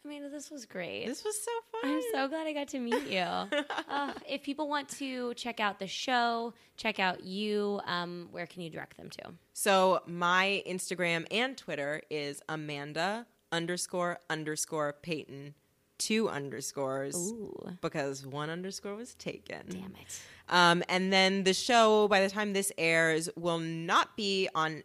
I 0.04 0.08
mean, 0.08 0.32
this 0.32 0.50
was 0.50 0.66
great. 0.66 1.06
This 1.06 1.24
was 1.24 1.36
so 1.44 1.52
fun. 1.72 1.92
I'm 1.92 2.02
so 2.12 2.28
glad 2.28 2.48
I 2.48 2.54
got 2.54 2.70
to 2.70 2.80
meet 2.80 3.08
you. 3.08 3.20
uh, 3.90 4.14
if 4.28 4.42
people 4.42 4.68
want 4.68 4.90
to 4.98 5.34
check 5.36 5.60
out 5.60 5.78
the 5.78 5.86
show, 5.86 6.54
check 6.76 7.00
out 7.00 7.24
you, 7.24 7.80
um, 7.86 8.28
where 8.32 8.48
can 8.48 8.64
you 8.64 8.70
direct 8.72 8.98
them 8.98 9.10
to? 9.12 9.34
So 9.54 10.02
my 10.08 10.64
Instagram 10.68 11.28
and 11.30 11.56
Twitter 11.56 12.02
is 12.10 12.42
Amanda 12.50 13.28
underscore 13.52 14.18
underscore 14.30 14.94
Payton 15.02 15.54
two 16.02 16.28
underscores 16.30 17.16
Ooh. 17.16 17.78
because 17.82 18.26
one 18.26 18.50
underscore 18.50 18.96
was 18.96 19.14
taken. 19.16 19.62
Damn 19.70 19.94
it. 20.02 20.22
Um, 20.50 20.84
and 20.90 21.14
then 21.14 21.44
the 21.44 21.54
show, 21.54 22.08
by 22.08 22.22
the 22.22 22.30
time 22.30 22.54
this 22.54 22.72
airs, 22.78 23.30
will 23.36 23.60
not 23.60 24.18
be 24.18 24.50
on 24.56 24.84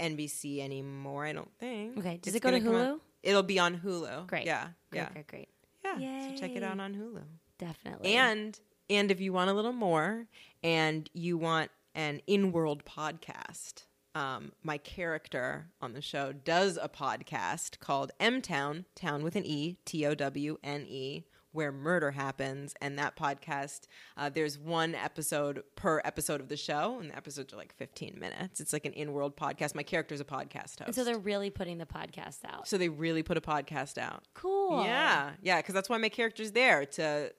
NBC 0.00 0.60
anymore. 0.60 1.24
I 1.24 1.32
don't 1.32 1.52
think. 1.58 1.98
Okay. 1.98 2.18
Does 2.20 2.34
It's 2.34 2.44
it 2.44 2.46
go 2.46 2.50
to 2.50 2.60
Hulu? 2.60 3.00
It'll 3.22 3.42
be 3.44 3.58
on 3.58 3.78
Hulu. 3.78 4.26
Great. 4.26 4.46
Yeah. 4.46 4.68
Great, 4.90 5.00
yeah. 5.00 5.08
great, 5.12 5.26
great. 5.28 5.48
Yeah. 5.84 6.28
So 6.28 6.36
check 6.40 6.56
it 6.56 6.62
out 6.62 6.80
on 6.80 6.94
Hulu. 6.94 7.22
Definitely. 7.58 8.14
And 8.14 8.58
and 8.90 9.10
if 9.10 9.20
you 9.20 9.32
want 9.32 9.50
a 9.50 9.52
little 9.52 9.72
more, 9.72 10.26
and 10.62 11.08
you 11.14 11.38
want 11.38 11.70
an 11.94 12.20
in-world 12.26 12.84
podcast, 12.84 13.84
um, 14.14 14.52
my 14.62 14.78
character 14.78 15.66
on 15.80 15.92
the 15.94 16.02
show 16.02 16.32
does 16.32 16.78
a 16.80 16.88
podcast 16.88 17.78
called 17.80 18.12
M 18.20 18.42
Town, 18.42 18.84
Town 18.94 19.22
with 19.22 19.36
an 19.36 19.44
E, 19.46 19.78
T 19.84 20.04
O 20.06 20.14
W 20.14 20.58
N 20.62 20.84
E, 20.88 21.24
where 21.52 21.72
murder 21.72 22.10
happens. 22.10 22.74
And 22.80 22.98
that 22.98 23.16
podcast, 23.16 23.82
uh, 24.16 24.28
there's 24.28 24.58
one 24.58 24.94
episode 24.94 25.62
per 25.76 26.00
episode 26.04 26.40
of 26.40 26.48
the 26.48 26.56
show, 26.56 26.98
and 27.00 27.10
the 27.10 27.16
episodes 27.16 27.52
are 27.52 27.56
like 27.56 27.74
15 27.76 28.16
minutes. 28.18 28.60
It's 28.60 28.72
like 28.72 28.84
an 28.86 28.92
in-world 28.92 29.36
podcast. 29.36 29.74
My 29.74 29.82
character's 29.82 30.20
a 30.20 30.24
podcast 30.24 30.78
host. 30.78 30.82
And 30.86 30.94
so 30.94 31.04
they're 31.04 31.18
really 31.18 31.50
putting 31.50 31.78
the 31.78 31.86
podcast 31.86 32.38
out. 32.46 32.68
so 32.68 32.76
they 32.78 32.88
really 32.88 33.22
put 33.22 33.36
a 33.36 33.42
podcast 33.42 33.96
out. 33.98 34.24
Cool. 34.34 34.84
Yeah, 34.84 35.30
yeah, 35.42 35.56
because 35.58 35.74
that's 35.74 35.88
why 35.88 35.98
my 35.98 36.08
character's 36.08 36.52
there 36.52 36.84
to 36.86 37.32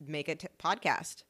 make 0.00 0.28
a 0.28 0.34
t- 0.36 0.48
podcast. 0.62 1.22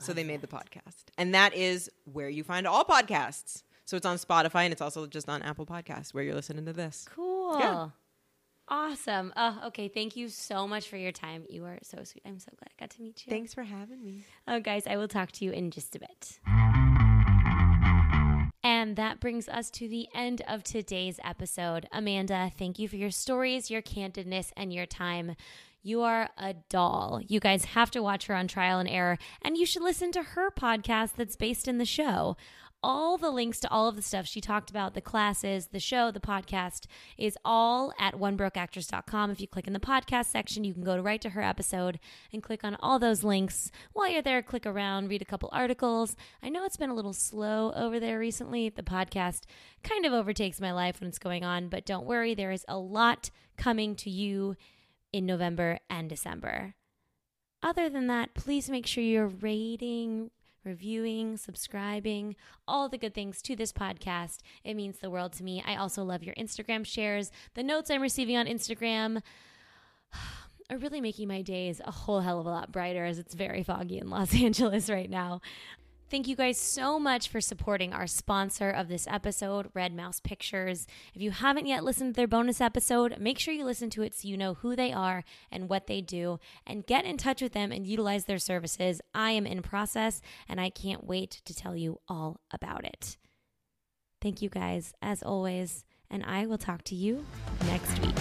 So 0.00 0.12
they 0.12 0.22
made 0.22 0.42
the 0.42 0.46
podcast, 0.46 1.06
and 1.16 1.34
that 1.34 1.54
is 1.54 1.90
where 2.04 2.28
you 2.28 2.44
find 2.44 2.68
all 2.68 2.84
podcasts. 2.84 3.64
So 3.88 3.96
it's 3.96 4.04
on 4.04 4.18
Spotify, 4.18 4.64
and 4.64 4.72
it's 4.72 4.82
also 4.82 5.06
just 5.06 5.30
on 5.30 5.40
Apple 5.40 5.64
Podcasts 5.64 6.12
where 6.12 6.22
you're 6.22 6.34
listening 6.34 6.66
to 6.66 6.74
this. 6.74 7.08
Cool. 7.10 7.58
Yeah. 7.58 7.88
Awesome. 8.68 9.32
Oh, 9.34 9.62
okay. 9.68 9.88
Thank 9.88 10.14
you 10.14 10.28
so 10.28 10.68
much 10.68 10.90
for 10.90 10.98
your 10.98 11.10
time. 11.10 11.46
You 11.48 11.64
are 11.64 11.78
so 11.80 12.04
sweet. 12.04 12.20
I'm 12.26 12.38
so 12.38 12.50
glad 12.58 12.68
I 12.68 12.82
got 12.82 12.90
to 12.90 13.00
meet 13.00 13.24
you. 13.24 13.30
Thanks 13.30 13.54
for 13.54 13.62
having 13.62 14.04
me. 14.04 14.24
Oh, 14.46 14.60
guys, 14.60 14.86
I 14.86 14.98
will 14.98 15.08
talk 15.08 15.32
to 15.32 15.44
you 15.46 15.52
in 15.52 15.70
just 15.70 15.96
a 15.96 16.00
bit. 16.00 16.38
And 18.62 18.96
that 18.96 19.20
brings 19.20 19.48
us 19.48 19.70
to 19.70 19.88
the 19.88 20.06
end 20.14 20.42
of 20.46 20.62
today's 20.62 21.18
episode. 21.24 21.88
Amanda, 21.90 22.52
thank 22.58 22.78
you 22.78 22.88
for 22.88 22.96
your 22.96 23.10
stories, 23.10 23.70
your 23.70 23.80
candidness, 23.80 24.52
and 24.54 24.70
your 24.70 24.84
time. 24.84 25.34
You 25.82 26.02
are 26.02 26.28
a 26.36 26.52
doll. 26.68 27.22
You 27.26 27.40
guys 27.40 27.64
have 27.64 27.90
to 27.92 28.02
watch 28.02 28.26
her 28.26 28.34
on 28.34 28.48
Trial 28.48 28.80
and 28.80 28.88
Error, 28.88 29.16
and 29.40 29.56
you 29.56 29.64
should 29.64 29.80
listen 29.80 30.12
to 30.12 30.22
her 30.22 30.50
podcast 30.50 31.12
that's 31.16 31.36
based 31.36 31.66
in 31.66 31.78
the 31.78 31.86
show. 31.86 32.36
All 32.80 33.18
the 33.18 33.30
links 33.30 33.58
to 33.60 33.70
all 33.70 33.88
of 33.88 33.96
the 33.96 34.02
stuff 34.02 34.24
she 34.24 34.40
talked 34.40 34.70
about, 34.70 34.94
the 34.94 35.00
classes, 35.00 35.68
the 35.72 35.80
show, 35.80 36.12
the 36.12 36.20
podcast, 36.20 36.86
is 37.16 37.36
all 37.44 37.92
at 37.98 38.14
onebrokeactress.com. 38.14 39.32
If 39.32 39.40
you 39.40 39.48
click 39.48 39.66
in 39.66 39.72
the 39.72 39.80
podcast 39.80 40.26
section, 40.26 40.62
you 40.62 40.74
can 40.74 40.84
go 40.84 41.00
right 41.00 41.20
to 41.22 41.30
her 41.30 41.42
episode 41.42 41.98
and 42.32 42.40
click 42.40 42.62
on 42.62 42.76
all 42.78 43.00
those 43.00 43.24
links. 43.24 43.72
While 43.94 44.10
you're 44.10 44.22
there, 44.22 44.42
click 44.42 44.64
around, 44.64 45.08
read 45.08 45.22
a 45.22 45.24
couple 45.24 45.48
articles. 45.52 46.14
I 46.40 46.50
know 46.50 46.64
it's 46.64 46.76
been 46.76 46.90
a 46.90 46.94
little 46.94 47.12
slow 47.12 47.72
over 47.74 47.98
there 47.98 48.20
recently. 48.20 48.68
The 48.68 48.84
podcast 48.84 49.42
kind 49.82 50.06
of 50.06 50.12
overtakes 50.12 50.60
my 50.60 50.70
life 50.70 51.00
when 51.00 51.08
it's 51.08 51.18
going 51.18 51.44
on, 51.44 51.68
but 51.68 51.84
don't 51.84 52.06
worry, 52.06 52.34
there 52.34 52.52
is 52.52 52.64
a 52.68 52.78
lot 52.78 53.30
coming 53.56 53.96
to 53.96 54.10
you 54.10 54.54
in 55.12 55.26
November 55.26 55.80
and 55.90 56.08
December. 56.08 56.74
Other 57.60 57.88
than 57.88 58.06
that, 58.06 58.34
please 58.34 58.70
make 58.70 58.86
sure 58.86 59.02
you're 59.02 59.26
rating, 59.26 60.30
reviewing, 60.64 61.36
subscribing, 61.36 62.36
all 62.66 62.88
the 62.88 62.98
good 62.98 63.14
things 63.14 63.40
to 63.42 63.56
this 63.56 63.72
podcast. 63.72 64.38
It 64.64 64.74
means 64.74 64.98
the 64.98 65.10
world 65.10 65.32
to 65.34 65.44
me. 65.44 65.62
I 65.66 65.76
also 65.76 66.02
love 66.02 66.22
your 66.22 66.34
Instagram 66.34 66.84
shares. 66.84 67.30
The 67.54 67.62
notes 67.62 67.90
I'm 67.90 68.02
receiving 68.02 68.36
on 68.36 68.46
Instagram 68.46 69.22
are 70.70 70.78
really 70.78 71.00
making 71.00 71.28
my 71.28 71.42
days 71.42 71.80
a 71.84 71.90
whole 71.90 72.20
hell 72.20 72.40
of 72.40 72.46
a 72.46 72.50
lot 72.50 72.72
brighter 72.72 73.04
as 73.04 73.18
it's 73.18 73.34
very 73.34 73.62
foggy 73.62 73.98
in 73.98 74.10
Los 74.10 74.34
Angeles 74.40 74.90
right 74.90 75.10
now. 75.10 75.40
Thank 76.10 76.26
you 76.26 76.36
guys 76.36 76.58
so 76.58 76.98
much 76.98 77.28
for 77.28 77.38
supporting 77.38 77.92
our 77.92 78.06
sponsor 78.06 78.70
of 78.70 78.88
this 78.88 79.06
episode, 79.10 79.68
Red 79.74 79.94
Mouse 79.94 80.20
Pictures. 80.20 80.86
If 81.12 81.20
you 81.20 81.30
haven't 81.32 81.66
yet 81.66 81.84
listened 81.84 82.14
to 82.14 82.16
their 82.16 82.26
bonus 82.26 82.62
episode, 82.62 83.18
make 83.18 83.38
sure 83.38 83.52
you 83.52 83.66
listen 83.66 83.90
to 83.90 84.02
it 84.02 84.14
so 84.14 84.26
you 84.26 84.38
know 84.38 84.54
who 84.54 84.74
they 84.74 84.90
are 84.90 85.22
and 85.52 85.68
what 85.68 85.86
they 85.86 86.00
do 86.00 86.40
and 86.66 86.86
get 86.86 87.04
in 87.04 87.18
touch 87.18 87.42
with 87.42 87.52
them 87.52 87.72
and 87.72 87.86
utilize 87.86 88.24
their 88.24 88.38
services. 88.38 89.02
I 89.14 89.32
am 89.32 89.46
in 89.46 89.60
process 89.60 90.22
and 90.48 90.58
I 90.58 90.70
can't 90.70 91.04
wait 91.04 91.42
to 91.44 91.54
tell 91.54 91.76
you 91.76 92.00
all 92.08 92.40
about 92.50 92.86
it. 92.86 93.18
Thank 94.22 94.40
you 94.40 94.48
guys, 94.48 94.94
as 95.02 95.22
always, 95.22 95.84
and 96.10 96.24
I 96.24 96.46
will 96.46 96.58
talk 96.58 96.84
to 96.84 96.94
you 96.94 97.26
next 97.66 97.98
week. 98.00 98.16